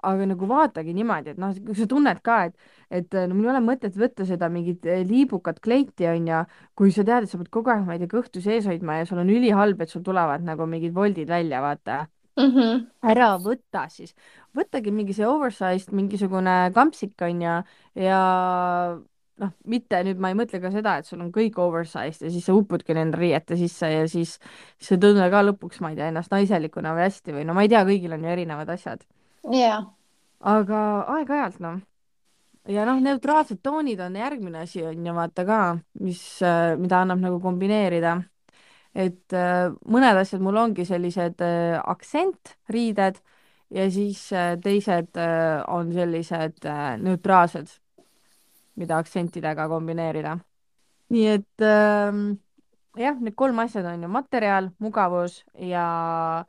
aga 0.06 0.26
nagu 0.30 0.46
vaatagi 0.46 0.94
niimoodi, 0.94 1.32
et 1.34 1.40
noh, 1.42 1.54
kui 1.66 1.76
sa 1.78 1.86
tunned 1.90 2.20
ka, 2.26 2.36
et, 2.48 2.68
et 3.00 3.16
no 3.26 3.34
mul 3.34 3.48
ei 3.48 3.52
ole 3.54 3.62
mõtet 3.66 3.96
võtta 3.98 4.26
seda 4.28 4.50
mingit 4.52 4.86
eh, 4.86 5.02
liibukat 5.06 5.58
kleiti, 5.64 6.06
onju, 6.10 6.44
kui 6.78 6.92
sa 6.94 7.04
tead, 7.06 7.26
et 7.26 7.32
sa 7.32 7.40
pead 7.40 7.50
kogu 7.54 7.72
aeg, 7.74 7.82
ma 7.86 7.96
ei 7.96 8.02
tea, 8.04 8.12
kõhtu 8.12 8.42
sees 8.44 8.68
hoidma 8.70 9.00
ja 9.00 9.08
sul 9.08 9.22
on 9.24 9.32
ülihalb, 9.34 9.82
et 9.82 9.90
sul 9.90 10.04
tulevad 10.06 10.46
nagu 10.46 10.68
mingid 10.70 10.94
voldid 10.94 11.30
välja, 11.30 11.62
vaata 11.64 12.04
mm. 12.38 12.50
-hmm. 12.54 12.86
ära 13.10 13.32
võta 13.42 13.88
siis, 13.90 14.14
võtagi 14.54 14.94
mingi 14.94 15.16
see 15.16 15.26
oversized 15.26 15.92
mingisugune 15.92 16.58
kampsik 16.74 17.18
onju 17.26 17.58
ja 17.98 18.22
noh, 19.42 19.52
mitte 19.70 20.00
nüüd 20.06 20.20
ma 20.22 20.32
ei 20.32 20.36
mõtle 20.38 20.60
ka 20.62 20.70
seda, 20.74 20.96
et 20.98 21.08
sul 21.08 21.20
on 21.22 21.30
kõik 21.34 21.58
oversized 21.62 22.26
ja 22.26 22.32
siis 22.32 22.46
sa 22.48 22.54
upudki 22.56 22.96
nende 22.96 23.18
riiete 23.20 23.58
sisse 23.58 23.90
ja 23.90 24.06
siis 24.10 24.36
sa 24.82 24.96
ei 24.96 25.02
tunne 25.02 25.28
ka 25.32 25.42
lõpuks, 25.46 25.82
ma 25.84 25.92
ei 25.92 25.98
tea, 25.98 26.10
ennast 26.12 26.32
naiselikuna 26.34 26.94
või 26.96 27.06
hästi 27.06 27.36
või 27.36 27.46
no 27.48 27.56
ma 27.56 27.64
ei 27.64 27.72
tea, 27.72 27.84
kõigil 27.88 28.16
on 28.16 28.26
ju 28.26 28.32
erinevad 28.34 28.72
asjad. 28.74 29.04
yeah.. 29.52 29.86
aga 30.40 30.82
aeg-ajalt 31.16 31.62
noh. 31.64 31.78
ja 32.68 32.86
noh, 32.88 33.00
neutraalsed 33.04 33.62
toonid 33.62 34.02
on 34.04 34.18
järgmine 34.18 34.64
asi 34.66 34.84
on 34.86 35.06
ju 35.06 35.16
vaata 35.16 35.46
ka, 35.48 35.62
mis, 36.02 36.22
äh, 36.42 36.74
mida 36.80 37.02
annab 37.04 37.22
nagu 37.22 37.40
kombineerida. 37.44 38.18
et 38.94 39.34
äh, 39.36 39.66
mõned 39.86 40.22
asjad 40.22 40.42
mul 40.42 40.58
ongi 40.66 40.86
sellised 40.88 41.42
äh, 41.44 41.78
aksentriided 41.84 43.22
ja 43.70 43.84
siis 43.92 44.30
teised 44.64 45.18
on 45.68 45.90
sellised 45.92 46.64
neutraalsed 47.04 47.68
mida 48.78 49.00
aktsentidega 49.02 49.68
kombineerida. 49.70 50.36
nii 51.14 51.26
et 51.32 51.64
äh, 51.64 52.12
jah, 53.00 53.18
need 53.20 53.36
kolm 53.36 53.58
asja 53.64 53.82
on 53.88 54.02
ju 54.04 54.12
materjal, 54.12 54.70
mugavus 54.78 55.42
ja 55.54 56.44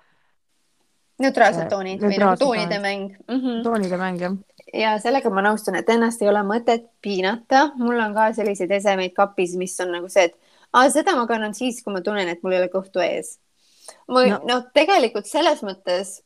neutraalsed 1.20 1.66
äh, 1.66 1.72
toonid 1.72 2.04
või 2.04 2.20
nagu 2.20 2.40
toonide 2.40 2.80
mäng 2.84 3.10
mm. 3.28 3.40
-hmm. 3.40 3.64
toonide 3.64 3.98
mäng, 4.00 4.22
jah. 4.22 4.38
ja 4.74 4.96
sellega 5.04 5.32
ma 5.34 5.44
nõustun, 5.46 5.78
et 5.80 5.90
ennast 5.90 6.22
ei 6.22 6.30
ole 6.32 6.44
mõtet 6.48 6.88
piinata. 7.02 7.70
mul 7.76 8.00
on 8.00 8.16
ka 8.16 8.32
selliseid 8.34 8.72
esemeid 8.72 9.14
kapis, 9.16 9.56
mis 9.60 9.80
on 9.80 9.94
nagu 9.98 10.10
see, 10.10 10.30
et 10.30 10.94
seda 10.94 11.16
ma 11.16 11.28
kannan 11.28 11.54
siis, 11.54 11.84
kui 11.84 11.94
ma 11.94 12.02
tunnen, 12.02 12.28
et 12.28 12.44
mul 12.44 12.56
ei 12.56 12.64
ole 12.64 12.72
kõhtu 12.74 13.04
ees. 13.04 13.40
ma 14.08 14.26
no. 14.26 14.42
no 14.48 14.62
tegelikult 14.74 15.26
selles 15.26 15.64
mõttes 15.64 16.20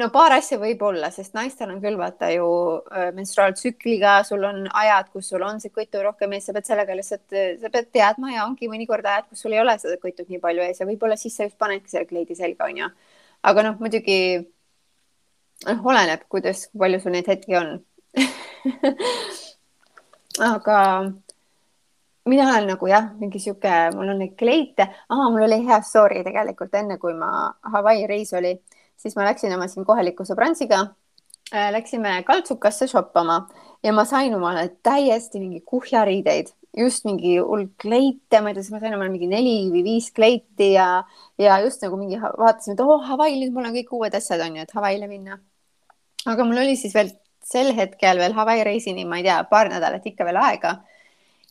no 0.00 0.08
paar 0.14 0.34
asja 0.36 0.58
võib 0.58 0.82
olla, 0.86 1.10
sest 1.14 1.36
naistel 1.36 1.70
on 1.70 1.80
küll 1.82 1.98
vaata 1.98 2.30
ju 2.34 2.46
menstruaaltsükliga, 3.16 4.16
sul 4.28 4.44
on 4.48 4.64
ajad, 4.82 5.10
kus 5.14 5.28
sul 5.30 5.44
on 5.46 5.60
see 5.62 5.72
kõitu 5.74 6.02
rohkem 6.02 6.34
ees, 6.34 6.48
sa 6.48 6.54
pead 6.56 6.66
sellega 6.70 6.96
lihtsalt, 6.98 7.36
sa 7.60 7.70
pead 7.74 7.90
teadma 7.94 8.32
ja 8.34 8.46
ongi 8.48 8.70
mõnikord 8.70 9.06
ajad, 9.06 9.28
kus 9.30 9.44
sul 9.44 9.54
ei 9.54 9.62
ole 9.62 9.76
seda 9.78 10.00
kõitut 10.02 10.30
nii 10.30 10.42
palju 10.42 10.66
ees 10.66 10.82
ja 10.82 10.88
võib-olla 10.88 11.18
siis 11.20 11.36
sa 11.36 11.46
just 11.46 11.58
panedki 11.60 11.92
selle 11.92 12.10
kleidi 12.10 12.38
selga, 12.38 12.70
onju. 12.70 12.90
aga 13.50 13.66
noh, 13.68 13.78
muidugi 13.82 14.18
noh, 15.68 15.84
oleneb, 15.84 16.26
kuidas, 16.28 16.66
kui 16.70 16.82
palju 16.84 17.02
sul 17.02 17.14
neid 17.14 17.30
hetki 17.30 17.58
on. 17.58 17.76
Aga 20.44 20.76
mina 22.26 22.46
olen 22.48 22.66
nagu 22.72 22.88
jah, 22.90 23.10
mingi 23.20 23.38
sihuke, 23.42 23.72
mul 23.94 24.10
on 24.14 24.18
neid 24.22 24.34
kleite. 24.38 24.88
Ah,, 25.08 25.28
mul 25.30 25.46
oli 25.46 25.60
hea 25.66 25.78
story 25.86 26.24
tegelikult 26.26 26.74
enne, 26.74 26.98
kui 26.98 27.14
ma 27.18 27.52
Hawaii 27.74 28.08
reis 28.10 28.32
oli 28.34 28.54
siis 28.96 29.16
ma 29.16 29.26
läksin 29.28 29.54
oma 29.56 29.68
siin 29.70 29.86
kohaliku 29.86 30.26
sõbrantsiga 30.28 30.82
äh,. 31.52 31.70
Läksime 31.72 32.22
kaltsukasse 32.26 32.86
shoppama 32.88 33.46
ja 33.84 33.92
ma 33.92 34.04
sain 34.08 34.34
omale 34.34 34.68
täiesti 34.82 35.40
mingi 35.40 35.60
kuhjariideid, 35.60 36.52
just 36.78 37.04
mingi 37.04 37.36
hull 37.38 37.66
kleite, 37.80 38.40
ma 38.40 38.50
ei 38.50 38.56
tea, 38.56 38.64
siis 38.64 38.72
ma 38.74 38.80
sain 38.82 38.96
omale 38.96 39.12
mingi 39.12 39.28
neli 39.30 39.58
või 39.72 39.84
viis 39.86 40.08
kleiti 40.14 40.72
ja, 40.72 41.04
ja 41.38 41.58
just 41.64 41.84
nagu 41.84 41.98
mingi 42.00 42.18
vaatasime, 42.20 42.74
et 42.74 42.82
oo 42.84 42.96
oh, 42.96 43.04
Hawaii, 43.10 43.36
nüüd 43.42 43.52
mul 43.54 43.68
on 43.68 43.76
kõik 43.76 43.92
uued 43.98 44.16
asjad 44.16 44.42
on 44.46 44.58
ju, 44.58 44.64
et 44.64 44.74
Hawaii'le 44.74 45.10
minna. 45.10 45.38
aga 46.24 46.48
mul 46.48 46.64
oli 46.64 46.76
siis 46.80 46.96
veel 46.96 47.12
sel 47.44 47.74
hetkel 47.76 48.18
veel 48.18 48.34
Hawaii 48.36 48.64
reisini, 48.64 49.04
ma 49.04 49.20
ei 49.20 49.28
tea, 49.28 49.38
paar 49.50 49.70
nädalat 49.72 50.06
ikka 50.08 50.24
veel 50.24 50.40
aega. 50.40 50.78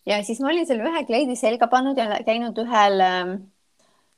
ja 0.09 0.19
siis 0.25 0.41
ma 0.41 0.49
olin 0.51 0.67
selle 0.67 0.89
ühe 0.89 1.05
kleidi 1.07 1.37
selga 1.39 1.69
pannud 1.71 1.97
ja 1.97 2.19
käinud 2.25 2.57
ühel 2.65 3.05
ähm, 3.05 3.35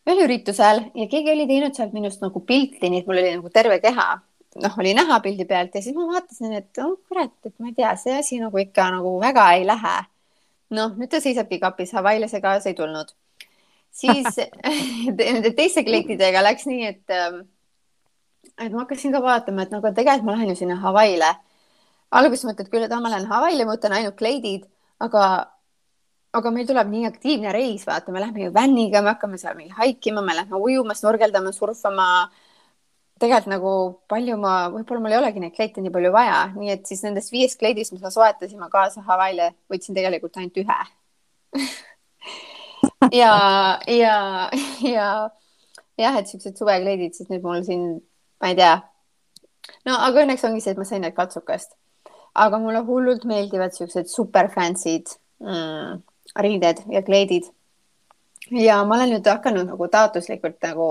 ühel 0.05 0.23
üritusel 0.27 0.83
ja 0.95 1.07
keegi 1.09 1.31
oli 1.33 1.47
teinud 1.49 1.75
sealt 1.77 1.93
minust 1.95 2.21
nagu 2.23 2.41
pilti, 2.45 2.89
nii 2.89 3.01
et 3.01 3.07
mul 3.09 3.21
oli 3.21 3.35
nagu 3.39 3.51
terve 3.53 3.79
keha, 3.83 4.07
noh, 4.61 4.75
oli 4.81 4.93
näha 4.97 5.19
pildi 5.23 5.47
pealt 5.49 5.75
ja 5.75 5.81
siis 5.83 5.95
ma 5.97 6.05
vaatasin, 6.11 6.53
et 6.59 6.83
oh 6.83 6.97
kurat, 7.07 7.33
et 7.45 7.55
ma 7.59 7.71
ei 7.71 7.77
tea, 7.77 7.93
see 7.99 8.17
asi 8.19 8.39
nagu 8.41 8.61
ikka 8.61 8.89
nagu 8.97 9.15
väga 9.21 9.47
ei 9.57 9.65
lähe. 9.67 9.95
noh, 10.75 10.95
nüüd 10.97 11.09
ta 11.09 11.21
seisabki 11.21 11.59
kapis, 11.61 11.93
Hawaii'le 11.93 12.27
see 12.29 12.41
kaasa 12.41 12.69
ei 12.69 12.77
tulnud. 12.77 13.11
siis 13.91 14.39
nende 15.09 15.51
teiste 15.59 15.83
kleitidega 15.87 16.43
läks 16.43 16.69
nii, 16.69 16.85
et, 16.93 17.03
ähm, 17.09 17.41
et 18.59 18.71
ma 18.71 18.85
hakkasin 18.85 19.13
ka 19.15 19.23
vaatama, 19.25 19.65
et 19.65 19.73
nagu 19.73 19.93
tegelikult 19.93 20.29
ma 20.29 20.37
lähen 20.37 20.53
ju 20.53 20.61
sinna 20.61 20.77
Hawaii'le. 20.85 21.33
alguses 22.11 22.45
mõtled 22.45 22.69
küll, 22.69 22.85
et 22.85 22.93
ma 22.93 23.09
lähen 23.09 23.29
Hawaii'le, 23.31 23.65
ma 23.65 23.75
võtan 23.75 23.97
ainult 23.97 24.17
kleidid, 24.21 24.69
aga 24.99 25.54
aga 26.35 26.51
meil 26.51 26.67
tuleb 26.67 26.89
nii 26.91 27.05
aktiivne 27.09 27.53
reis, 27.55 27.85
vaata, 27.87 28.11
me 28.11 28.23
lähme 28.23 28.47
ju 28.47 28.51
vänniga, 28.55 29.01
me 29.01 29.13
hakkame 29.13 29.39
seal 29.41 29.55
mingi 29.57 29.75
haikima, 29.77 30.23
me 30.25 30.35
lähme 30.35 30.59
ujuma, 30.59 30.95
snorgeldama, 30.97 31.53
surfama. 31.55 32.09
tegelikult 33.19 33.47
nagu 33.53 33.71
palju 34.11 34.35
ma, 34.37 34.53
võib-olla 34.73 35.03
mul 35.03 35.13
ei 35.13 35.19
olegi 35.21 35.39
neid 35.39 35.55
kleite 35.55 35.81
nii 35.81 35.93
palju 35.95 36.11
vaja, 36.11 36.39
nii 36.57 36.73
et 36.73 36.89
siis 36.89 37.03
nendest 37.05 37.31
viiest 37.31 37.59
kleidist, 37.61 37.93
mis 37.95 38.03
ma 38.03 38.11
soetasin, 38.11 38.59
ma 38.59 38.67
kaasa 38.73 39.05
Hawaii'le 39.07 39.53
võtsin 39.71 39.95
tegelikult 39.95 40.35
ainult 40.35 40.59
ühe 40.59 40.79
ja, 43.21 43.31
ja, 43.87 44.17
ja 44.83 45.07
jah, 45.97 46.17
et 46.19 46.27
siuksed 46.27 46.59
suvekleidid, 46.59 47.15
siis 47.15 47.31
nüüd 47.31 47.45
mul 47.45 47.63
siin, 47.63 47.87
ma 48.43 48.51
ei 48.51 48.59
tea. 48.59 48.75
no 49.87 49.95
aga 50.07 50.25
õnneks 50.25 50.43
ongi 50.49 50.63
see, 50.63 50.75
et 50.75 50.81
ma 50.81 50.87
sain 50.87 51.05
need 51.05 51.15
katsukast. 51.15 51.77
aga 52.35 52.59
mulle 52.59 52.83
hullult 52.89 53.23
meeldivad 53.23 53.71
siuksed 53.77 54.11
super 54.11 54.51
fancy'd 54.51 55.15
mm, 55.39 56.03
riided 56.39 56.83
ja 56.91 57.01
kleidid. 57.03 57.51
ja 58.51 58.83
ma 58.85 58.95
olen 58.95 59.15
nüüd 59.15 59.27
hakanud 59.27 59.71
nagu 59.71 59.87
taotluslikult 59.89 60.59
nagu 60.61 60.89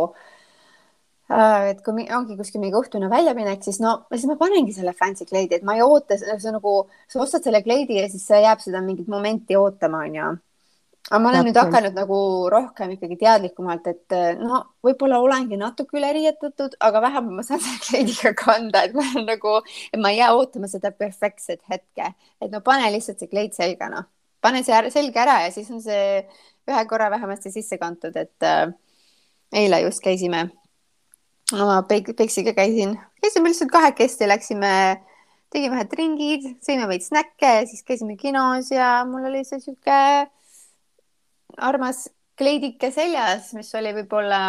äh, 1.30 1.70
et 1.70 1.82
kui 1.84 2.06
ongi 2.12 2.36
kuskil 2.36 2.60
mingi 2.62 2.76
õhtune 2.78 3.08
väljaminek, 3.12 3.62
siis 3.64 3.78
no 3.80 3.94
siis 4.12 4.26
ma 4.28 4.36
panengi 4.40 4.74
selle 4.76 4.92
fancy 4.96 5.26
kleidi, 5.28 5.56
et 5.58 5.66
ma 5.66 5.76
ei 5.76 5.84
oota, 5.84 6.18
see 6.18 6.54
nagu, 6.54 6.80
sa 7.08 7.22
ostad 7.22 7.46
selle 7.46 7.62
kleidi 7.64 8.00
ja 8.00 8.08
siis 8.10 8.26
jääb 8.28 8.60
seda 8.64 8.82
mingit 8.84 9.08
momenti 9.08 9.56
ootama, 9.56 10.02
onju. 10.08 10.32
aga 11.10 11.20
ma 11.20 11.30
olen 11.30 11.44
Täpselt. 11.44 11.48
nüüd 11.48 11.60
hakanud 11.62 11.98
nagu 12.00 12.18
rohkem 12.52 12.96
ikkagi 12.96 13.20
teadlikumalt, 13.20 13.86
et 13.86 14.16
no 14.40 14.64
võib-olla 14.84 15.20
olengi 15.22 15.60
natuke 15.60 16.00
üleriietatud, 16.00 16.76
aga 16.80 17.04
vähemalt 17.06 17.38
ma 17.38 17.46
saan 17.46 17.62
selle 17.62 17.84
kleidiga 17.86 18.34
kanda, 18.40 18.82
et 18.84 18.98
ma 18.98 19.06
olen 19.12 19.30
nagu, 19.30 19.60
et 19.92 20.00
ma 20.00 20.10
ei 20.10 20.18
jää 20.18 20.34
ootama 20.34 20.68
seda 20.68 20.90
perfektset 20.90 21.62
hetke, 21.70 22.12
et 22.40 22.50
no 22.50 22.60
pane 22.64 22.90
lihtsalt 22.96 23.22
see 23.22 23.30
kleid 23.30 23.54
selga, 23.56 23.92
noh 23.94 24.10
pane 24.44 24.60
see 24.64 24.90
selge 24.92 25.20
ära 25.20 25.40
ja 25.46 25.52
siis 25.54 25.70
on 25.72 25.80
see 25.84 26.24
ühe 26.68 26.84
korra 26.88 27.10
vähemasti 27.12 27.52
sisse 27.52 27.78
kantud, 27.80 28.16
et 28.16 28.44
äh, 28.46 28.68
eile 29.52 29.80
just 29.84 30.04
käisime 30.04 30.48
oma 31.52 31.82
Peksiga 31.88 32.54
käisin, 32.56 32.96
käisime 33.22 33.50
lihtsalt 33.50 33.72
kahekesti, 33.72 34.28
läksime, 34.28 34.70
tegime 35.52 35.76
ühed 35.78 35.96
ringid, 35.98 36.46
sõime 36.64 36.88
veits 36.88 37.10
snäkke, 37.12 37.52
siis 37.68 37.84
käisime 37.86 38.16
kinos 38.20 38.70
ja 38.72 39.04
mul 39.08 39.28
oli 39.28 39.44
see 39.44 39.60
sihuke 39.60 39.98
armas 41.60 42.06
kleidike 42.38 42.90
seljas, 42.94 43.52
mis 43.54 43.68
oli 43.76 43.92
võib-olla 44.00 44.40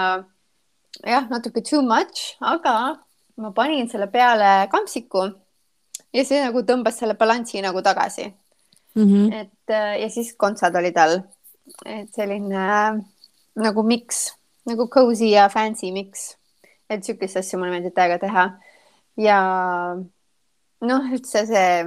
jah, 1.04 1.28
natuke 1.30 1.62
too 1.62 1.84
much, 1.86 2.38
aga 2.42 2.96
ma 3.38 3.52
panin 3.52 3.92
selle 3.92 4.08
peale 4.12 4.70
kampsiku 4.72 5.28
ja 6.16 6.24
see 6.24 6.40
nagu 6.42 6.64
tõmbas 6.64 7.02
selle 7.02 7.18
balansi 7.20 7.62
nagu 7.64 7.84
tagasi 7.84 8.32
mm. 8.96 9.04
-hmm. 9.04 9.34
et 9.34 9.70
äh, 9.70 10.02
ja 10.02 10.10
siis 10.10 10.34
kontsad 10.38 10.76
olid 10.76 10.98
all. 10.98 11.20
et 11.86 12.14
selline 12.14 12.56
äh, 12.56 13.04
nagu 13.56 13.84
miks, 13.84 14.36
nagu 14.66 14.88
cozy 14.88 15.32
ja 15.34 15.50
fancy 15.50 15.92
miks. 15.92 16.36
et 16.90 17.04
sihukest 17.04 17.38
asja 17.38 17.60
mulle 17.60 17.72
meeldib 17.72 17.96
täiega 17.96 18.20
teha. 18.22 18.50
ja 19.18 19.40
noh, 20.86 21.08
üldse 21.18 21.46
see, 21.50 21.84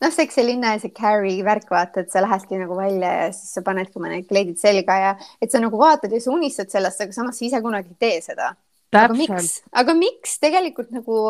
noh, 0.00 0.10
see 0.10 0.24
Excelinna 0.24 0.74
ja 0.74 0.80
see 0.80 0.94
Carry 0.96 1.42
värk, 1.44 1.68
vaata, 1.70 2.00
et 2.00 2.12
sa 2.12 2.22
lähedki 2.24 2.60
nagu 2.60 2.76
välja 2.76 3.12
ja 3.22 3.30
siis 3.32 3.54
sa 3.54 3.62
panedki 3.66 3.98
oma 4.00 4.12
need 4.12 4.28
kleidid 4.28 4.58
selga 4.58 4.98
ja 4.98 5.14
et 5.40 5.50
sa 5.52 5.60
nagu 5.60 5.78
vaatad 5.78 6.12
ja 6.12 6.20
sa 6.20 6.34
unistad 6.34 6.70
sellest, 6.72 7.00
aga 7.00 7.12
samas 7.12 7.38
sa 7.38 7.44
ise 7.46 7.62
kunagi 7.62 7.94
ei 7.94 8.00
tee 8.00 8.20
seda. 8.20 8.54
aga 8.92 9.14
miks, 9.16 9.62
aga 9.72 9.94
miks 9.96 10.38
tegelikult 10.40 10.90
nagu 10.90 11.22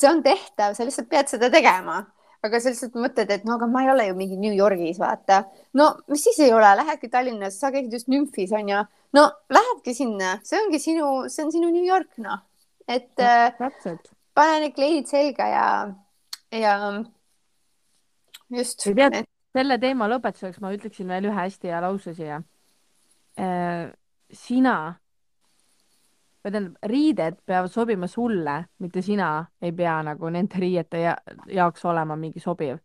see 0.00 0.08
on 0.08 0.22
tehtav, 0.24 0.74
sa 0.74 0.84
lihtsalt 0.84 1.08
pead 1.08 1.28
seda 1.28 1.50
tegema 1.52 2.04
aga 2.46 2.60
sa 2.60 2.72
lihtsalt 2.72 2.96
mõtled, 2.96 3.32
et 3.34 3.44
no 3.44 3.56
aga 3.58 3.68
ma 3.68 3.82
ei 3.84 3.90
ole 3.92 4.06
ju 4.08 4.16
mingi 4.16 4.38
New 4.40 4.54
Yorgis, 4.56 5.00
vaata. 5.00 5.42
no 5.76 5.90
mis 6.08 6.24
siis 6.24 6.38
ei 6.46 6.52
ole, 6.56 6.70
lähedki 6.80 7.10
Tallinnas, 7.12 7.58
sa 7.60 7.72
käisid 7.74 7.92
just 7.92 8.08
Münchis 8.08 8.54
onju. 8.56 8.84
no 9.16 9.26
lähedki 9.52 9.94
sinna, 9.96 10.38
see 10.46 10.60
ongi 10.62 10.80
sinu, 10.82 11.10
see 11.28 11.44
on 11.44 11.52
sinu 11.52 11.72
New 11.74 11.84
York, 11.84 12.16
noh. 12.24 12.40
et 12.88 13.20
äh, 13.20 13.52
pane 14.34 14.60
need 14.64 14.76
kleidid 14.76 15.10
selga 15.10 15.48
ja, 15.50 15.66
ja 16.56 16.76
just. 18.48 18.86
et..., 18.86 19.28
selle 19.50 19.80
teema 19.82 20.06
lõpetuseks 20.10 20.60
ma 20.62 20.72
ütleksin 20.74 21.08
veel 21.10 21.28
ühe 21.28 21.36
hästi 21.36 21.72
hea 21.72 21.80
lause 21.82 22.14
siia 22.14 22.40
äh,. 23.36 23.90
sina 24.30 24.99
või 26.44 26.52
tähendab, 26.52 26.76
riided 26.88 27.40
peavad 27.46 27.72
sobima 27.72 28.08
sulle, 28.08 28.56
mitte 28.80 29.02
sina 29.04 29.30
ei 29.62 29.72
pea 29.76 30.00
nagu 30.04 30.30
nende 30.32 30.60
riiete 30.60 31.02
ja, 31.02 31.16
jaoks 31.48 31.84
olema 31.84 32.16
mingi 32.16 32.40
sobiv. 32.40 32.78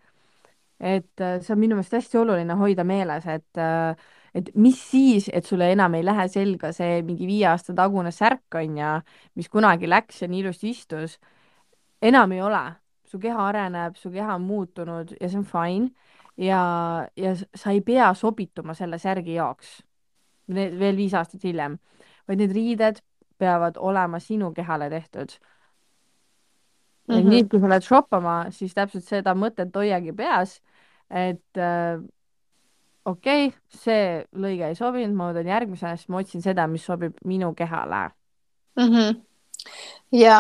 et 0.80 1.22
äh, 1.24 1.40
see 1.40 1.54
on 1.54 1.60
minu 1.60 1.76
meelest 1.78 1.94
hästi 1.96 2.18
oluline 2.20 2.56
hoida 2.60 2.84
meeles, 2.84 3.26
et, 3.32 3.58
äh, 3.58 3.96
et 4.36 4.50
mis 4.56 4.80
siis, 4.92 5.30
et 5.34 5.46
sulle 5.46 5.70
enam 5.72 5.94
ei 5.96 6.04
lähe 6.04 6.28
selga 6.28 6.74
see 6.76 7.02
mingi 7.02 7.28
viie 7.28 7.48
aasta 7.48 7.74
tagune 7.74 8.12
särk 8.12 8.58
on 8.60 8.78
ja 8.78 8.90
mis 9.36 9.48
kunagi 9.50 9.88
läks 9.88 10.22
ja 10.22 10.28
nii 10.28 10.44
ilusti 10.44 10.70
istus. 10.70 11.20
enam 12.02 12.32
ei 12.32 12.42
ole, 12.42 12.64
su 13.06 13.20
keha 13.20 13.48
areneb, 13.48 13.96
su 13.96 14.12
keha 14.12 14.36
on 14.36 14.42
muutunud 14.42 15.16
ja 15.22 15.30
see 15.30 15.40
on 15.40 15.46
fine 15.48 15.90
ja, 16.38 17.08
ja 17.16 17.36
sa 17.56 17.72
ei 17.72 17.82
pea 17.82 18.14
sobituma 18.14 18.74
selle 18.74 19.00
särgi 19.00 19.40
jaoks 19.40 19.80
veel 20.48 20.98
viis 20.98 21.14
aastat 21.14 21.44
hiljem, 21.44 21.80
vaid 22.28 22.42
need 22.42 22.54
riided 22.54 23.00
peavad 23.38 23.78
olema 23.78 24.20
sinu 24.20 24.52
kehale 24.54 24.90
tehtud 24.90 25.38
mm. 27.08 27.16
-hmm. 27.16 27.30
nii, 27.30 27.44
kui 27.50 27.60
sa 27.60 27.70
lähed 27.70 27.84
shoppama, 27.84 28.46
siis 28.50 28.74
täpselt 28.74 29.04
seda 29.04 29.36
mõtet 29.36 29.76
hoiagi 29.76 30.14
peas, 30.14 30.62
et 31.10 31.58
äh, 31.58 32.02
okei 33.06 33.48
okay,, 33.48 33.60
see 33.70 34.26
lõige 34.34 34.70
ei 34.70 34.76
sobinud, 34.76 35.16
ma 35.16 35.32
võtan 35.32 35.48
järgmise, 35.48 35.96
siis 35.98 36.10
ma 36.10 36.22
otsin 36.24 36.42
seda, 36.42 36.68
mis 36.68 36.86
sobib 36.86 37.18
minu 37.26 37.54
kehale 37.54 38.10
mm. 38.76 38.90
-hmm. 38.90 39.22
ja 40.12 40.40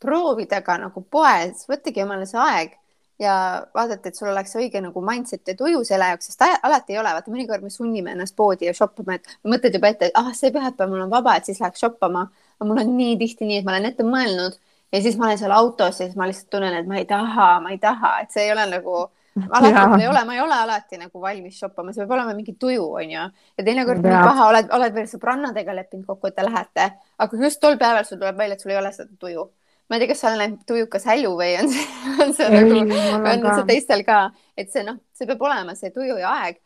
proovida 0.00 0.62
ka 0.62 0.78
nagu 0.78 1.02
poes, 1.02 1.66
võttage 1.68 2.04
omale 2.04 2.26
see 2.26 2.40
aeg 2.40 2.79
ja 3.20 3.34
vaadata, 3.74 4.08
et 4.08 4.16
sul 4.16 4.30
oleks 4.30 4.54
õige 4.56 4.80
nagu 4.80 5.02
mindset 5.04 5.52
ja 5.52 5.54
tuju 5.58 5.82
selle 5.84 6.08
jaoks, 6.12 6.30
sest 6.30 6.44
alati 6.46 6.94
ei 6.94 7.00
ole, 7.02 7.12
vaata 7.16 7.32
mõnikord 7.32 7.64
me 7.64 7.70
sunnime 7.72 8.14
ennast 8.14 8.36
poodi 8.36 8.68
ja 8.68 8.74
shoppama, 8.76 9.18
et 9.18 9.28
mõtled 9.44 9.76
juba 9.76 9.92
ette, 9.92 10.08
et 10.08 10.18
ah, 10.18 10.32
see 10.36 10.52
pühapäev 10.54 10.90
mul 10.92 11.04
on 11.04 11.12
vaba, 11.12 11.36
et 11.36 11.48
siis 11.48 11.60
läheks 11.60 11.84
shoppama. 11.84 12.26
aga 12.58 12.68
mul 12.68 12.80
on 12.80 12.96
nii 12.96 13.18
tihti 13.20 13.48
nii, 13.48 13.60
et 13.60 13.68
ma 13.68 13.76
olen 13.76 13.90
ette 13.92 14.06
mõelnud 14.06 14.56
ja 14.92 15.02
siis 15.04 15.18
ma 15.20 15.28
olen 15.28 15.40
seal 15.40 15.54
autos 15.54 16.00
ja 16.00 16.06
siis 16.06 16.16
ma 16.16 16.28
lihtsalt 16.30 16.50
tunnen, 16.56 16.76
et 16.80 16.88
ma 16.88 16.98
ei 17.00 17.06
taha, 17.08 17.52
ma 17.60 17.74
ei 17.76 17.78
taha, 17.82 18.16
et 18.24 18.32
see 18.32 18.48
ei 18.48 18.52
ole 18.56 18.66
nagu 18.72 18.96
alati 19.56 20.02
ei 20.02 20.08
ole, 20.08 20.24
ma 20.26 20.34
ei 20.34 20.42
ole 20.42 20.56
alati 20.56 20.98
nagu 20.98 21.20
valmis 21.22 21.60
shoppama, 21.60 21.92
see 21.92 22.02
peab 22.02 22.16
olema 22.16 22.34
mingi 22.34 22.56
tuju, 22.58 22.88
onju. 23.04 23.28
ja 23.60 23.64
teinekord 23.68 24.02
nii 24.04 24.16
paha, 24.16 24.48
oled, 24.48 24.72
oled 24.80 24.96
veel 24.96 25.08
sõbrannadega 25.12 25.76
leppinud 25.76 26.08
kokku, 26.08 26.32
et 26.32 26.40
te 26.40 26.48
lähete, 26.48 26.92
aga 27.20 27.44
just 27.44 27.60
tol 27.60 27.78
päeval 27.78 28.08
sul 28.08 28.18
tuleb 28.18 28.40
välja, 28.40 28.56
et 28.56 28.64
sul 28.64 28.72
ei 28.72 28.80
ole 28.80 28.96
seda 28.96 29.12
tuju 29.20 29.50
ma 29.90 29.98
ei 29.98 30.04
tea, 30.04 30.12
kas 30.12 30.22
sa 30.22 30.32
oled 30.36 30.56
tujukas 30.68 31.04
hälju 31.10 31.34
või 31.34 31.52
on 31.58 31.68
see, 31.72 31.84
on 32.22 32.32
see 32.36 32.48
ei, 32.48 32.64
nagu, 32.86 33.50
on 33.50 33.58
see 33.58 33.68
teistel 33.72 34.04
ka, 34.06 34.22
et 34.58 34.70
see 34.72 34.86
noh, 34.86 35.00
see 35.16 35.28
peab 35.28 35.42
olema 35.48 35.74
see 35.78 35.92
tuju 35.94 36.18
ja 36.22 36.32
aeg. 36.44 36.60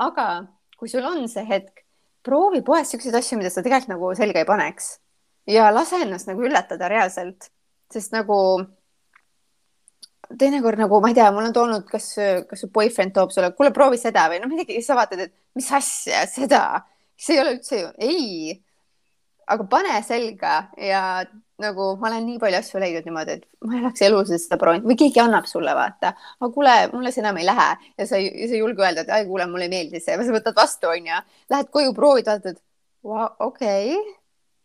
aga 0.00 0.26
kui 0.80 0.88
sul 0.88 1.04
on 1.04 1.26
see 1.28 1.44
hetk, 1.44 1.82
proovi 2.24 2.62
poes 2.64 2.88
siukseid 2.92 3.16
asju, 3.18 3.40
mida 3.40 3.52
sa 3.52 3.64
tegelikult 3.64 3.94
nagu 3.96 4.12
selga 4.16 4.42
ei 4.42 4.48
paneks 4.48 4.94
ja 5.50 5.70
lase 5.74 6.02
ennast 6.04 6.28
nagu 6.30 6.44
üllatada 6.46 6.88
reaalselt, 6.90 7.50
sest 7.92 8.14
nagu 8.14 8.38
teinekord 10.38 10.78
nagu 10.78 11.00
ma 11.02 11.10
ei 11.10 11.16
tea, 11.18 11.28
mul 11.34 11.48
on 11.48 11.54
toonud, 11.54 11.86
kas, 11.90 12.12
kas 12.48 12.62
su 12.62 12.70
boyfriend 12.72 13.14
toob 13.16 13.32
sulle, 13.34 13.50
kuule, 13.56 13.72
proovi 13.74 13.98
seda 13.98 14.28
või 14.30 14.40
noh, 14.42 14.50
midagi, 14.50 14.78
sa 14.84 14.96
vaatad, 14.98 15.26
et 15.26 15.34
mis 15.58 15.70
asja, 15.74 16.22
seda, 16.30 16.62
see 17.18 17.36
ei 17.36 17.42
ole 17.42 17.56
üldse 17.56 17.80
ju, 17.80 17.92
ei. 17.98 18.54
aga 19.50 19.66
pane 19.66 19.96
selga 20.06 20.54
ja 20.78 21.02
nagu 21.60 21.90
ma 22.00 22.08
olen 22.10 22.26
nii 22.26 22.38
palju 22.42 22.60
asju 22.60 22.82
leidnud 22.82 23.08
niimoodi, 23.08 23.36
et 23.38 23.66
ma 23.66 23.76
ei 23.76 23.82
oleks 23.84 24.04
elu 24.06 24.22
sees 24.28 24.46
seda 24.46 24.58
proovinud 24.60 24.88
või 24.90 24.98
keegi 25.00 25.22
annab 25.22 25.48
sulle 25.50 25.74
vaata, 25.76 26.14
aga 26.40 26.52
kuule, 26.54 26.76
mulle 26.94 27.12
see 27.14 27.24
enam 27.24 27.40
ei 27.40 27.48
lähe. 27.48 27.68
Ja 28.00 28.08
sa 28.08 28.20
ei, 28.20 28.30
sa 28.46 28.56
ei 28.56 28.62
julge 28.62 28.84
öelda, 28.84 29.04
et 29.04 29.12
ai, 29.14 29.26
kuule, 29.28 29.46
mulle 29.50 29.68
ei 29.68 29.74
meeldi 29.74 30.00
see, 30.00 30.16
sa 30.16 30.36
võtad 30.36 30.56
vastu, 30.56 30.90
onju. 30.90 31.20
Lähed 31.52 31.70
koju, 31.74 31.94
proovid, 31.96 32.30
vaatad, 32.30 32.62
okei 33.50 33.98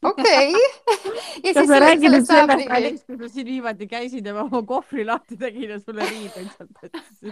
okei 0.09 0.55
okay. 0.55 1.53
kas 1.53 1.67
sa 1.69 1.77
räägid 1.81 2.11
nüüd 2.13 2.27
sellest 2.29 2.69
välist, 2.69 3.03
kui 3.07 3.17
sa 3.19 3.27
siin 3.31 3.47
viimati 3.49 3.85
käisid 3.89 4.25
ja 4.27 4.33
ma 4.35 4.41
oma 4.45 4.61
kohvri 4.67 5.03
lahti 5.07 5.35
tegin 5.39 5.69
ja 5.75 5.79
sulle 5.79 6.03
riideid 6.09 6.49
sealt 6.55 6.75
võtsin 6.81 7.31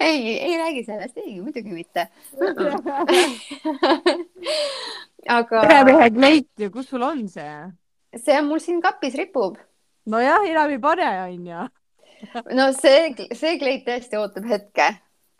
ei, 0.00 0.38
ei 0.38 0.58
räägi 0.60 0.82
sellest, 0.86 1.16
ei 1.22 1.40
muidugi 1.40 1.72
mitte 1.74 2.02
aga. 5.38 5.58
peremehe 5.62 6.10
kleit 6.18 6.50
ju, 6.60 6.68
kus 6.74 6.86
sul 6.92 7.02
on 7.06 7.20
see? 7.28 7.56
see 8.20 8.36
on 8.38 8.46
mul 8.50 8.60
siin 8.62 8.80
kapis 8.84 9.14
ripub. 9.18 9.54
nojah, 10.06 10.42
enam 10.50 10.70
ei 10.74 10.80
pane, 10.82 11.08
onju. 11.24 11.60
no 12.58 12.64
see, 12.76 12.98
see 13.32 13.58
kleit 13.62 13.84
tõesti 13.88 14.14
ootab 14.20 14.44
hetke. 14.50 14.86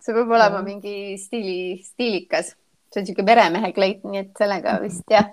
see 0.03 0.13
peab 0.17 0.31
olema 0.37 0.59
no. 0.61 0.65
mingi 0.67 0.95
stiili, 1.21 1.59
stiilikas 1.85 2.49
see 2.95 3.03
on 3.03 3.07
niisugune 3.09 3.27
meremehe 3.27 3.73
kleit, 3.75 4.05
nii 4.07 4.23
et 4.23 4.33
sellega 4.39 4.79
vist 4.83 5.11
jah. 5.11 5.29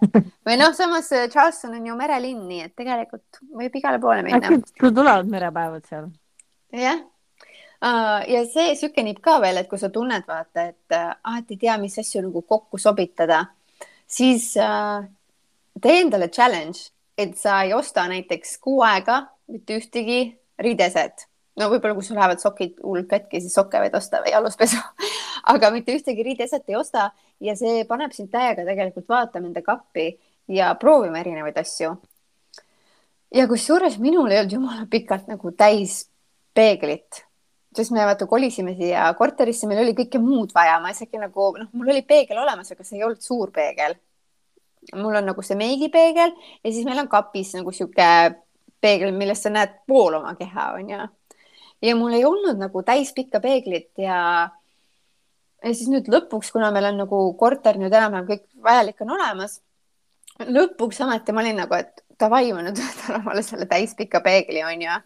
või 0.47 0.57
noh, 0.59 0.73
samas 0.77 1.11
äh, 1.15 1.29
Charleston 1.31 1.77
on 1.77 1.87
ju 1.87 1.95
merelinn, 1.99 2.43
nii 2.49 2.65
et 2.65 2.75
tegelikult 2.77 3.41
võib 3.61 3.77
igale 3.77 4.01
poole 4.01 4.25
minna. 4.25 4.57
sul 4.73 4.93
tulevad 4.97 5.29
merepäevad 5.31 5.87
seal? 5.89 6.11
jah 6.75 6.99
uh,. 6.99 8.19
ja 8.27 8.43
see 8.49 9.05
nipp 9.05 9.21
ka 9.23 9.39
veel, 9.43 9.61
et 9.61 9.69
kui 9.69 9.79
sa 9.81 9.91
tunned, 9.93 10.25
vaata, 10.27 10.69
et 10.73 10.97
uh, 10.97 11.13
ah, 11.13 11.39
et 11.39 11.53
ei 11.53 11.61
tea, 11.65 11.77
mis 11.81 11.97
asju 12.01 12.25
nagu 12.27 12.41
kokku 12.41 12.81
sobitada, 12.81 13.45
siis 14.07 14.53
uh, 14.59 15.03
tee 15.81 16.01
endale 16.01 16.29
challenge, 16.29 16.89
et 17.17 17.37
sa 17.37 17.61
ei 17.65 17.73
osta 17.77 18.07
näiteks 18.09 18.57
kuu 18.63 18.81
aega 18.87 19.25
mitte 19.51 19.77
ühtegi 19.77 20.23
riideset 20.61 21.27
no 21.59 21.67
võib-olla, 21.71 21.95
kui 21.97 22.05
sul 22.05 22.17
lähevad 22.19 22.41
sokid 22.41 22.79
hullult 22.83 23.09
katki, 23.11 23.41
siis 23.43 23.55
sokke 23.55 23.81
võid 23.83 23.95
osta 23.97 24.21
või 24.23 24.35
aluspesu 24.37 24.79
aga 25.53 25.71
mitte 25.73 25.95
ühtegi 25.95 26.23
riideeset 26.25 26.69
ei 26.69 26.77
osta 26.79 27.09
ja 27.43 27.55
see 27.59 27.83
paneb 27.89 28.13
sind 28.15 28.31
täiega 28.33 28.65
tegelikult 28.67 29.09
vaatama 29.09 29.49
enda 29.49 29.63
kappi 29.65 30.13
ja 30.51 30.73
proovima 30.79 31.21
erinevaid 31.21 31.57
asju. 31.61 31.95
ja 33.35 33.47
kusjuures 33.47 33.97
minul 33.99 34.31
ei 34.31 34.41
olnud 34.41 34.55
jumala 34.57 34.87
pikalt 34.91 35.27
nagu 35.31 35.51
täis 35.57 36.05
peeglit, 36.53 37.23
sest 37.75 37.93
me 37.95 38.05
vaata 38.05 38.27
kolisime 38.27 38.75
siia 38.75 39.07
korterisse, 39.17 39.67
meil 39.67 39.83
oli 39.85 39.95
kõike 39.95 40.19
muud 40.19 40.51
vaja, 40.55 40.79
ma 40.83 40.91
isegi 40.91 41.19
nagu 41.19 41.51
noh, 41.57 41.69
mul 41.71 41.93
oli 41.93 42.03
peegel 42.07 42.41
olemas, 42.41 42.71
aga 42.71 42.83
see 42.83 42.99
ei 42.99 43.05
olnud 43.07 43.23
suur 43.23 43.51
peegel. 43.55 43.95
mul 44.95 45.15
on 45.15 45.27
nagu 45.29 45.43
see 45.45 45.55
meigipeegel 45.55 46.31
ja 46.63 46.71
siis 46.71 46.85
meil 46.85 46.99
on 47.03 47.07
kapis 47.07 47.53
nagu 47.55 47.71
sihuke 47.71 48.07
peegel, 48.81 49.11
millest 49.13 49.45
sa 49.45 49.51
näed 49.53 49.83
pool 49.87 50.15
oma 50.17 50.33
keha, 50.35 50.71
onju 50.79 51.07
ja 51.81 51.95
mul 51.97 52.13
ei 52.17 52.25
olnud 52.25 52.59
nagu 52.61 52.83
täispikka 52.85 53.41
peeglit 53.43 53.91
ja 53.97 54.49
ja 55.61 55.73
siis 55.73 55.89
nüüd 55.91 56.09
lõpuks, 56.09 56.51
kuna 56.53 56.71
meil 56.73 56.89
on 56.89 57.03
nagu 57.03 57.23
korter 57.39 57.77
nüüd 57.79 57.93
enam-vähem 57.93 58.29
kõik 58.29 58.45
vajalik 58.65 59.01
on 59.05 59.15
olemas, 59.17 59.59
lõpuks 60.41 61.01
ometi 61.05 61.35
ma 61.35 61.43
olin 61.43 61.59
nagu, 61.61 61.77
et 61.77 62.03
davai, 62.21 62.47
ma 62.53 62.63
nüüd 62.65 62.81
võtan 62.81 63.19
omale 63.21 63.43
selle 63.45 63.67
täispika 63.69 64.23
peegli 64.25 64.63
onju. 64.65 65.01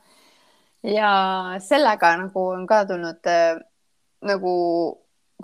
ja 0.96 1.10
sellega 1.64 2.16
nagu 2.22 2.46
on 2.54 2.68
ka 2.70 2.84
tulnud 2.90 3.32
äh, 3.32 3.58
nagu 4.26 4.54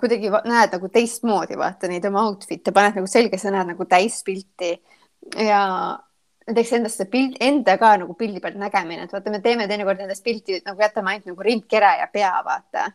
kuidagi 0.00 0.30
näed 0.48 0.72
nagu 0.72 0.88
teistmoodi, 0.88 1.58
vaata 1.60 1.90
neid 1.90 2.06
oma 2.08 2.24
outfit'e, 2.30 2.72
paned 2.74 2.96
nagu 2.98 3.10
selga, 3.10 3.38
sa 3.38 3.52
näed 3.52 3.74
nagu 3.74 3.84
täispilti 3.86 4.72
ja 5.36 5.62
näiteks 6.46 6.72
endast 6.78 7.00
see 7.00 7.10
pilt, 7.10 7.36
enda 7.40 7.76
ka 7.80 7.92
nagu 8.02 8.14
pildi 8.18 8.40
pealt 8.42 8.58
nägemine, 8.60 9.06
et 9.06 9.12
vaata, 9.14 9.30
me 9.30 9.40
teeme 9.44 9.68
teinekord 9.70 10.00
endast 10.02 10.24
pilti 10.24 10.58
nagu 10.66 10.82
jätame 10.82 11.12
ainult 11.12 11.30
nagu 11.32 11.46
rindkere 11.46 11.92
ja 12.00 12.08
pea, 12.12 12.32
vaata. 12.46 12.90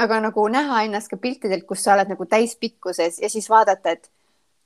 aga 0.00 0.20
nagu 0.24 0.46
näha 0.48 0.84
ennast 0.86 1.10
ka 1.10 1.18
piltidelt, 1.20 1.66
kus 1.68 1.82
sa 1.84 1.92
oled 1.92 2.08
nagu 2.08 2.24
täispikkuses 2.24 3.18
ja 3.20 3.28
siis 3.28 3.50
vaadata, 3.50 3.92
et 3.92 4.08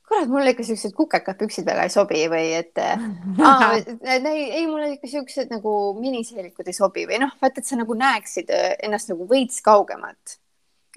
kurat, 0.08 0.28
mulle 0.30 0.52
ikka 0.52 0.66
siuksed 0.68 0.92
kukekad 0.94 1.38
püksid 1.40 1.66
väga 1.66 1.86
ei 1.88 1.92
sobi 1.92 2.20
või 2.30 2.52
et 2.58 2.78
aa, 2.84 3.72
ei, 3.74 4.44
ei, 4.44 4.66
mulle 4.68 4.92
ikka 4.94 5.10
siuksed 5.10 5.50
nagu 5.50 5.72
miniseelikud 5.98 6.68
ei 6.70 6.76
sobi 6.76 7.08
või 7.10 7.18
noh, 7.24 7.34
vaata, 7.40 7.62
et 7.62 7.70
sa 7.70 7.80
nagu 7.80 7.96
näeksid 7.98 8.52
äh, 8.54 8.70
ennast 8.86 9.10
nagu 9.10 9.26
veits 9.30 9.64
kaugemat. 9.64 10.38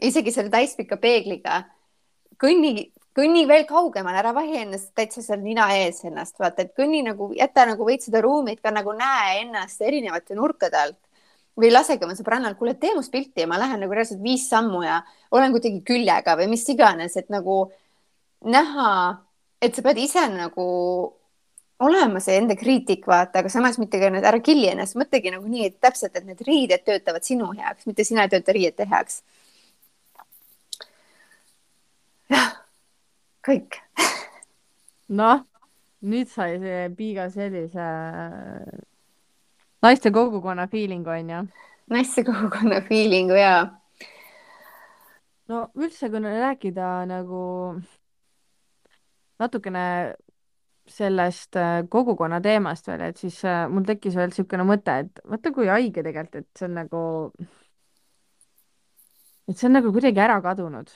isegi 0.01 0.31
selle 0.35 0.53
täispika 0.53 0.99
peegliga 1.01 1.63
kõnni 2.37 2.91
kõnni 3.17 3.47
veel 3.49 3.65
kaugemale, 3.65 4.19
ära 4.21 4.31
vahi 4.35 4.61
ennast 4.61 4.91
täitsa 4.97 5.23
seal 5.25 5.41
nina 5.41 5.67
ees 5.73 6.03
ennast, 6.05 6.35
vaata, 6.39 6.67
et 6.67 6.75
kõnni 6.77 7.01
nagu, 7.05 7.31
jäta 7.37 7.65
nagu 7.65 7.85
veits 7.87 8.09
seda 8.09 8.21
ruumi, 8.21 8.53
et 8.53 8.61
ka 8.61 8.73
nagu 8.73 8.93
näe 8.97 9.39
ennast 9.41 9.81
erinevate 9.81 10.37
nurkade 10.37 10.77
alt 10.77 10.99
või 11.57 11.71
lasegi 11.73 12.05
oma 12.05 12.13
sõbrannal, 12.13 12.53
kuule, 12.59 12.75
tee 12.77 12.93
must 12.93 13.11
pilti 13.13 13.41
ja 13.41 13.49
ma 13.49 13.57
lähen 13.57 13.81
nagu 13.81 13.95
reaalselt 13.97 14.21
viis 14.21 14.45
sammu 14.49 14.83
ja 14.85 14.99
olen 15.33 15.55
kuidagi 15.55 15.81
küljega 15.87 16.35
või 16.37 16.51
mis 16.51 16.67
iganes, 16.69 17.17
et 17.17 17.31
nagu 17.33 17.63
näha, 18.45 18.91
et 19.65 19.73
sa 19.73 19.85
pead 19.87 20.03
ise 20.03 20.27
nagu 20.35 20.67
olema 21.87 22.21
see 22.21 22.37
enda 22.37 22.53
kriitik, 22.57 23.05
vaata, 23.09 23.41
aga 23.41 23.49
samas 23.53 23.81
mitte 23.81 23.97
ka, 24.01 24.11
ära 24.21 24.43
killi 24.45 24.69
ennast, 24.69 24.97
mõtlegi 24.97 25.33
nagu 25.33 25.49
nii, 25.49 25.71
et 25.71 25.81
täpselt, 25.81 26.13
et 26.13 26.29
need 26.29 26.45
riided 26.45 26.85
töötavad 26.85 27.25
sinu 27.25 27.49
heaks, 27.57 27.89
mitte 27.89 28.05
sina 28.05 28.25
ei 28.25 28.33
tööta 28.35 28.53
riiete 28.53 28.85
heaks. 28.93 29.23
jah 32.29 32.66
kõik 33.47 33.79
noh, 35.07 35.43
nüüd 36.03 36.29
sai 36.31 36.57
see 36.61 36.87
Piiga 36.97 37.29
sellise 37.31 37.87
naiste 39.83 40.11
kogukonna 40.11 40.67
feeling'u 40.71 41.13
onju. 41.15 41.41
naiste 41.93 42.23
kogukonna 42.27 42.81
feeling'u 42.89 43.37
ja. 43.39 43.55
no 45.47 45.67
üldse, 45.75 46.09
kui 46.11 46.23
rääkida 46.23 47.05
nagu 47.07 47.43
natukene 49.39 49.85
sellest 50.87 51.55
äh, 51.59 51.83
kogukonna 51.91 52.39
teemast 52.41 52.87
veel, 52.87 53.01
et 53.09 53.17
siis 53.19 53.41
äh, 53.45 53.65
mul 53.69 53.83
tekkis 53.87 54.15
veel 54.15 54.31
niisugune 54.31 54.63
mõte, 54.67 54.93
et 55.03 55.19
vaata 55.27 55.51
kui 55.55 55.67
haige 55.67 56.03
tegelikult, 56.03 56.35
et 56.39 56.59
see 56.59 56.67
on 56.69 56.77
nagu, 56.79 57.01
et 59.47 59.57
see 59.57 59.67
on 59.67 59.75
nagu 59.75 59.91
kuidagi 59.91 60.23
ära 60.23 60.39
kadunud 60.43 60.93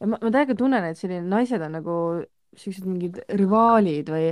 ja 0.00 0.08
ma, 0.10 0.18
ma 0.20 0.32
täiega 0.32 0.56
tunnen, 0.58 0.84
et 0.84 0.98
selline 0.98 1.24
naised 1.28 1.62
on 1.62 1.76
nagu 1.78 1.96
siuksed 2.56 2.86
mingid 2.88 3.18
rivaalid 3.36 4.08
või, 4.12 4.30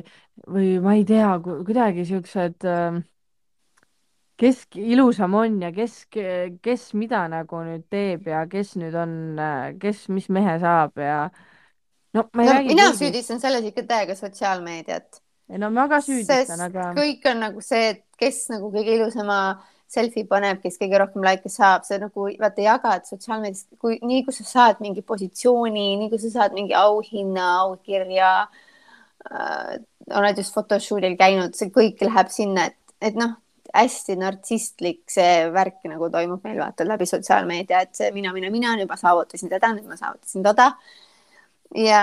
või 0.49 0.69
ma 0.85 0.95
ei 0.97 1.05
tea, 1.09 1.33
kuidagi 1.45 2.07
siuksed 2.09 2.65
äh, 2.69 3.01
kes 4.41 4.65
ilusam 4.81 5.35
on 5.39 5.59
ja 5.63 5.73
kes, 5.75 6.05
kes 6.65 6.87
mida 6.99 7.25
nagu 7.31 7.61
nüüd 7.67 7.85
teeb 7.93 8.31
ja 8.33 8.45
kes 8.51 8.75
nüüd 8.81 8.97
on, 8.99 9.19
äh, 9.41 9.75
kes 9.81 10.07
mis 10.15 10.31
mehe 10.33 10.57
saab 10.63 10.99
ja 11.01 11.19
no 12.15 12.29
ma 12.33 12.47
ei 12.47 12.49
no, 12.49 12.57
räägi. 12.57 12.73
mina 12.73 12.89
kõigist. 12.89 13.03
süüdistan 13.03 13.45
selles 13.45 13.69
ikka 13.71 13.87
täiega 13.91 14.17
sotsiaalmeediat. 14.19 15.21
no 15.61 15.71
ma 15.71 15.87
ka 15.93 16.01
süüdistan, 16.05 16.65
aga. 16.69 16.91
kõik 16.97 17.31
on 17.31 17.45
nagu 17.49 17.65
see, 17.65 17.95
et 17.95 18.05
kes 18.21 18.47
nagu 18.55 18.73
kõige 18.73 18.99
ilusama 18.99 19.39
äh, 19.53 19.74
selfie 19.91 20.27
paneb, 20.29 20.61
kes 20.63 20.79
kõige 20.81 20.99
rohkem 21.01 21.25
likee 21.25 21.53
saab, 21.53 21.85
sa 21.87 21.99
nagu 22.01 22.29
vaata 22.41 22.65
jagad 22.65 23.07
sotsiaalmeedias, 23.09 23.67
kui 23.81 23.99
nii 24.03 24.25
kui 24.27 24.35
sa 24.37 24.47
saad 24.49 24.83
mingi 24.85 25.05
positsiooni, 25.07 25.87
nii 26.01 26.11
kui 26.13 26.21
sa 26.23 26.33
saad 26.33 26.57
mingi 26.57 26.75
auhinna, 26.79 27.49
aukirja 27.65 28.31
äh,, 28.45 29.77
oled 30.15 30.41
just 30.41 30.55
photoshoot'il 30.57 31.17
käinud, 31.21 31.55
see 31.57 31.73
kõik 31.75 32.03
läheb 32.05 32.33
sinna, 32.33 32.69
et, 32.71 32.97
et 33.05 33.17
noh, 33.19 33.37
hästi 33.75 34.17
nartsistlik 34.21 35.03
see 35.11 35.49
värk 35.55 35.83
nagu 35.91 36.09
toimub 36.13 36.45
meil 36.47 36.61
vaata 36.61 36.87
läbi 36.87 37.09
sotsiaalmeedia, 37.11 37.81
et 37.87 37.97
see 37.99 38.11
mina, 38.15 38.33
mina, 38.37 38.51
mina, 38.55 38.75
nüüd 38.79 38.91
ma 38.91 38.99
saavutasin 39.01 39.51
teda, 39.51 39.73
nüüd 39.75 39.89
ma 39.91 39.99
saavutasin 39.99 40.45
toda. 40.47 40.71
ja, 41.75 42.03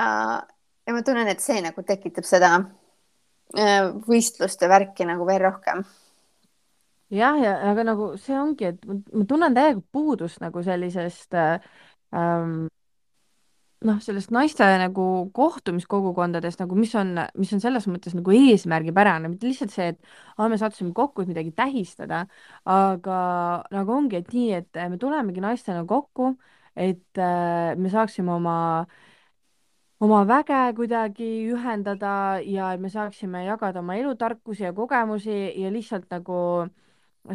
ja 0.88 0.96
ma 0.96 1.04
tunnen, 1.08 1.30
et 1.32 1.44
see 1.44 1.62
nagu 1.64 1.84
tekitab 1.88 2.28
seda 2.28 2.56
äh, 3.56 3.92
võistluste 4.08 4.70
värki 4.72 5.08
nagu 5.08 5.28
veel 5.28 5.46
rohkem 5.46 5.86
jah, 7.12 7.38
ja 7.44 7.56
aga 7.72 7.86
nagu 7.88 8.12
see 8.22 8.38
ongi, 8.40 8.72
et 8.72 8.86
ma 8.88 9.26
tunnen 9.28 9.56
täiega 9.56 9.82
puudust 9.94 10.42
nagu 10.44 10.64
sellisest 10.64 11.36
äh, 11.36 11.60
ähm, 12.16 12.70
noh, 13.88 13.98
sellest 14.04 14.32
naiste 14.34 14.66
nagu 14.82 15.06
kohtumiskogukondadest 15.36 16.62
nagu, 16.62 16.78
mis 16.78 16.94
on, 17.00 17.16
mis 17.40 17.52
on 17.56 17.62
selles 17.64 17.88
mõttes 17.92 18.16
nagu 18.18 18.34
eesmärgipärane, 18.36 19.32
mitte 19.32 19.50
lihtsalt 19.50 19.74
see, 19.74 19.92
et 19.96 20.12
aa, 20.38 20.48
me 20.52 20.60
sattusime 20.62 20.94
kokku, 20.98 21.24
et 21.24 21.32
midagi 21.32 21.54
tähistada, 21.58 22.24
aga 22.70 23.20
nagu 23.74 23.96
ongi, 23.98 24.22
et 24.22 24.34
nii, 24.36 24.50
et 24.62 24.82
me 24.92 25.00
tulemegi 25.02 25.44
naistena 25.44 25.84
kokku, 25.90 26.36
et 26.78 27.20
äh, 27.20 27.74
me 27.78 27.92
saaksime 27.92 28.38
oma 28.38 28.58
oma 30.02 30.24
väge 30.26 30.60
kuidagi 30.78 31.28
ühendada 31.54 32.14
ja 32.42 32.72
me 32.82 32.90
saaksime 32.90 33.44
jagada 33.46 33.82
oma 33.84 33.98
elutarkusi 34.00 34.64
ja 34.64 34.72
kogemusi 34.74 35.36
ja 35.62 35.70
lihtsalt 35.74 36.08
nagu 36.10 36.38
äh, 36.64 36.72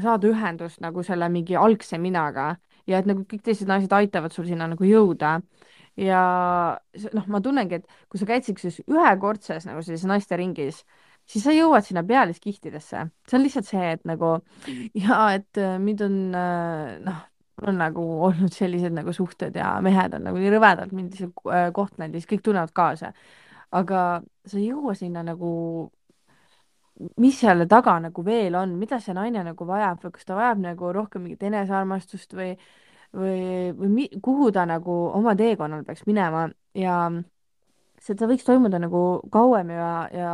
saada 0.03 0.29
ühendust 0.29 0.81
nagu 0.83 1.03
selle 1.07 1.29
mingi 1.33 1.57
algse 1.57 1.99
minaga 2.03 2.55
ja 2.91 3.01
et 3.01 3.09
nagu 3.09 3.25
kõik 3.29 3.45
teised 3.47 3.69
naised 3.71 3.93
aitavad 3.93 4.35
sul 4.35 4.47
sinna 4.49 4.69
nagu 4.71 4.87
jõuda. 4.87 5.41
ja 5.97 6.23
noh, 7.17 7.27
ma 7.33 7.41
tunnengi, 7.41 7.81
et 7.81 7.87
kui 8.13 8.21
sa 8.21 8.27
käid 8.29 8.45
siukses 8.45 8.83
ühekordses 8.85 9.65
nagu 9.65 9.81
sellises 9.81 10.09
naisteringis, 10.11 10.83
siis 11.25 11.47
sa 11.47 11.55
jõuad 11.55 11.87
sinna 11.87 12.03
pealiskihtidesse. 12.07 13.07
see 13.29 13.39
on 13.39 13.45
lihtsalt 13.45 13.71
see, 13.71 13.87
et 13.97 14.05
nagu 14.05 14.37
ja 15.07 15.23
et 15.39 15.63
äh, 15.63 15.79
mind 15.81 16.05
on 16.07 16.21
äh, 16.35 16.99
noh, 17.07 17.25
on 17.65 17.79
nagu 17.81 18.05
olnud 18.29 18.53
sellised 18.53 18.93
nagu 18.93 19.13
suhted 19.17 19.57
ja 19.57 19.77
mehed 19.85 20.15
on 20.15 20.27
nagu 20.29 20.41
nii 20.41 20.53
rõvedalt 20.53 20.93
mind 20.93 21.15
lihtsalt 21.15 21.47
äh, 21.49 21.69
kohtlenud 21.77 22.15
ja 22.15 22.21
siis 22.21 22.31
kõik 22.35 22.45
tunnevad 22.45 22.75
kaasa. 22.77 23.13
aga 23.73 24.23
sa 24.47 24.59
ei 24.59 24.69
jõua 24.71 24.95
sinna 24.95 25.25
nagu, 25.27 25.51
mis 27.21 27.39
selle 27.41 27.67
taga 27.69 27.99
nagu 28.01 28.25
veel 28.25 28.55
on, 28.57 28.75
mida 28.81 28.99
see 29.01 29.15
naine 29.17 29.43
nagu 29.45 29.69
vajab 29.69 30.05
või 30.05 30.15
kas 30.17 30.29
ta 30.29 30.37
vajab 30.39 30.63
nagu 30.65 30.93
rohkem 30.97 31.27
mingit 31.27 31.43
enesearmastust 31.49 32.33
või 32.37 32.55
või, 33.17 33.73
või 33.77 33.89
mi, 33.93 34.07
kuhu 34.23 34.51
ta 34.53 34.67
nagu 34.69 34.95
oma 35.17 35.35
teekonnal 35.39 35.85
peaks 35.87 36.07
minema 36.09 36.47
ja 36.77 36.97
seda 38.03 38.29
võiks 38.29 38.47
toimuda 38.47 38.81
nagu 38.83 39.03
kauem 39.33 39.71
ja, 39.73 39.91
ja 40.13 40.33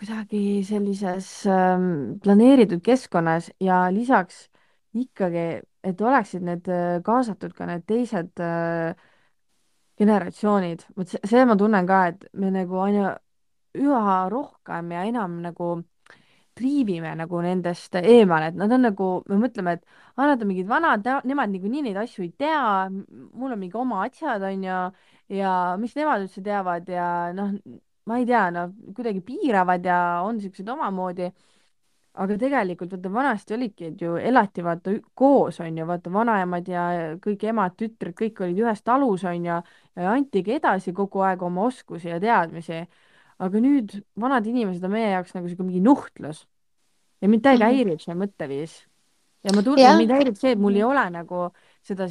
kuidagi 0.00 0.62
sellises 0.64 1.28
ähm, 1.50 2.20
planeeritud 2.24 2.80
keskkonnas 2.84 3.50
ja 3.60 3.82
lisaks 3.92 4.46
ikkagi, 4.96 5.60
et 5.86 6.00
oleksid 6.00 6.44
need 6.46 6.68
äh, 6.72 6.98
kaasatud 7.04 7.52
ka 7.56 7.68
need 7.68 7.84
teised 7.88 8.40
äh, 8.42 8.96
generatsioonid, 10.00 10.86
vot 10.96 11.10
see, 11.12 11.20
see 11.28 11.44
ma 11.44 11.56
tunnen 11.60 11.86
ka, 11.88 12.06
et 12.14 12.24
me 12.32 12.48
nagu 12.54 12.80
aina 12.80 13.12
üha 13.78 14.28
rohkem 14.32 14.90
ja 14.92 15.04
enam 15.08 15.40
nagu 15.44 15.72
triivime 16.58 17.14
nagu 17.16 17.40
nendest 17.40 17.94
eemale, 17.96 18.50
et 18.50 18.56
nad 18.58 18.72
on 18.74 18.82
nagu, 18.84 19.10
me 19.30 19.36
mõtleme, 19.40 19.76
et 19.78 19.84
aa, 20.16 20.26
nad 20.26 20.42
on 20.42 20.48
mingid 20.50 20.68
vanad, 20.68 21.06
nemad 21.24 21.52
niikuinii 21.52 21.84
neid 21.86 21.96
asju 22.02 22.24
ei 22.26 22.32
tea, 22.36 22.88
mul 22.90 23.54
on 23.54 23.58
mingi 23.60 23.78
oma 23.80 24.02
asjad, 24.04 24.42
onju, 24.44 24.80
ja 25.38 25.52
mis 25.80 25.94
nemad 25.96 26.26
üldse 26.26 26.42
teavad 26.44 26.88
ja 26.90 27.06
noh, 27.36 27.54
ma 28.10 28.18
ei 28.20 28.26
tea, 28.28 28.42
noh, 28.52 28.74
kuidagi 28.96 29.22
piiravad 29.24 29.86
ja 29.86 30.00
on 30.26 30.40
siuksed 30.42 30.68
omamoodi. 30.68 31.30
aga 32.20 32.36
tegelikult 32.36 32.90
vaata 32.92 33.10
vanasti 33.14 33.54
olidki, 33.54 33.90
ju 34.00 34.16
elati 34.18 34.62
vaata 34.66 34.92
koos 35.14 35.60
onju, 35.60 35.86
vaata 35.86 36.10
vanaemad 36.12 36.68
ja 36.68 36.82
kõik 37.22 37.44
emad-tütred, 37.52 38.14
kõik 38.18 38.40
olid 38.44 38.58
ühes 38.64 38.82
talus 38.82 39.24
onju 39.24 39.46
ja 39.54 40.10
antigi 40.12 40.56
edasi 40.58 40.92
kogu 40.92 41.22
aeg 41.22 41.42
oma 41.42 41.68
oskusi 41.70 42.08
ja 42.10 42.18
teadmisi. 42.20 42.82
Aga 43.40 43.60
nüüd 43.64 43.94
vanad 44.20 44.46
inimesed 44.46 44.84
on 44.84 44.94
meie 44.94 45.12
jaoks 45.14 45.34
nagu 45.36 45.48
siuke 45.48 45.64
mingi 45.66 45.82
nuhtlus 45.84 46.44
ja 47.20 47.28
mind 47.28 47.44
täiega 47.44 47.66
mm 47.66 47.70
-hmm. 47.70 47.76
häirib 47.76 48.00
see 48.00 48.14
mõtteviis. 48.14 48.74
ja 49.44 49.52
ma 49.56 49.62
tunnen, 49.62 49.96
mind 49.96 50.10
häirib 50.10 50.36
see, 50.36 50.52
et 50.52 50.58
mul 50.58 50.76
ei 50.76 50.82
ole 50.84 51.04
nagu 51.10 51.50
seda 51.82 52.08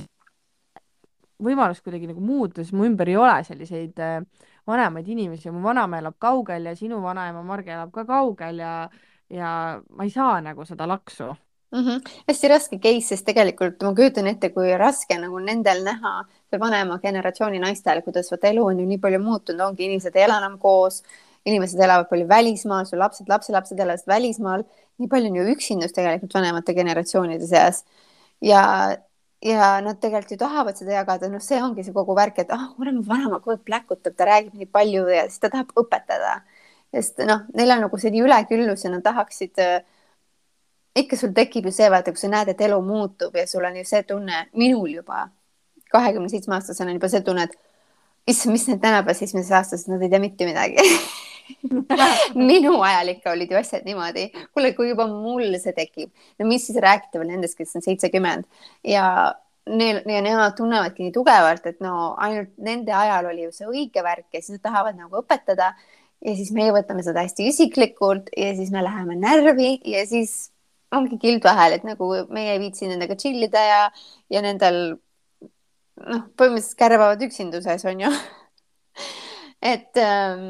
võimalust 1.40 1.84
kuidagi 1.84 2.08
nagu 2.08 2.22
muuta, 2.22 2.64
sest 2.64 2.74
mu 2.74 2.86
ümber 2.86 3.10
ei 3.10 3.18
ole 3.18 3.44
selliseid 3.44 4.00
äh, 4.00 4.24
vanemaid 4.68 5.08
inimesi, 5.08 5.52
mu 5.52 5.62
vanaema 5.64 6.00
elab 6.02 6.18
kaugel 6.20 6.66
ja 6.66 6.76
sinu 6.76 7.02
vanaema 7.02 7.44
Marge 7.44 7.72
elab 7.72 7.92
ka 7.92 8.06
kaugel 8.06 8.60
ja, 8.60 8.90
ja 9.30 9.82
ma 9.90 10.04
ei 10.04 10.10
saa 10.10 10.42
nagu 10.42 10.66
seda 10.66 10.88
laksu 10.88 11.30
mm. 11.72 11.80
-hmm. 11.80 12.12
hästi 12.28 12.48
raske 12.48 12.80
case, 12.80 13.08
sest 13.08 13.26
tegelikult 13.26 13.82
ma 13.84 13.94
kujutan 13.96 14.28
ette, 14.28 14.50
kui 14.50 14.78
raske 14.78 15.18
nagu 15.18 15.40
nendel 15.40 15.84
näha 15.84 16.14
või 16.52 16.60
vanema 16.60 17.00
generatsiooni 17.00 17.60
naistel, 17.60 18.02
kuidas 18.02 18.32
vot 18.32 18.44
elu 18.44 18.66
on 18.66 18.80
ju 18.80 18.86
nii 18.86 18.98
palju 18.98 19.20
muutunud, 19.24 19.62
ongi 19.68 19.86
inimesed 19.86 20.16
ei 20.16 20.24
ela 20.24 20.38
enam 20.38 20.58
koos, 20.60 21.04
inimesed 21.46 21.80
elavad 21.80 22.10
palju 22.10 22.28
välismaal, 22.28 22.86
su 22.86 22.98
lapsed, 22.98 23.28
lapselapsed 23.30 23.80
elavad 23.80 24.08
välismaal, 24.08 24.64
nii 24.98 25.08
palju 25.08 25.30
on 25.30 25.36
ju 25.36 25.52
üksindust 25.54 25.96
tegelikult 25.96 26.34
vanemate 26.34 26.74
generatsioonide 26.74 27.48
seas 27.48 27.86
ja 28.42 28.96
ja 29.42 29.82
nad 29.82 30.00
tegelikult 30.00 30.32
ju 30.32 30.38
tahavad 30.38 30.78
seda 30.78 30.92
jagada, 30.98 31.30
noh, 31.32 31.40
see 31.40 31.62
ongi 31.64 31.84
see 31.84 31.94
kogu 31.96 32.16
värk, 32.16 32.42
et 32.44 32.50
ah 32.52 32.66
oh,, 32.66 32.74
mul 32.78 32.90
on 32.92 33.04
vanaema 33.08 33.40
kogu 33.40 33.56
aeg 33.56 33.62
pläkutab, 33.64 34.16
ta 34.16 34.26
räägib 34.28 34.58
nii 34.60 34.68
palju 34.68 35.06
ja 35.08 35.22
siis 35.30 35.40
ta 35.40 35.50
tahab 35.54 35.72
õpetada. 35.80 36.42
sest 36.92 37.22
noh, 37.24 37.46
neil 37.54 37.72
on 37.72 37.84
nagu 37.86 37.98
selline 38.02 38.26
üleküllus 38.26 38.84
ja 38.84 38.92
nad 38.92 39.04
tahaksid 39.06 39.60
äh,. 39.64 39.80
Ikka 40.96 41.18
sul 41.18 41.34
tekib 41.36 41.70
ju 41.70 41.74
see, 41.74 41.90
vaata, 41.92 42.14
kui 42.14 42.22
sa 42.22 42.32
näed, 42.32 42.54
et 42.54 42.62
elu 42.62 42.80
muutub 42.82 43.36
ja 43.36 43.46
sul 43.48 43.66
on 43.66 43.78
ju 43.78 43.86
see 43.86 44.04
tunne, 44.08 44.48
minul 44.58 44.90
juba 45.00 45.28
kahekümne 45.92 46.30
seitsme 46.30 46.56
aastasena 46.58 46.92
on 46.92 47.00
juba 47.00 47.10
see 47.12 47.24
tunne, 47.26 47.48
et 47.50 47.58
issand, 48.30 48.54
mis 48.54 48.68
need 48.70 48.82
tänapäeva 48.84 49.18
seitsmeteist 49.18 49.58
aastased, 49.58 49.92
nad 49.92 50.06
ei 50.06 50.12
tea 50.12 50.22
mitte 50.22 50.48
midagi. 50.50 50.86
Minu 52.50 52.76
ajal 52.86 53.16
ikka 53.16 53.34
olid 53.34 53.52
ju 53.52 53.58
asjad 53.58 53.86
niimoodi. 53.88 54.28
kuule, 54.54 54.74
kui 54.78 54.92
juba 54.92 55.08
mul 55.10 55.56
see 55.62 55.74
tekib, 55.78 56.12
no 56.40 56.50
mis 56.50 56.68
siis 56.70 56.78
rääkida 56.84 57.22
veel 57.22 57.32
nendest, 57.34 57.58
kes 57.58 57.74
on 57.80 57.86
seitsekümmend? 57.86 58.46
Ja 58.86 59.06
neil 59.70 60.02
ja 60.06 60.22
nemad 60.26 60.56
tunnevadki 60.58 61.08
nii 61.08 61.16
tugevalt, 61.16 61.66
et 61.70 61.82
no 61.84 62.14
ainult 62.22 62.54
nende 62.62 62.94
ajal 62.96 63.32
oli 63.32 63.48
ju 63.48 63.56
see 63.56 63.70
õige 63.70 64.06
värk 64.06 64.28
ja 64.34 64.44
siis 64.44 64.58
nad 64.58 64.66
tahavad 64.70 65.00
nagu 65.00 65.24
õpetada. 65.24 65.74
Ja 66.20 66.34
siis 66.36 66.50
meie 66.52 66.74
võtame 66.76 67.00
seda 67.06 67.24
hästi 67.24 67.46
isiklikult 67.48 68.28
ja 68.38 68.52
siis 68.58 68.74
me 68.76 68.84
läheme 68.84 69.16
närvi 69.16 69.78
ja 69.88 70.02
siis 70.06 70.50
ongi 70.96 71.20
kild 71.22 71.46
vahel, 71.46 71.76
et 71.78 71.86
nagu 71.88 72.10
meie 72.34 72.56
ei 72.56 72.62
viitsi 72.62 72.90
nendega 72.90 73.18
chill 73.20 73.44
ida 73.46 73.62
ja, 73.66 73.84
ja 74.34 74.42
nendel 74.46 74.80
noh, 74.90 76.26
põhimõtteliselt 76.40 76.80
kärbavad 76.80 77.22
üksinduses 77.28 77.86
on 77.90 78.06
ju 78.06 78.12
et 79.74 80.02
ähm, 80.02 80.44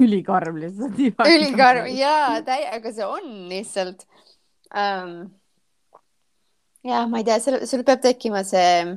ülikarm 0.00 0.58
lihtsalt. 0.62 0.98
ülikarm 1.28 1.88
ja 1.94 2.42
täiega 2.46 2.92
see 2.92 3.06
on 3.06 3.32
lihtsalt 3.52 4.06
ähm,. 4.74 5.34
ja 6.84 7.06
ma 7.06 7.20
ei 7.20 7.28
tea, 7.28 7.40
sul, 7.40 7.60
sul 7.68 7.84
peab 7.86 8.02
tekkima 8.04 8.42
see 8.46 8.96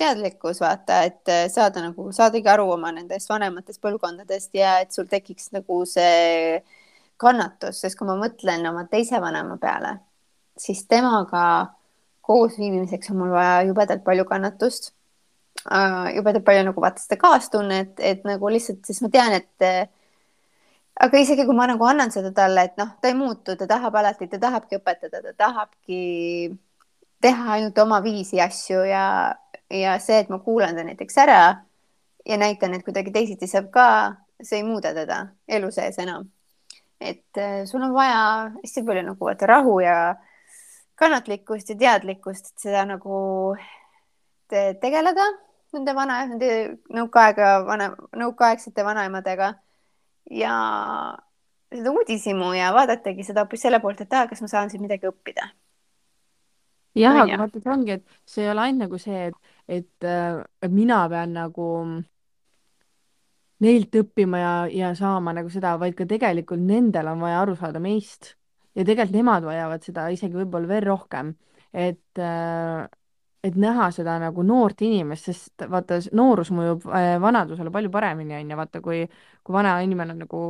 teadlikkus, 0.00 0.60
vaata, 0.62 1.02
et 1.04 1.28
äh, 1.28 1.46
saada 1.52 1.82
nagu, 1.84 2.08
saadagi 2.16 2.48
aru 2.48 2.70
oma 2.72 2.92
nendest 2.96 3.28
vanematest 3.28 3.82
põlvkondadest 3.84 4.54
ja 4.56 4.78
et 4.80 4.94
sul 4.96 5.08
tekiks 5.10 5.50
nagu 5.56 5.82
see 5.88 6.60
kannatus, 7.20 7.82
sest 7.82 7.98
kui 7.98 8.08
ma 8.08 8.16
mõtlen 8.16 8.64
oma 8.70 8.86
teise 8.88 9.20
vanema 9.20 9.58
peale, 9.60 9.98
siis 10.60 10.84
temaga 10.88 11.44
koosviibimiseks 12.26 13.10
on 13.12 13.22
mul 13.22 13.32
vaja 13.34 13.62
jubedalt 13.68 14.04
palju 14.04 14.26
kannatust 14.28 14.92
äh,. 15.64 16.16
jubedalt 16.16 16.44
palju 16.44 16.66
nagu 16.68 16.84
vaata 16.84 17.02
seda 17.02 17.18
kaastunnet, 17.20 17.96
et 17.98 18.28
nagu 18.28 18.52
lihtsalt, 18.52 18.84
siis 18.86 19.00
ma 19.04 19.10
tean, 19.12 19.38
et 19.40 19.90
aga 21.00 21.20
isegi 21.20 21.46
kui 21.48 21.56
ma 21.56 21.66
nagu 21.70 21.84
annan 21.88 22.12
seda 22.12 22.32
talle, 22.36 22.66
et 22.68 22.76
noh, 22.80 22.92
ta 23.00 23.08
ei 23.08 23.16
muutu, 23.16 23.56
ta 23.56 23.68
tahab 23.68 23.96
alati, 24.00 24.28
ta 24.28 24.40
tahabki 24.42 24.80
õpetada, 24.80 25.22
ta 25.24 25.32
tahabki 25.44 26.00
teha 27.24 27.52
ainult 27.56 27.78
oma 27.78 28.00
viisi 28.04 28.40
asju 28.40 28.84
ja, 28.88 29.04
ja 29.72 29.96
see, 30.02 30.20
et 30.22 30.32
ma 30.32 30.40
kuulan 30.44 30.76
ta 30.76 30.84
näiteks 30.84 31.18
ära 31.24 31.40
ja 32.28 32.40
näitan, 32.40 32.74
et 32.76 32.84
kuidagi 32.84 33.12
teisiti 33.14 33.48
saab 33.48 33.70
ka, 33.72 33.86
see 34.42 34.60
ei 34.60 34.66
muuda 34.66 34.92
teda 34.96 35.22
elu 35.48 35.70
sees 35.72 35.98
enam. 36.00 36.28
et 37.00 37.38
äh, 37.40 37.64
sul 37.64 37.80
on 37.82 37.94
vaja 37.96 38.50
hästi 38.60 38.82
palju 38.84 39.02
nagu 39.06 39.24
vaata 39.24 39.46
rahu 39.48 39.78
ja 39.80 40.16
kannatlikkust 41.00 41.72
ja 41.72 41.78
teadlikkust, 41.80 42.52
et 42.52 42.66
seda 42.68 42.84
nagu 42.88 43.20
te 44.50 44.74
tegeleda 44.82 45.24
nende 45.74 45.94
vana, 45.94 46.20
nende 46.26 46.52
nõukaaega, 46.94 47.50
vana, 47.66 47.90
nõukaaegsete 48.18 48.84
vanaemadega. 48.86 49.52
Ja 50.30 50.54
seda 51.70 51.92
uudishimu 51.94 52.52
ja 52.56 52.72
vaadatagi 52.74 53.24
seda 53.26 53.44
hoopis 53.44 53.64
selle 53.66 53.80
poolt, 53.82 54.02
et 54.02 54.14
aa, 54.14 54.26
kas 54.30 54.42
ma 54.42 54.50
saan 54.50 54.70
siin 54.70 54.82
midagi 54.82 55.08
õppida. 55.10 55.50
jah, 56.98 57.20
aga 57.22 57.38
vaata, 57.44 57.62
see 57.62 57.70
ongi, 57.70 57.98
et 57.98 58.22
see 58.26 58.44
ei 58.44 58.50
ole 58.50 58.64
ainult 58.66 58.84
nagu 58.84 58.98
see, 58.98 59.28
et, 59.30 59.52
et, 59.78 60.06
äh, 60.06 60.40
et 60.62 60.72
mina 60.74 61.04
pean 61.08 61.36
nagu 61.38 61.68
neilt 63.62 63.94
õppima 64.02 64.40
ja, 64.40 64.54
ja 64.74 64.90
saama 64.98 65.34
nagu 65.36 65.52
seda, 65.52 65.76
vaid 65.78 65.94
ka 65.94 66.08
tegelikult 66.10 66.62
nendel 66.66 67.12
on 67.12 67.22
vaja 67.22 67.44
aru 67.44 67.54
saada 67.60 67.82
meist 67.82 68.34
ja 68.76 68.84
tegelikult 68.84 69.16
nemad 69.16 69.44
vajavad 69.46 69.84
seda 69.84 70.08
isegi 70.14 70.38
võib-olla 70.40 70.70
veel 70.70 70.86
rohkem, 70.88 71.34
et 71.72 72.18
äh, 72.22 72.86
et 73.40 73.56
näha 73.56 73.86
seda 73.94 74.18
nagu 74.20 74.42
noort 74.44 74.82
inimest, 74.84 75.30
sest 75.30 75.64
vaata, 75.72 75.96
noorus 76.16 76.50
mõjub 76.52 76.84
äh, 76.92 77.14
vanadusele 77.22 77.72
palju 77.72 77.92
paremini, 77.92 78.36
on 78.36 78.52
ju, 78.52 78.58
vaata, 78.58 78.82
kui, 78.84 79.00
kui 79.44 79.56
vana 79.56 79.78
inimene 79.84 80.12
on 80.14 80.20
nagu 80.26 80.42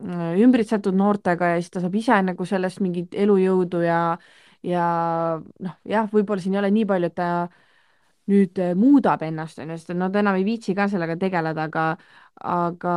äh, 0.00 0.30
ümbritsetud 0.40 0.96
noortega 0.96 1.52
ja 1.52 1.58
siis 1.60 1.74
ta 1.74 1.82
saab 1.84 1.98
ise 2.00 2.20
nagu 2.24 2.48
sellest 2.48 2.80
mingit 2.84 3.16
elujõudu 3.26 3.82
ja, 3.84 4.00
ja 4.64 4.86
noh, 5.36 5.76
jah, 5.88 6.08
võib-olla 6.12 6.44
siin 6.44 6.56
ei 6.56 6.62
ole 6.62 6.72
nii 6.78 6.88
palju, 6.88 7.12
et 7.12 7.18
ta 7.20 7.28
nüüd 8.28 8.58
äh, 8.60 8.74
muudab 8.76 9.22
ennast, 9.24 9.58
on 9.62 9.72
ju, 9.72 9.78
sest 9.80 9.94
nad 9.96 10.16
enam 10.16 10.36
ei 10.38 10.46
viitsi 10.46 10.74
ka 10.76 10.88
sellega 10.92 11.16
tegeleda, 11.20 11.68
aga, 11.68 11.84
aga 12.44 12.94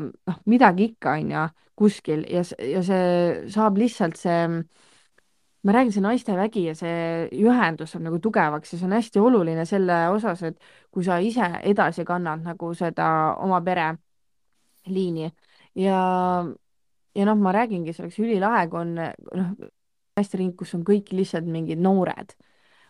noh, 0.00 0.40
midagi 0.50 0.90
ikka, 0.92 1.18
on 1.18 1.30
ju, 1.34 1.44
kuskil. 1.80 2.24
Ja, 2.30 2.44
ja 2.62 2.82
see 2.86 3.04
saab 3.54 3.78
lihtsalt 3.80 4.18
see 4.20 4.42
ma 5.64 5.72
räägin, 5.72 5.92
see 5.92 6.04
naiste 6.04 6.34
vägi 6.36 6.66
ja 6.68 6.74
see 6.76 6.96
ühendus 7.40 7.94
saab 7.94 8.04
nagu 8.04 8.18
tugevaks 8.22 8.74
ja 8.74 8.78
see 8.78 8.88
on 8.88 8.96
hästi 8.98 9.22
oluline 9.22 9.64
selle 9.68 9.96
osas, 10.12 10.42
et 10.50 10.58
kui 10.92 11.04
sa 11.06 11.16
ise 11.24 11.48
edasi 11.64 12.04
kannad 12.04 12.44
nagu 12.44 12.72
seda 12.76 13.06
oma 13.40 13.62
pereliini. 13.64 15.30
Ja, 15.80 16.00
ja 17.16 17.24
noh, 17.26 17.38
ma 17.40 17.54
räägingi, 17.56 17.94
see 17.94 18.04
oleks 18.04 18.20
ülilahe, 18.20 18.66
kui 18.68 18.82
on 18.82 18.92
noh, 19.00 19.48
naistering, 20.18 20.52
kus 20.58 20.74
on 20.76 20.84
kõik 20.86 21.10
lihtsalt 21.16 21.48
mingid 21.48 21.80
noored, 21.82 22.36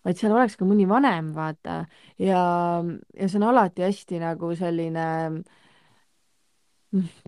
vaid 0.04 0.20
seal 0.20 0.34
oleks 0.36 0.56
ka 0.60 0.66
mõni 0.68 0.86
vanem, 0.88 1.32
vaata, 1.36 1.84
ja, 2.20 2.40
ja 3.16 3.28
see 3.28 3.40
on 3.40 3.48
alati 3.50 3.86
hästi 3.86 4.20
nagu 4.22 4.52
selline 4.58 5.06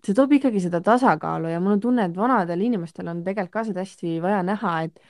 see 0.05 0.15
toob 0.15 0.37
ikkagi 0.37 0.61
seda 0.63 0.81
tasakaalu 0.85 1.51
ja 1.51 1.61
mul 1.63 1.77
on 1.77 1.83
tunne, 1.83 2.07
et 2.07 2.17
vanadel 2.17 2.63
inimestel 2.69 3.09
on 3.11 3.23
tegelikult 3.27 3.55
ka 3.57 3.65
seda 3.69 3.83
hästi 3.85 4.19
vaja 4.23 4.43
näha, 4.47 4.75
et, 4.87 5.01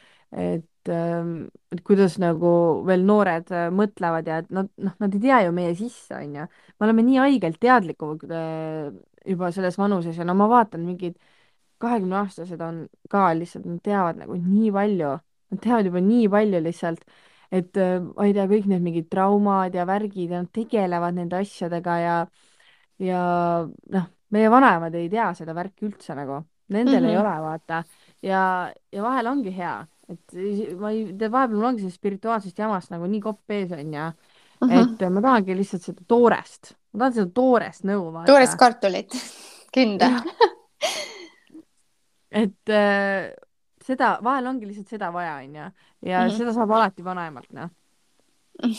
et, 0.46 0.92
ähm, 0.92 1.34
et 1.74 1.82
kuidas 1.86 2.16
nagu 2.22 2.52
veel 2.88 3.04
noored 3.08 3.52
äh, 3.52 3.68
mõtlevad 3.74 4.30
ja 4.30 4.40
et 4.42 4.50
nad, 4.54 4.70
noh, 4.80 4.96
nad 5.02 5.16
ei 5.16 5.22
tea 5.26 5.42
ju 5.44 5.52
meie 5.56 5.74
sisse, 5.78 6.14
onju. 6.16 6.46
me 6.48 6.88
oleme 6.88 7.04
nii 7.06 7.20
haigelt 7.24 7.60
teadlikud 7.62 8.24
äh, 8.30 8.90
juba 9.26 9.52
selles 9.52 9.76
vanuses 9.80 10.16
ja 10.16 10.24
no 10.24 10.36
ma 10.38 10.48
vaatan 10.50 10.86
mingid 10.86 11.18
kahekümneaastased 11.82 12.60
on 12.64 12.86
ka 13.12 13.28
lihtsalt, 13.36 13.66
nad 13.68 13.82
teavad 13.84 14.22
nagu 14.22 14.38
nii 14.40 14.72
palju, 14.72 15.12
nad 15.52 15.62
teavad 15.62 15.90
juba 15.90 16.00
nii 16.00 16.28
palju 16.32 16.62
lihtsalt, 16.64 17.04
et 17.53 17.76
äh, 17.76 18.01
ma 18.01 18.24
ei 18.26 18.32
tea, 18.34 18.47
kõik 18.51 18.66
need 18.66 18.82
mingid 18.82 19.09
traumad 19.11 19.74
ja 19.74 19.84
värgid 19.86 20.30
ja 20.30 20.42
nad 20.42 20.51
tegelevad 20.53 21.14
nende 21.14 21.36
asjadega 21.40 21.99
ja 22.03 22.16
ja 22.99 23.20
noh 23.92 24.07
meie 24.30 24.49
vanemad 24.51 24.94
ei 24.94 25.09
tea 25.09 25.28
seda 25.34 25.53
värki 25.55 25.86
üldse 25.86 26.14
nagu, 26.18 26.40
nendel 26.68 27.01
mm 27.01 27.07
-hmm. 27.07 27.11
ei 27.11 27.16
Mhm. 27.16 27.26
ole, 27.26 27.42
vaata. 27.42 27.84
ja, 28.22 28.72
ja 28.92 29.03
vahel 29.03 29.26
ongi 29.26 29.53
hea, 29.57 29.86
et 30.09 30.34
ma 30.80 30.90
ei, 30.90 31.05
vahepeal 31.30 31.57
mul 31.57 31.64
ongi 31.64 31.80
sellest 31.80 31.97
spirituaalsest 32.01 32.59
jamast 32.59 32.90
nagu 32.90 33.07
nii 33.07 33.20
kopp 33.20 33.51
ees 33.51 33.70
onju, 33.72 34.12
Mhm. 34.61 34.70
et 34.72 35.11
ma 35.12 35.20
tahangi 35.20 35.55
lihtsalt 35.57 35.82
seda 35.82 36.03
toorest, 36.09 36.74
ma 36.92 36.99
tahan 36.99 37.12
seda 37.12 37.30
toorest 37.34 37.84
nõu, 37.84 38.24
toorest 38.26 38.57
kartulit, 38.59 39.12
künda. 39.76 40.09
jah, 40.09 40.24
et 42.30 42.68
äh, 42.68 43.30
seda, 43.87 44.16
vahel 44.24 44.51
ongi 44.51 44.68
lihtsalt 44.68 44.93
seda 44.95 45.11
vaja, 45.14 45.37
onju. 45.45 45.70
ja 46.07 46.24
Mhm. 46.26 46.37
seda 46.39 46.55
saab 46.57 46.76
alati 46.76 47.05
vanaemalt, 47.05 47.51
noh. 47.57 47.70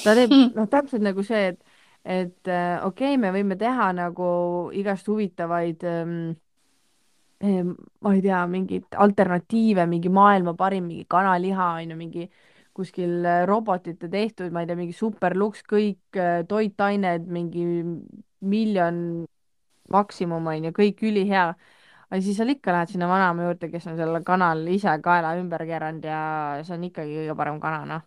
ta 0.03 0.15
teeb, 0.17 0.31
noh, 0.57 0.67
täpselt 0.67 1.05
nagu 1.05 1.23
see, 1.23 1.53
et, 1.53 1.63
et 2.03 2.51
äh, 2.51 2.83
okei 2.85 3.15
okay,, 3.15 3.21
me 3.21 3.31
võime 3.35 3.57
teha 3.59 3.91
nagu 3.95 4.27
igast 4.75 5.07
huvitavaid 5.07 5.83
ähm, 5.87 6.35
Ehm, 7.39 7.75
ma 8.01 8.15
ei 8.15 8.21
tea, 8.25 8.39
mingeid 8.49 8.95
alternatiive, 8.97 9.83
mingi 9.85 10.09
maailma 10.09 10.55
parim 10.57 10.87
mingi 10.89 11.05
kanaliha 11.05 11.67
on 11.77 11.91
ju, 11.91 11.97
mingi 11.97 12.23
kuskil 12.73 13.25
äh, 13.25 13.43
robotite 13.45 14.09
tehtud, 14.09 14.49
ma 14.53 14.63
ei 14.63 14.69
tea, 14.69 14.77
mingi 14.79 14.95
superluks, 14.97 15.61
kõik 15.69 16.17
äh, 16.17 16.41
toitained, 16.49 17.27
mingi 17.29 17.65
miljon 18.41 18.97
maksimum 19.93 20.49
on 20.49 20.65
ju, 20.65 20.73
kõik 20.79 21.03
ülihea. 21.05 21.51
Aga 22.11 22.21
siis 22.23 22.37
seal 22.39 22.53
ikka 22.55 22.73
lähed 22.75 22.93
sinna 22.93 23.09
vanaema 23.09 23.49
juurde, 23.49 23.69
kes 23.71 23.87
on 23.91 23.97
selle 23.99 24.23
kanal 24.27 24.63
ise 24.71 24.93
kaela 25.03 25.35
ümber 25.39 25.65
keeranud 25.67 26.07
ja 26.07 26.21
see 26.63 26.75
on 26.77 26.87
ikkagi 26.87 27.21
kõige 27.21 27.37
parem 27.39 27.59
kana, 27.63 27.83
noh. 27.85 28.01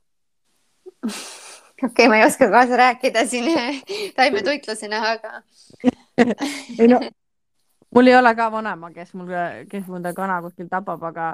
okei 1.86 2.08
ma 2.08 2.20
ei 2.20 2.26
oska 2.26 2.50
kaasa 2.52 2.76
rääkida 2.80 3.24
siin 3.28 3.50
taimetoitlusena, 4.16 5.02
aga 5.14 5.42
ei 6.80 6.88
no 6.88 7.00
mul 7.94 8.06
ei 8.06 8.16
ole 8.16 8.34
ka 8.36 8.50
vanaema, 8.52 8.92
kes 8.94 9.14
mul, 9.18 9.32
kes 9.70 9.88
ta 10.02 10.14
kana 10.16 10.40
kuskil 10.44 10.68
tapab, 10.70 11.02
aga, 11.10 11.32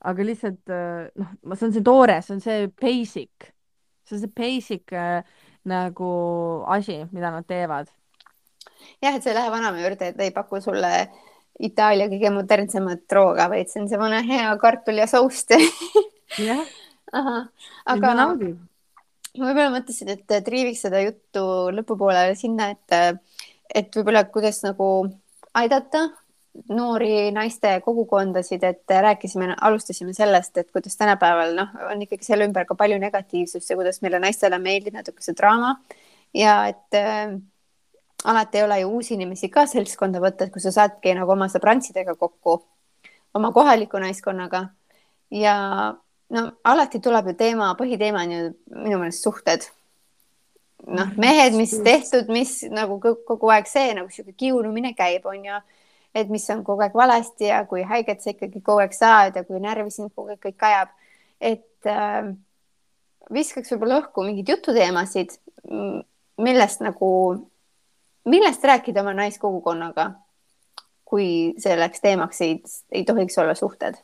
aga 0.00 0.26
lihtsalt 0.26 0.72
äh, 0.72 1.08
noh, 1.14 1.54
see 1.54 1.68
on 1.68 1.76
see 1.76 1.84
toore, 1.84 2.18
see 2.24 2.34
on 2.36 2.42
see 2.44 2.66
basic, 2.80 3.52
see 4.08 4.16
on 4.16 4.24
see 4.24 4.34
basic 4.34 4.94
äh, 4.96 5.22
nagu 5.68 6.10
asi, 6.66 7.02
mida 7.12 7.32
nad 7.34 7.46
teevad. 7.46 7.90
jah, 9.02 9.14
et 9.14 9.22
sa 9.22 9.30
ei 9.30 9.38
lähe 9.38 9.50
vanaema 9.52 9.82
juurde, 9.82 10.12
et 10.12 10.20
ei 10.26 10.34
paku 10.34 10.60
sulle 10.64 10.92
Itaalia 11.58 12.06
kõige 12.10 12.30
modernsemat 12.30 13.16
rooga, 13.16 13.48
vaid 13.50 13.70
see 13.70 13.82
on 13.82 13.88
see 13.90 13.98
vana 13.98 14.20
hea 14.26 14.50
kartul 14.62 15.00
ja 15.00 15.08
soust 15.10 15.50
jah, 16.38 16.62
aga 17.12 18.14
naudin. 18.14 18.54
võib-olla 19.34 19.72
mõtlesin, 19.74 20.12
et 20.14 20.38
triiviks 20.46 20.84
seda 20.86 21.02
juttu 21.02 21.42
lõpupoole 21.74 22.30
sinna, 22.38 22.70
et, 22.74 23.26
et 23.74 23.90
võib-olla 23.98 24.24
kuidas 24.30 24.62
nagu 24.66 25.08
aidata 25.58 26.08
noori 26.68 27.30
naiste 27.34 27.80
kogukondasid, 27.84 28.62
et 28.64 28.94
rääkisime, 29.00 29.52
alustasime 29.60 30.12
sellest, 30.14 30.56
et 30.58 30.70
kuidas 30.74 30.96
tänapäeval 30.96 31.54
noh, 31.56 31.74
on 31.90 32.02
ikkagi 32.02 32.26
selle 32.26 32.48
ümber 32.48 32.66
ka 32.66 32.74
palju 32.78 32.98
negatiivsust 33.02 33.70
ja 33.70 33.76
kuidas 33.78 34.02
meile 34.02 34.20
naistele 34.22 34.58
meeldib 34.62 34.96
natuke 34.98 35.22
see 35.22 35.36
draama. 35.38 35.76
Ja 36.34 36.60
et 36.68 36.98
äh, 36.98 37.38
alati 38.24 38.58
ei 38.58 38.64
ole 38.64 38.80
ju 38.80 38.90
uusi 38.96 39.14
inimesi 39.14 39.48
ka 39.48 39.66
seltskonda 39.66 40.20
võtta, 40.22 40.46
et 40.46 40.52
kui 40.52 40.62
sa 40.62 40.72
saadki 40.74 41.14
nagu 41.14 41.32
oma 41.32 41.48
sõbrantsidega 41.52 42.16
kokku, 42.18 42.58
oma 43.34 43.52
kohaliku 43.54 44.00
naiskonnaga 44.02 44.68
ja 45.30 45.56
no 46.34 46.44
alati 46.64 47.00
tuleb 47.00 47.32
ju 47.32 47.34
teema, 47.38 47.74
põhiteema 47.78 48.24
on 48.26 48.32
ju 48.34 48.46
minu 48.74 49.02
meelest 49.02 49.26
suhted 49.26 49.68
noh, 50.86 51.12
mehed, 51.20 51.56
mis 51.58 51.74
tehtud, 51.84 52.30
mis 52.32 52.60
nagu 52.72 52.98
kogu 53.00 53.52
aeg 53.52 53.68
see 53.70 53.92
nagu 53.96 54.10
sihuke 54.12 54.36
kiunumine 54.38 54.94
käib, 54.98 55.26
onju. 55.26 55.60
et 56.14 56.30
mis 56.32 56.46
on 56.50 56.64
kogu 56.64 56.82
aeg 56.82 56.94
valesti 56.96 57.50
ja 57.50 57.62
kui 57.68 57.82
haiget 57.86 58.22
sa 58.24 58.32
ikkagi 58.32 58.62
kogu 58.64 58.82
aeg 58.82 58.94
saad 58.96 59.36
ja 59.36 59.44
kui 59.46 59.60
närvi 59.62 59.90
sind 59.94 60.10
kogu 60.14 60.34
aeg 60.34 60.42
kõik 60.42 60.64
ajab. 60.70 60.94
et 61.40 61.86
äh, 61.86 62.32
viskaks 63.32 63.72
võib-olla 63.74 64.00
õhku 64.02 64.24
mingeid 64.24 64.54
jututeemasid, 64.54 65.34
millest 66.40 66.80
nagu, 66.80 67.10
millest 68.28 68.64
rääkida 68.64 69.02
oma 69.04 69.14
naiskogukonnaga, 69.18 70.10
kui 71.08 71.54
selleks 71.60 72.04
teemaks 72.04 72.40
ei, 72.44 72.58
ei 72.92 73.04
tohiks 73.08 73.38
olla 73.40 73.54
suhted? 73.58 73.98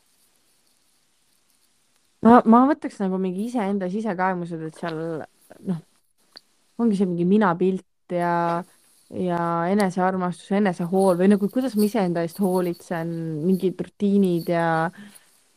Ma, 2.25 2.39
ma 2.49 2.63
võtaks 2.71 3.03
nagu 3.03 3.19
mingi 3.21 3.51
iseenda 3.51 3.91
sisekaemused, 3.93 4.63
et 4.65 4.79
seal 4.81 4.97
noh, 5.69 5.83
ongi 6.81 6.97
see 6.97 7.09
mingi 7.09 7.27
minapilt 7.29 8.15
ja, 8.17 8.63
ja 9.13 9.41
enesearmastus, 9.71 10.49
enesehool 10.57 11.19
või 11.21 11.29
nagu 11.35 11.51
kuidas 11.53 11.77
ma 11.77 11.85
iseenda 11.85 12.25
eest 12.25 12.41
hoolitsen, 12.41 13.13
mingid 13.45 13.81
rutiinid 13.85 14.49
ja 14.55 14.69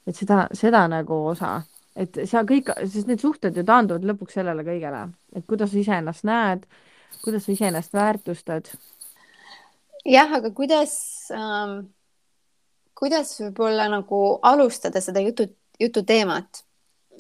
et 0.08 0.16
seda, 0.16 0.46
seda 0.56 0.84
nagu 0.92 1.22
osa, 1.32 1.62
et 1.96 2.20
seal 2.28 2.48
kõik, 2.50 2.74
sest 2.84 3.08
need 3.10 3.24
suhted 3.24 3.56
ju 3.56 3.64
taanduvad 3.68 4.06
lõpuks 4.12 4.38
sellele 4.40 4.68
kõigele, 4.68 5.06
et 5.36 5.48
kuidas 5.48 5.72
sa 5.72 5.80
iseennast 5.82 6.28
näed, 6.28 6.68
kuidas 7.24 7.46
sa 7.46 7.52
iseennast 7.52 7.94
väärtustad. 7.94 8.72
jah, 10.06 10.34
aga 10.40 10.52
kuidas 10.56 10.94
ähm,, 11.32 11.90
kuidas 12.98 13.36
võib-olla 13.42 13.90
nagu 13.92 14.22
alustada 14.42 15.02
seda 15.04 15.22
jutu, 15.22 15.50
jututeemat 15.80 16.64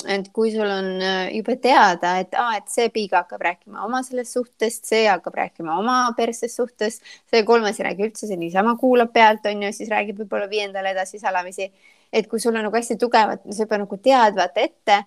et 0.05 0.29
kui 0.33 0.51
sul 0.53 0.69
on 0.69 0.89
äh, 1.01 1.31
juba 1.33 1.55
teada, 1.61 2.17
et 2.21 2.35
aa, 2.37 2.57
et 2.59 2.69
see 2.69 2.89
piiga 2.93 3.23
hakkab 3.23 3.41
rääkima 3.47 3.85
oma 3.85 4.03
sellest 4.05 4.35
suhtest, 4.35 4.85
see 4.89 5.07
hakkab 5.07 5.37
rääkima 5.39 5.77
oma 5.79 5.97
persest 6.17 6.59
suhtest, 6.59 7.05
see 7.31 7.43
kolmas 7.47 7.79
ei 7.79 7.87
räägi 7.89 8.05
üldse, 8.05 8.29
see 8.29 8.37
niisama 8.39 8.75
kuulab 8.79 9.13
pealt, 9.15 9.47
on 9.49 9.65
ju, 9.65 9.73
siis 9.73 9.89
räägib 9.93 10.21
võib-olla 10.21 10.49
viiendale 10.51 10.93
edasi 10.93 11.19
salamisi. 11.21 11.71
et 12.13 12.27
kui 12.31 12.39
sul 12.39 12.55
on 12.55 12.63
nagu 12.63 12.77
hästi 12.77 12.95
tugevad, 13.01 13.41
sa 13.51 13.65
juba 13.65 13.81
nagu 13.81 13.97
tead, 13.97 14.37
vaata 14.37 14.61
ette 14.63 15.01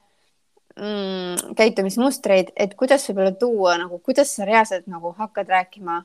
mm, 0.80 1.54
käitumismustreid, 1.58 2.54
et 2.56 2.74
kuidas 2.78 3.04
võib-olla 3.08 3.34
tuua 3.38 3.76
nagu, 3.80 4.00
kuidas 4.04 4.32
sa 4.36 4.48
reaalselt 4.48 4.88
nagu 4.90 5.12
hakkad 5.18 5.48
rääkima 5.48 6.00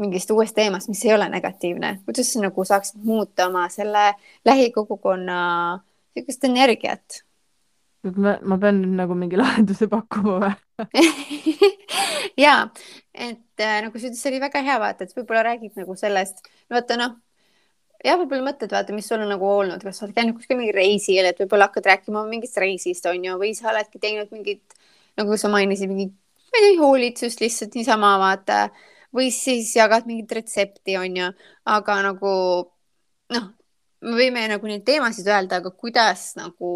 mingist 0.00 0.30
uuest 0.30 0.54
teemast, 0.54 0.88
mis 0.88 1.02
ei 1.04 1.14
ole 1.14 1.26
negatiivne, 1.32 1.96
kuidas 2.06 2.30
sa 2.32 2.44
nagu 2.44 2.64
saaksid 2.64 3.02
muuta 3.04 3.48
oma 3.50 3.66
selle 3.72 4.12
lähikogukonna 4.46 5.40
niisugust 6.14 6.46
energiat? 6.46 7.24
Ma, 8.16 8.38
ma 8.40 8.56
pean 8.56 8.78
nüüd 8.80 8.96
nagu 8.96 9.16
mingi 9.18 9.36
lahenduse 9.40 9.90
pakkuma 9.90 10.38
või? 10.46 10.54
Ja, 12.40 12.70
et 13.12 13.60
äh, 13.60 13.80
nagu 13.84 13.98
sa 13.98 14.06
ütlesid, 14.06 14.16
see 14.16 14.30
oli 14.30 14.40
väga 14.40 14.62
hea 14.64 14.76
vaata, 14.80 15.04
et 15.04 15.16
võib-olla 15.16 15.42
räägid 15.50 15.74
nagu 15.76 15.96
sellest, 15.98 16.46
vaata 16.72 16.96
noh, 16.96 17.18
jah, 18.04 18.18
võib-olla 18.20 18.46
mõtled, 18.50 18.72
vaata, 18.72 18.94
mis 18.96 19.08
sul 19.10 19.22
on 19.22 19.30
nagu 19.32 19.46
olnud, 19.46 19.82
kas 19.84 20.00
sa 20.00 20.06
oled 20.06 20.16
käinud 20.16 20.36
kuskil 20.38 20.58
mingil 20.58 20.76
reisil, 20.76 21.26
et 21.28 21.40
võib-olla 21.42 21.68
hakkad 21.68 21.88
rääkima 21.90 22.24
mingist 22.28 22.58
reisist, 22.60 23.06
on 23.10 23.24
ju, 23.24 23.36
või 23.40 23.52
sa 23.58 23.70
oledki 23.72 24.00
teinud 24.02 24.32
mingit, 24.34 24.76
nagu 25.20 25.38
sa 25.40 25.50
mainisid, 25.52 25.90
mingit, 25.92 26.14
ma 26.50 26.60
ei 26.60 26.66
tea, 26.66 26.80
hoolitsust 26.80 27.44
lihtsalt 27.44 27.76
niisama 27.78 28.14
vaata, 28.22 28.60
või 29.16 29.30
siis 29.34 29.72
jagad 29.76 30.08
mingit 30.08 30.32
retsepti, 30.38 30.96
on 31.00 31.18
ju, 31.22 31.30
aga 31.76 31.98
nagu 32.08 32.34
noh, 33.34 33.50
me 34.00 34.16
võime 34.16 34.46
nagu 34.50 34.70
neid 34.70 34.86
teemasid 34.86 35.28
öelda, 35.28 35.60
aga 35.60 35.72
kuidas 35.76 36.32
nagu 36.40 36.70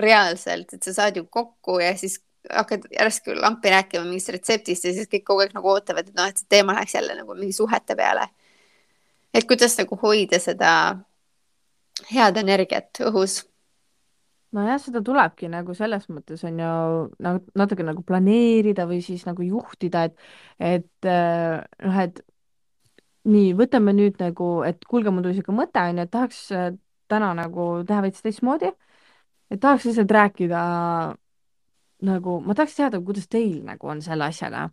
reaalselt, 0.00 0.74
et 0.74 0.86
sa 0.86 0.94
saad 0.94 1.18
ju 1.18 1.26
kokku 1.30 1.78
ja 1.82 1.92
siis 1.98 2.20
hakkad 2.50 2.86
järsku 2.92 3.34
lampi 3.38 3.70
rääkima 3.72 4.04
mingist 4.04 4.30
retseptist 4.34 4.84
ja 4.84 4.92
siis 4.92 5.08
kõik 5.10 5.24
kogu 5.26 5.44
aeg 5.44 5.54
nagu 5.56 5.70
ootavad, 5.72 6.08
et 6.08 6.16
noh, 6.18 6.28
et 6.28 6.40
see 6.40 6.50
teema 6.52 6.76
läheks 6.76 6.96
jälle 6.98 7.16
nagu 7.16 7.36
mingi 7.38 7.56
suhete 7.56 7.96
peale. 7.96 8.28
Et 9.34 9.48
kuidas 9.48 9.76
nagu 9.80 9.98
hoida 10.02 10.40
seda 10.42 10.70
head 12.10 12.38
energiat 12.40 13.02
õhus 13.08 13.42
nojah, 14.54 14.78
seda 14.82 15.02
tulebki 15.04 15.50
nagu 15.50 15.74
selles 15.74 16.06
mõttes 16.10 16.44
on 16.46 16.60
ju 16.62 16.74
nagu 17.26 17.42
natuke 17.58 17.86
nagu 17.86 18.04
planeerida 18.06 18.86
või 18.90 19.00
siis 19.02 19.26
nagu 19.26 19.42
juhtida, 19.42 20.06
et, 20.08 20.16
et 20.58 21.10
noh, 21.10 21.98
et 22.04 22.22
nii, 23.24 23.52
võtame 23.58 23.94
nüüd 23.96 24.20
nagu, 24.22 24.48
et 24.68 24.84
kuulge, 24.86 25.10
mul 25.10 25.24
tuli 25.26 25.38
siuke 25.38 25.54
mõte 25.56 25.82
on 25.82 25.98
ju, 25.98 26.06
et 26.06 26.12
tahaks 26.12 26.40
täna 27.10 27.34
nagu 27.36 27.68
teha 27.88 28.04
veits 28.04 28.22
teistmoodi 28.24 28.70
et 29.50 29.60
tahaks 29.60 29.84
lihtsalt 29.88 30.10
rääkida 30.10 30.60
nagu, 32.04 32.40
ma 32.40 32.54
tahaks 32.54 32.76
teada, 32.78 33.00
kuidas 33.00 33.28
teil 33.30 33.60
nagu 33.66 33.88
on 33.88 34.02
selle 34.04 34.26
asjaga. 34.28 34.68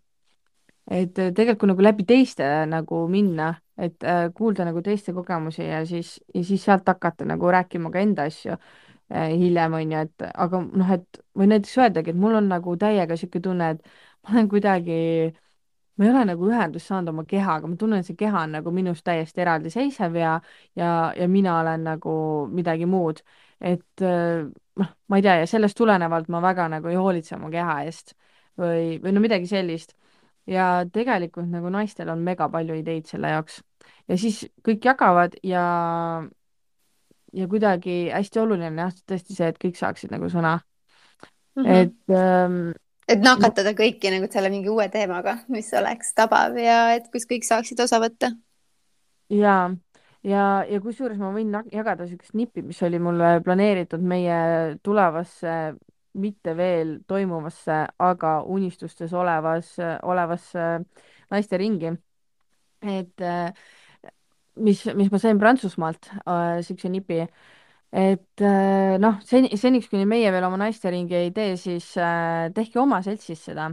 Et 0.89 1.19
äh, 1.19 1.31
tegelikult 1.35 1.71
nagu 1.71 1.83
läbi 1.85 2.05
teiste 2.07 2.47
nagu 2.69 3.03
minna, 3.11 3.53
et 3.77 4.03
äh, 4.03 4.29
kuulda 4.35 4.65
nagu 4.67 4.81
teiste 4.85 5.13
kogemusi 5.13 5.63
ja 5.67 5.83
siis, 5.85 6.17
ja 6.33 6.43
siis 6.43 6.63
sealt 6.65 6.87
hakata 6.87 7.25
nagu 7.25 7.51
rääkima 7.51 7.91
ka 7.91 8.01
enda 8.01 8.25
asju 8.29 8.55
äh, 8.55 9.29
hiljem, 9.37 9.77
on 9.77 9.93
ju, 9.93 10.01
et 10.07 10.25
aga 10.33 10.63
noh, 10.65 10.95
et 10.97 11.21
või 11.37 11.51
näiteks 11.53 11.77
öeldagi, 11.77 12.13
et 12.13 12.19
mul 12.19 12.39
on 12.41 12.49
nagu 12.51 12.75
täiega 12.79 13.13
niisugune 13.13 13.45
tunne, 13.47 13.69
et 13.75 13.93
ma 14.23 14.35
olen 14.35 14.49
kuidagi 14.49 14.97
ma 15.97 16.05
ei 16.07 16.09
ole 16.09 16.25
nagu 16.31 16.49
ühendust 16.49 16.89
saanud 16.89 17.11
oma 17.13 17.25
kehaga, 17.29 17.69
ma 17.69 17.77
tunnen, 17.77 18.01
et 18.01 18.09
see 18.09 18.17
keha 18.17 18.45
on 18.47 18.57
nagu 18.57 18.73
minust 18.73 19.05
täiesti 19.05 19.43
eraldiseisev 19.43 20.15
ja, 20.17 20.35
ja, 20.75 20.91
ja 21.17 21.27
mina 21.29 21.59
olen 21.59 21.83
nagu 21.85 22.13
midagi 22.49 22.87
muud. 22.89 23.21
et 23.61 24.01
noh, 24.01 24.87
ma 25.07 25.17
ei 25.19 25.21
tea, 25.21 25.35
ja 25.43 25.47
sellest 25.49 25.77
tulenevalt 25.77 26.29
ma 26.33 26.41
väga 26.41 26.65
nagu 26.73 26.89
ei 26.89 26.97
hoolitse 26.97 27.35
oma 27.35 27.51
keha 27.53 27.75
eest 27.85 28.15
või, 28.57 28.97
või 29.03 29.13
no 29.13 29.21
midagi 29.21 29.45
sellist 29.49 29.93
ja 30.47 30.85
tegelikult 30.93 31.49
nagu 31.51 31.69
naistel 31.73 32.09
on 32.09 32.23
mega 32.25 32.49
palju 32.49 32.77
ideid 32.79 33.09
selle 33.09 33.33
jaoks. 33.35 33.61
ja 34.09 34.17
siis 34.17 34.43
kõik 34.65 34.85
jagavad 34.85 35.35
ja, 35.43 35.65
ja 37.33 37.47
kuidagi 37.47 38.09
hästi 38.13 38.39
oluline 38.41 38.71
on 38.71 38.85
jah, 38.85 38.93
tõesti 39.07 39.37
see, 39.37 39.51
et 39.51 39.59
kõik 39.61 39.77
saaksid 39.79 40.13
nagu 40.13 40.29
sõna 40.29 40.59
mm. 41.55 41.63
-hmm. 41.63 41.75
et 41.81 42.17
ähm, 42.17 42.71
et 43.11 43.21
nakatada 43.23 43.73
kõiki 43.77 44.11
nagu 44.13 44.29
selle 44.31 44.49
mingi 44.53 44.71
uue 44.71 44.87
teemaga, 44.89 45.37
mis 45.51 45.71
oleks 45.77 46.13
tabav 46.17 46.57
ja 46.59 46.95
et 46.95 47.09
kus 47.13 47.27
kõik 47.29 47.47
saaksid 47.47 47.79
osa 47.83 47.99
võtta. 47.99 48.31
ja, 49.29 49.71
ja, 50.23 50.45
ja 50.69 50.81
kusjuures 50.81 51.19
ma 51.19 51.31
võin 51.35 51.53
jagada 51.71 52.03
niisugust 52.03 52.33
nippi, 52.33 52.61
mis 52.61 52.81
oli 52.83 52.99
mulle 52.99 53.39
planeeritud 53.45 54.01
meie 54.01 54.77
tulevasse 54.83 55.75
mitte 56.13 56.55
veel 56.57 56.97
toimuvasse, 57.07 57.77
aga 57.99 58.41
unistustes 58.43 59.13
olevas, 59.13 59.75
olevasse 60.03 60.67
naisteringi. 61.31 61.93
et 62.81 63.21
äh, 63.21 63.53
mis, 64.55 64.85
mis 64.95 65.11
ma 65.11 65.19
sain 65.21 65.39
Prantsusmaalt 65.39 66.09
äh,, 66.25 66.61
siukse 66.65 66.89
nipi, 66.89 67.19
et 67.91 68.41
äh, 68.41 68.97
noh, 68.99 69.19
seni, 69.23 69.51
seniks, 69.57 69.89
kuni 69.91 70.07
meie 70.09 70.31
veel 70.33 70.47
oma 70.47 70.57
naisteringi 70.63 71.15
ei 71.15 71.31
tee, 71.35 71.55
siis 71.61 71.93
tehke 72.55 72.81
oma 72.81 73.01
seltsis 73.05 73.45
seda 73.51 73.69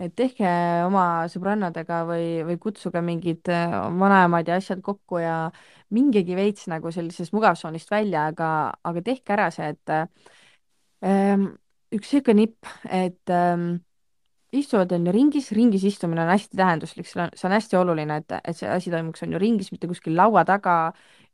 et 0.00 0.14
tehke 0.16 0.48
oma 0.86 1.28
sõbrannadega 1.30 2.02
või, 2.08 2.28
või 2.48 2.58
kutsuge 2.60 3.02
mingid 3.04 3.48
vanaemad 3.48 4.48
ja 4.48 4.56
asjad 4.60 4.80
kokku 4.84 5.20
ja 5.20 5.36
mingigi 5.92 6.36
veits 6.36 6.68
nagu 6.72 6.90
sellisest 6.94 7.34
mugavtsoonist 7.36 7.90
välja, 7.92 8.26
aga, 8.32 8.48
aga 8.88 9.02
tehke 9.04 9.34
ära 9.36 9.50
see, 9.54 9.68
et 9.74 9.92
ähm, 11.04 11.52
üks 11.92 12.12
sihuke 12.12 12.34
nipp, 12.36 12.68
et 12.88 13.30
ähm, 13.32 13.82
istuvad 14.52 14.92
on 14.92 15.06
ju 15.06 15.12
ringis, 15.14 15.50
ringis 15.56 15.84
istumine 15.88 16.22
on 16.24 16.32
hästi 16.32 16.56
tähenduslik, 16.56 17.08
see 17.08 17.22
on, 17.24 17.32
see 17.36 17.48
on 17.48 17.54
hästi 17.56 17.78
oluline, 17.80 18.18
et, 18.22 18.34
et 18.42 18.58
see 18.58 18.68
asi 18.68 18.92
toimuks 18.92 19.24
on 19.24 19.32
ju 19.32 19.40
ringis, 19.40 19.72
mitte 19.72 19.88
kuskil 19.90 20.16
laua 20.18 20.44
taga 20.48 20.76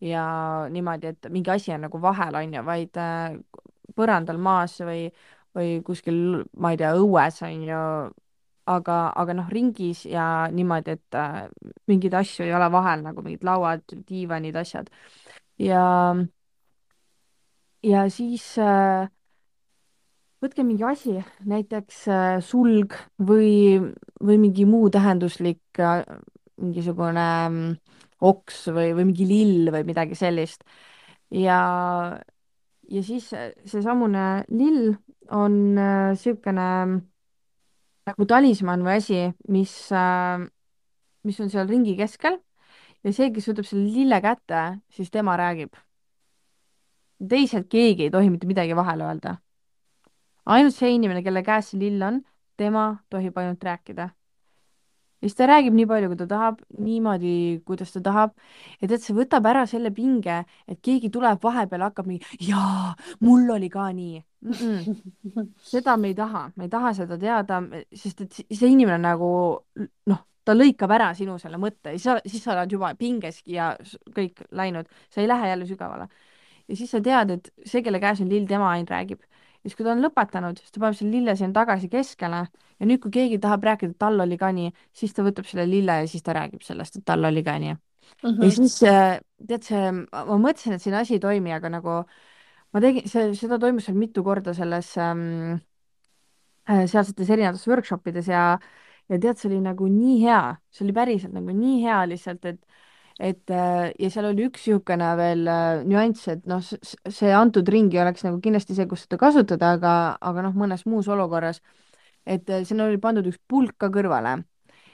ja 0.05 0.25
niimoodi, 0.71 1.13
et 1.15 1.29
mingi 1.35 1.51
asi 1.55 1.75
on 1.75 1.83
nagu 1.87 2.01
vahel, 2.03 2.39
on 2.39 2.55
ju, 2.55 2.63
vaid 2.67 3.01
äh, 3.03 3.35
põrandal 3.99 4.39
maas 4.43 4.79
või, 4.87 5.09
või 5.57 5.79
kuskil, 5.87 6.23
ma 6.63 6.73
ei 6.75 6.81
tea, 6.81 6.95
õues 7.01 7.43
on 7.49 7.67
ju, 7.67 7.83
aga, 8.69 8.97
aga 9.19 9.37
noh, 9.41 9.51
ringis 9.51 10.05
ja 10.07 10.47
niimoodi, 10.55 10.99
et 10.99 11.19
äh, 11.19 11.45
mingeid 11.91 12.15
asju 12.23 12.47
ei 12.47 12.55
ole 12.55 12.71
vahel 12.75 13.03
nagu 13.07 13.27
mingid 13.27 13.47
lauad, 13.47 13.83
diivanid, 14.11 14.59
asjad. 14.63 14.91
ja, 15.59 15.85
ja 17.83 18.09
siis 18.11 18.53
äh, 18.59 19.09
võtke 20.43 20.65
mingi 20.67 20.87
asi, 20.87 21.19
näiteks 21.51 22.03
äh, 22.13 22.39
sulg 22.45 22.95
või, 23.19 23.79
või 24.23 24.39
mingi 24.41 24.67
muu 24.69 24.91
tähenduslik 24.95 25.81
äh, 25.83 26.05
mingisugune 26.59 27.27
mm, 27.49 27.73
oks 28.29 28.67
või, 28.75 28.93
või 28.97 29.09
mingi 29.11 29.27
lill 29.29 29.73
või 29.75 29.85
midagi 29.89 30.19
sellist. 30.19 30.65
ja, 31.35 31.61
ja 32.89 33.03
siis 33.05 33.31
seesamune 33.67 34.45
lill 34.49 34.95
on 35.35 35.59
niisugune 35.77 36.69
äh, 36.83 36.95
nagu 38.09 38.29
talismann 38.29 38.87
või 38.87 38.97
asi, 39.03 39.27
mis 39.53 39.75
äh,, 39.93 40.47
mis 41.27 41.41
on 41.43 41.51
seal 41.53 41.69
ringi 41.69 41.97
keskel 41.99 42.39
ja 43.05 43.13
see, 43.13 43.29
kes 43.35 43.51
võtab 43.51 43.67
selle 43.69 43.91
lille 43.93 44.23
kätte, 44.25 44.63
siis 44.95 45.11
tema 45.11 45.37
räägib. 45.37 45.75
teised 47.29 47.67
keegi 47.69 48.07
ei 48.07 48.11
tohi 48.15 48.31
mitte 48.31 48.47
midagi 48.47 48.77
vahele 48.79 49.05
öelda 49.05 49.37
ainult 50.55 50.77
see 50.77 50.95
inimene, 50.97 51.25
kelle 51.25 51.43
käes 51.47 51.73
see 51.73 51.81
lill 51.83 52.05
on, 52.05 52.23
tema 52.59 52.91
tohib 53.13 53.37
ainult 53.39 53.65
rääkida. 53.65 54.09
ja 55.19 55.27
siis 55.27 55.35
ta 55.35 55.49
räägib 55.51 55.75
nii 55.75 55.87
palju, 55.91 56.09
kui 56.13 56.19
ta 56.19 56.27
tahab, 56.31 56.61
niimoodi, 56.79 57.33
kuidas 57.67 57.93
ta 57.95 58.01
tahab. 58.05 58.35
ja 58.81 58.89
tead, 58.89 59.03
see 59.03 59.17
võtab 59.17 59.49
ära 59.51 59.67
selle 59.67 59.91
pinge, 59.95 60.45
et 60.69 60.81
keegi 60.83 61.11
tuleb 61.15 61.43
vahepeal, 61.43 61.85
hakkab 61.89 62.09
mingi, 62.11 62.39
jaa, 62.51 62.95
mul 63.27 63.51
oli 63.57 63.69
ka 63.73 63.91
nii 63.93 64.23
mm. 64.23 64.53
-mm. 64.53 65.51
seda 65.73 65.97
me 65.97 66.13
ei 66.13 66.15
taha, 66.15 66.49
me 66.57 66.69
ei 66.69 66.73
taha 66.73 66.95
seda 66.95 67.19
teada, 67.19 67.63
sest 67.93 68.21
et 68.27 68.41
see 68.49 68.73
inimene 68.73 68.99
nagu 69.03 69.31
noh, 70.07 70.25
ta 70.45 70.55
lõikab 70.55 70.93
ära 70.95 71.13
sinu 71.15 71.39
selle 71.39 71.59
mõtte 71.61 71.99
siis, 71.99 72.23
siis 72.27 72.45
sa 72.45 72.55
oled 72.55 72.73
juba 72.73 72.95
pingeski 72.95 73.59
ja 73.59 73.75
kõik 74.17 74.47
läinud, 74.51 74.89
sa 75.11 75.21
ei 75.21 75.29
lähe 75.29 75.49
jälle 75.49 75.67
sügavale. 75.67 76.09
ja 76.69 76.77
siis 76.77 76.91
sa 76.91 77.01
tead, 77.01 77.31
et 77.31 77.53
see, 77.65 77.83
kelle 77.83 78.01
käes 78.01 78.21
on 78.21 78.31
lill, 78.31 78.47
tema 78.47 78.71
ainult 78.71 78.91
räägib 78.91 79.27
siis 79.69 79.77
kui 79.77 79.85
ta 79.87 79.93
on 79.93 80.01
lõpetanud, 80.03 80.61
siis 80.61 80.73
ta 80.73 80.81
paneb 80.83 80.97
selle 80.97 81.13
lille 81.13 81.35
sinna 81.37 81.55
tagasi 81.61 81.91
keskele 81.93 82.41
ja 82.49 82.89
nüüd, 82.89 83.03
kui 83.05 83.13
keegi 83.15 83.39
tahab 83.43 83.67
rääkida, 83.69 83.93
et 83.93 84.01
tal 84.01 84.25
oli 84.25 84.39
ka 84.41 84.51
nii, 84.57 84.73
siis 84.97 85.15
ta 85.15 85.25
võtab 85.27 85.49
selle 85.49 85.69
lille 85.69 86.01
ja 86.03 86.09
siis 86.11 86.25
ta 86.25 86.35
räägib 86.37 86.65
sellest, 86.65 86.99
et 87.01 87.07
tal 87.09 87.29
oli 87.29 87.45
ka 87.45 87.59
nii 87.61 87.75
mm. 87.75 87.79
-hmm. 88.25 88.43
ja 88.45 88.51
siis 88.57 88.81
äh, 88.89 89.21
tead 89.47 89.69
see, 89.69 89.93
ma 89.93 90.41
mõtlesin, 90.41 90.79
et 90.79 90.83
siin 90.83 90.97
asi 90.99 91.19
ei 91.19 91.23
toimi, 91.23 91.53
aga 91.53 91.73
nagu 91.77 92.03
ma 92.73 92.81
tegin, 92.85 93.09
see, 93.09 93.33
seda 93.39 93.59
toimus 93.59 93.89
seal 93.89 93.99
mitu 93.99 94.25
korda 94.25 94.55
selles 94.57 94.97
ähm, 94.99 95.61
äh, 96.69 96.85
sealsetes 96.87 97.31
erinevates 97.31 97.69
workshop 97.69 98.07
ides 98.09 98.29
ja 98.29 98.59
ja 99.09 99.17
tead, 99.19 99.39
see 99.41 99.49
oli 99.49 99.61
nagu 99.65 99.87
nii 99.89 100.19
hea, 100.23 100.43
see 100.71 100.85
oli 100.85 100.93
päriselt 100.97 101.33
nagu 101.33 101.53
nii 101.53 101.83
hea 101.85 102.03
lihtsalt, 102.11 102.45
et 102.45 102.61
et 103.19 103.51
äh, 103.51 103.91
ja 103.99 104.11
seal 104.15 104.29
oli 104.31 104.47
üks 104.47 104.63
niisugune 104.69 105.09
veel 105.19 105.43
äh, 105.51 105.81
nüanss, 105.87 106.29
et 106.31 106.45
noh, 106.47 106.63
see 106.63 107.33
antud 107.35 107.69
ring 107.73 107.91
ei 107.95 108.03
oleks 108.05 108.23
nagu 108.27 108.39
kindlasti 108.43 108.77
see, 108.77 108.87
kus 108.91 109.05
seda 109.07 109.19
kasutada, 109.21 109.73
aga, 109.79 109.95
aga 110.23 110.47
noh, 110.47 110.55
mõnes 110.59 110.85
muus 110.87 111.11
olukorras, 111.11 111.59
et 112.23 112.49
äh, 112.51 112.63
sinna 112.69 112.87
oli 112.87 113.01
pandud 113.03 113.27
üks 113.27 113.41
pulk 113.51 113.75
ka 113.83 113.91
kõrvale. 113.95 114.39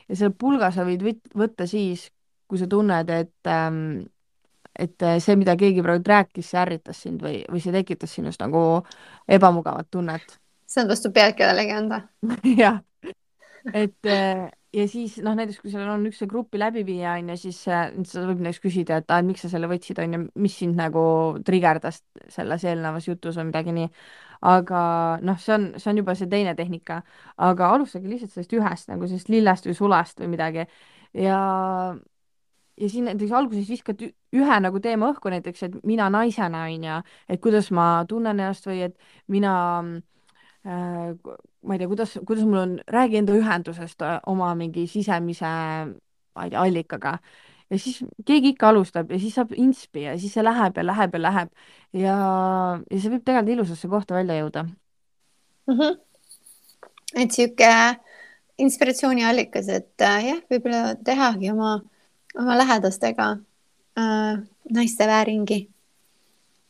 Ja 0.09 0.16
selle 0.16 0.35
pulga 0.37 0.70
sa 0.72 0.85
võid 0.89 1.05
võtta 1.37 1.68
siis, 1.68 2.09
kui 2.49 2.61
sa 2.61 2.68
tunned, 2.68 3.12
et 3.12 3.53
ähm, 3.53 4.05
et 4.75 5.05
see, 5.22 5.37
mida 5.39 5.53
keegi 5.55 5.85
praegu 5.85 6.03
rääkis, 6.11 6.49
see 6.51 6.59
ärritas 6.59 7.05
sind 7.05 7.20
või, 7.22 7.45
või 7.47 7.61
see 7.62 7.70
tekitas 7.70 8.11
sinust 8.16 8.41
nagu 8.43 8.83
ebamugavat 9.31 9.87
tunnet. 9.87 10.41
sa 10.66 10.81
oled 10.81 10.91
vastu 10.91 11.12
pead 11.14 11.37
kellelegi 11.39 11.77
anda 11.77 12.01
jah, 12.62 12.81
et 13.70 14.11
ja 14.75 14.85
siis 14.91 15.16
noh, 15.22 15.37
näiteks 15.39 15.61
kui 15.62 15.72
seal 15.72 15.89
on 15.91 16.05
üks 16.09 16.18
see 16.22 16.31
grupi 16.31 16.59
läbiviija 16.61 17.14
on 17.20 17.31
ju, 17.33 17.37
siis 17.45 17.61
äh, 17.70 17.87
sa 18.09 18.25
võib 18.29 18.43
näiteks 18.45 18.62
küsida, 18.64 18.99
et 19.01 19.12
miks 19.27 19.45
sa 19.45 19.51
selle 19.53 19.68
võtsid, 19.70 20.01
on 20.03 20.16
ju, 20.16 20.22
mis 20.47 20.57
sind 20.61 20.79
nagu 20.79 21.05
trigerdas 21.47 22.03
selles 22.33 22.64
eelnevas 22.66 23.07
jutus 23.09 23.39
või 23.41 23.51
midagi 23.53 23.75
nii. 23.77 23.91
aga 24.51 24.81
noh, 25.25 25.39
see 25.41 25.55
on, 25.57 25.68
see 25.81 25.93
on 25.93 26.03
juba 26.03 26.16
see 26.18 26.31
teine 26.33 26.57
tehnika, 26.59 27.03
aga 27.49 27.70
alustage 27.77 28.11
lihtsalt 28.11 28.35
sellest 28.35 28.57
ühest 28.59 28.91
nagu 28.91 29.07
sellest 29.09 29.31
lillest 29.33 29.70
või 29.70 29.79
sulast 29.79 30.20
või 30.20 30.35
midagi 30.35 30.66
ja 31.14 31.39
ja 32.81 32.89
siin 32.91 33.07
näiteks 33.09 33.33
alguses 33.33 33.68
viskad 33.70 34.03
ühe 34.35 34.57
nagu 34.61 34.81
teema 34.83 35.12
õhku 35.12 35.31
näiteks, 35.31 35.62
et 35.68 35.77
mina 35.87 36.09
naisena 36.11 36.64
on 36.66 36.87
ju, 36.89 37.01
et 37.31 37.43
kuidas 37.43 37.70
ma 37.70 37.89
tunnen 38.11 38.35
ennast 38.41 38.66
või 38.66 38.83
et 38.89 38.99
mina 39.31 39.55
äh, 40.66 41.14
ma 41.65 41.75
ei 41.75 41.81
tea, 41.81 41.89
kuidas, 41.89 42.19
kuidas 42.27 42.45
mul 42.45 42.61
on, 42.61 42.77
räägi 42.91 43.19
enda 43.21 43.35
ühendusest 43.39 44.05
äh, 44.05 44.19
oma 44.31 44.53
mingi 44.59 44.87
sisemise, 44.91 45.51
ma 46.35 46.47
ei 46.47 46.53
tea, 46.53 46.62
allikaga. 46.62 47.19
ja 47.73 47.79
siis 47.81 48.03
keegi 48.29 48.53
ikka 48.53 48.69
alustab 48.69 49.11
ja 49.11 49.19
siis 49.19 49.35
saab 49.39 49.55
inspi 49.57 50.03
ja 50.05 50.19
siis 50.21 50.35
see 50.37 50.45
läheb 50.45 50.77
ja 50.77 50.85
läheb 50.85 51.15
ja 51.17 51.21
läheb 51.23 51.53
ja, 51.97 52.17
ja 52.91 52.99
see 53.01 53.12
võib 53.15 53.25
tegelikult 53.25 53.55
ilusasse 53.55 53.89
kohta 53.89 54.15
välja 54.19 54.37
jõuda 54.43 54.67
mm. 54.67 55.79
-hmm. 55.79 55.97
et 57.23 57.33
sihuke 57.33 57.71
inspiratsiooniallikas, 58.59 59.69
et 59.69 60.05
äh, 60.05 60.27
jah, 60.29 60.43
võib-olla 60.53 60.95
tehagi 61.05 61.51
oma, 61.51 61.79
oma 62.39 62.59
lähedastega 62.61 63.31
äh, 63.99 64.43
naiste 64.77 65.07
vääringi. 65.09 65.65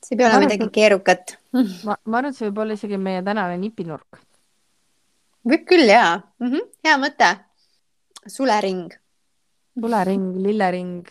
see 0.05 0.15
ei 0.15 0.19
pea 0.21 0.29
olema 0.29 0.47
midagi 0.47 0.71
keerukat 0.71 1.37
ma, 1.53 1.99
ma 2.05 2.19
arvan, 2.19 2.31
et 2.31 2.39
see 2.39 2.49
võib 2.49 2.63
olla 2.65 2.79
isegi 2.79 3.01
meie 3.01 3.23
tänane 3.27 3.59
nipinurk 3.59 4.23
võib 5.45 5.67
küll 5.69 5.89
jaa 5.89 6.19
mm, 6.19 6.47
-hmm. 6.51 6.71
hea 6.85 6.99
mõte. 7.01 7.31
sulering. 8.27 8.95
sulering, 9.81 10.37
lillering. 10.47 11.09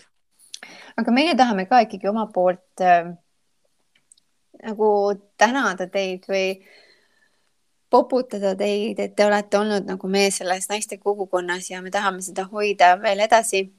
aga 0.98 1.12
meie 1.12 1.36
tahame 1.36 1.66
ka 1.66 1.84
ikkagi 1.86 2.08
oma 2.10 2.26
poolt 2.34 2.82
äh, 2.82 3.14
nagu 4.64 4.90
tänada 5.38 5.88
teid 5.88 6.26
või 6.30 6.64
poputada 7.94 8.56
teid, 8.58 9.00
et 9.00 9.16
te 9.16 9.26
olete 9.26 9.58
olnud 9.58 9.86
nagu 9.86 10.08
meie 10.10 10.32
selles 10.32 10.70
naiste 10.70 10.98
kogukonnas 10.98 11.70
ja 11.70 11.82
me 11.82 11.92
tahame 11.92 12.22
seda 12.22 12.48
hoida 12.50 12.96
veel 13.02 13.20
edasi. 13.20 13.72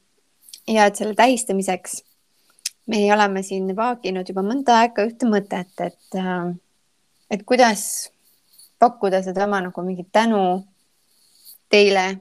ja 0.69 0.87
et 0.87 0.97
selle 0.97 1.15
tähistamiseks 1.15 2.05
me 2.87 3.13
oleme 3.15 3.43
siin 3.43 3.77
vaaginud 3.77 4.29
juba 4.29 4.43
mõnda 4.43 4.79
aega 4.81 5.05
ühte 5.09 5.27
mõtet, 5.27 5.73
et, 5.81 6.15
äh, 6.15 6.55
et 7.31 7.43
kuidas 7.43 8.14
pakkuda 8.79 9.22
sedama 9.22 9.61
nagu 9.64 9.83
mingit 9.83 10.09
tänu 10.12 10.64
teile. 11.68 12.20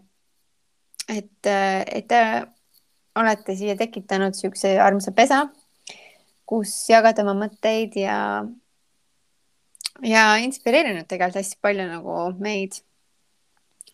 et, 1.10 1.46
äh, 1.46 1.84
et 1.88 2.08
te 2.08 2.20
olete 3.16 3.56
siia 3.56 3.76
tekitanud 3.76 4.32
niisuguse 4.34 4.78
armsa 4.80 5.12
pesa, 5.12 5.44
kus 6.48 6.72
jagada 6.90 7.26
oma 7.26 7.36
mõtteid 7.46 7.98
ja, 8.00 8.18
ja 10.02 10.24
inspireerinud 10.46 11.06
tegelikult 11.10 11.42
hästi 11.42 11.60
palju 11.62 11.88
nagu 11.90 12.16
meid 12.40 12.80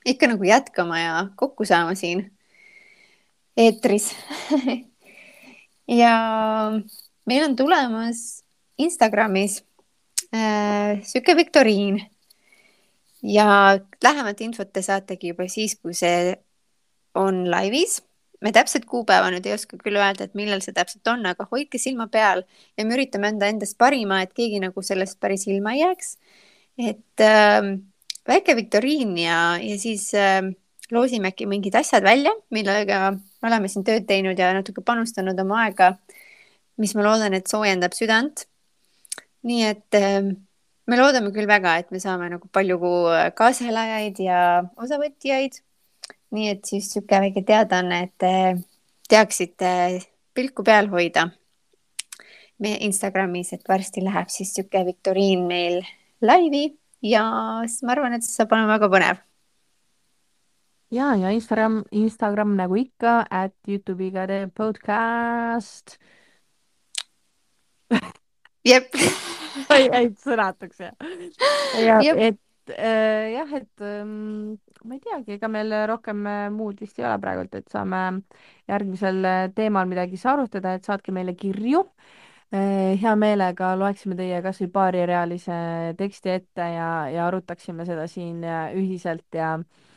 ikka 0.05 0.29
nagu 0.31 0.45
jätkama 0.47 0.99
ja 0.99 1.15
kokku 1.35 1.65
saama 1.65 1.95
siin 1.97 2.27
eetris 3.57 4.11
ja 6.01 6.13
meil 7.25 7.43
on 7.49 7.55
tulemas 7.55 8.43
Instagramis 8.79 9.59
äh, 10.31 11.01
sihuke 11.03 11.35
viktoriin 11.35 11.99
ja 13.23 13.79
lähemat 14.03 14.41
infot 14.41 14.71
te 14.73 14.83
saategi 14.85 15.33
juba 15.33 15.47
siis, 15.51 15.75
kui 15.81 15.93
see 15.97 16.35
on 17.15 17.45
laivis. 17.51 18.01
me 18.39 18.53
täpset 18.55 18.85
kuupäeva 18.87 19.27
nüüd 19.33 19.43
ei 19.49 19.53
oska 19.57 19.75
küll 19.81 19.99
öelda, 19.99 20.23
et 20.23 20.35
millal 20.39 20.61
see 20.63 20.71
täpselt 20.71 21.07
on, 21.11 21.25
aga 21.27 21.43
hoidke 21.51 21.79
silma 21.81 22.07
peal 22.07 22.45
ja 22.77 22.85
me 22.87 22.95
üritame 22.95 23.27
anda 23.33 23.49
endast 23.51 23.75
parima, 23.77 24.21
et 24.23 24.31
keegi 24.33 24.61
nagu 24.63 24.83
sellest 24.85 25.19
päris 25.19 25.43
ilma 25.51 25.73
ei 25.75 25.81
jääks. 25.81 26.15
et 26.79 27.23
äh, 27.25 27.75
väike 28.27 28.55
viktoriin 28.55 29.17
ja, 29.17 29.57
ja 29.59 29.75
siis 29.79 30.13
äh, 30.15 30.39
loosime 30.91 31.33
äkki 31.33 31.49
mingid 31.49 31.75
asjad 31.75 32.03
välja, 32.03 32.31
millega 32.49 33.11
me 33.11 33.51
oleme 33.51 33.67
siin 33.67 33.83
tööd 33.83 34.07
teinud 34.07 34.39
ja 34.39 34.53
natuke 34.55 34.81
panustanud 34.85 35.39
oma 35.43 35.65
aega, 35.65 35.93
mis 36.79 36.95
ma 36.95 37.03
loodan, 37.03 37.35
et 37.35 37.51
soojendab 37.51 37.95
südant. 37.97 38.45
nii 39.43 39.63
et 39.67 39.95
äh, 39.95 40.31
me 40.89 40.97
loodame 40.99 41.31
küll 41.35 41.49
väga, 41.49 41.77
et 41.81 41.91
me 41.93 42.01
saame 42.01 42.29
nagu 42.33 42.49
palju 42.53 42.79
kaaselajaid 43.37 44.21
ja 44.25 44.39
osavõtjaid. 44.79 45.61
nii 46.29 46.49
et 46.51 46.65
siis 46.65 46.85
niisugune 46.85 47.23
väike 47.23 47.41
teadaanne, 47.45 48.03
et 48.05 48.11
te 48.21 48.33
teaksite 49.09 49.71
pilku 50.37 50.63
peal 50.63 50.91
hoida 50.91 51.29
meie 52.61 52.77
Instagramis, 52.85 53.53
et 53.55 53.65
varsti 53.69 54.03
läheb 54.05 54.29
siis 54.29 54.51
niisugune 54.51 54.85
viktoriin 54.91 55.47
meil 55.49 55.81
laivi 56.21 56.67
ja 57.01 57.23
ma 57.25 57.95
arvan, 57.95 58.13
et 58.13 58.27
see 58.27 58.35
saab 58.35 58.53
olema 58.53 58.75
väga 58.75 58.91
põnev 58.93 59.25
ja, 60.91 61.15
ja 61.15 61.31
Instagram, 61.31 61.83
Instagram 61.91 62.55
nagu 62.57 62.77
ikka, 62.77 63.23
at 63.29 63.53
Youtube'iga 63.67 64.27
teeb 64.29 64.53
podcast. 64.57 65.97
jep. 68.69 68.93
Sai 69.69 69.89
häid 69.91 70.15
sõnatuks 70.21 70.79
ja, 70.81 70.93
ja 71.79 72.13
et 72.15 72.71
äh, 72.71 73.33
jah, 73.33 73.49
et 73.57 73.83
ähm, 73.83 74.55
ma 74.85 74.95
ei 74.95 75.01
teagi, 75.03 75.35
ega 75.35 75.49
meil 75.51 75.73
rohkem 75.89 76.23
äh, 76.29 76.45
muud 76.53 76.79
vist 76.81 76.99
ei 77.01 77.07
ole 77.07 77.17
praegult, 77.21 77.57
et 77.57 77.67
saame 77.73 78.21
järgmisel 78.69 79.19
äh, 79.27 79.41
teemal 79.55 79.89
midagi 79.89 80.17
siis 80.17 80.29
arutada, 80.31 80.77
et 80.77 80.87
saatke 80.87 81.15
meile 81.15 81.35
kirju. 81.37 81.83
Äh,. 82.49 82.95
hea 82.97 83.11
meelega 83.13 83.75
loeksime 83.77 84.15
teie 84.17 84.39
kasvõi 84.41 84.71
paarirealise 84.73 85.57
teksti 85.99 86.31
ette 86.33 86.65
ja, 86.73 86.87
ja 87.13 87.27
arutaksime 87.27 87.85
seda 87.85 88.07
siin 88.09 88.41
äh, 88.41 88.71
ühiselt 88.79 89.37
ja 89.37 89.51
äh, 89.59 89.88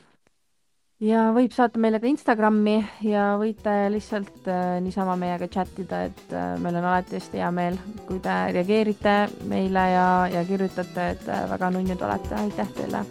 ja 1.03 1.23
võib 1.35 1.55
saata 1.55 1.81
meile 1.83 2.01
ka 2.03 2.09
Instagrami 2.11 2.77
ja 3.07 3.33
võite 3.41 3.75
lihtsalt 3.93 4.47
äh, 4.51 4.77
niisama 4.85 5.17
meiega 5.21 5.49
chat 5.51 5.81
ida, 5.83 6.05
et 6.11 6.35
äh, 6.35 6.55
meil 6.63 6.79
on 6.79 6.87
alati 6.87 7.19
hästi 7.19 7.43
hea 7.43 7.51
meel, 7.55 7.79
kui 8.09 8.21
te 8.23 8.37
reageerite 8.55 9.17
meile 9.51 9.89
ja, 9.95 10.07
ja 10.33 10.45
kirjutate, 10.49 11.11
et 11.17 11.27
äh, 11.29 11.45
väga 11.53 11.73
nunnud 11.75 12.07
olete, 12.09 12.39
aitäh 12.45 12.73
teile. 12.79 13.05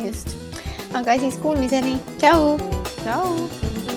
just, 0.00 0.34
aga 0.96 1.20
siis 1.20 1.38
kuulmiseni, 1.42 1.98
tšau. 2.16 2.56
tšau. 3.02 3.95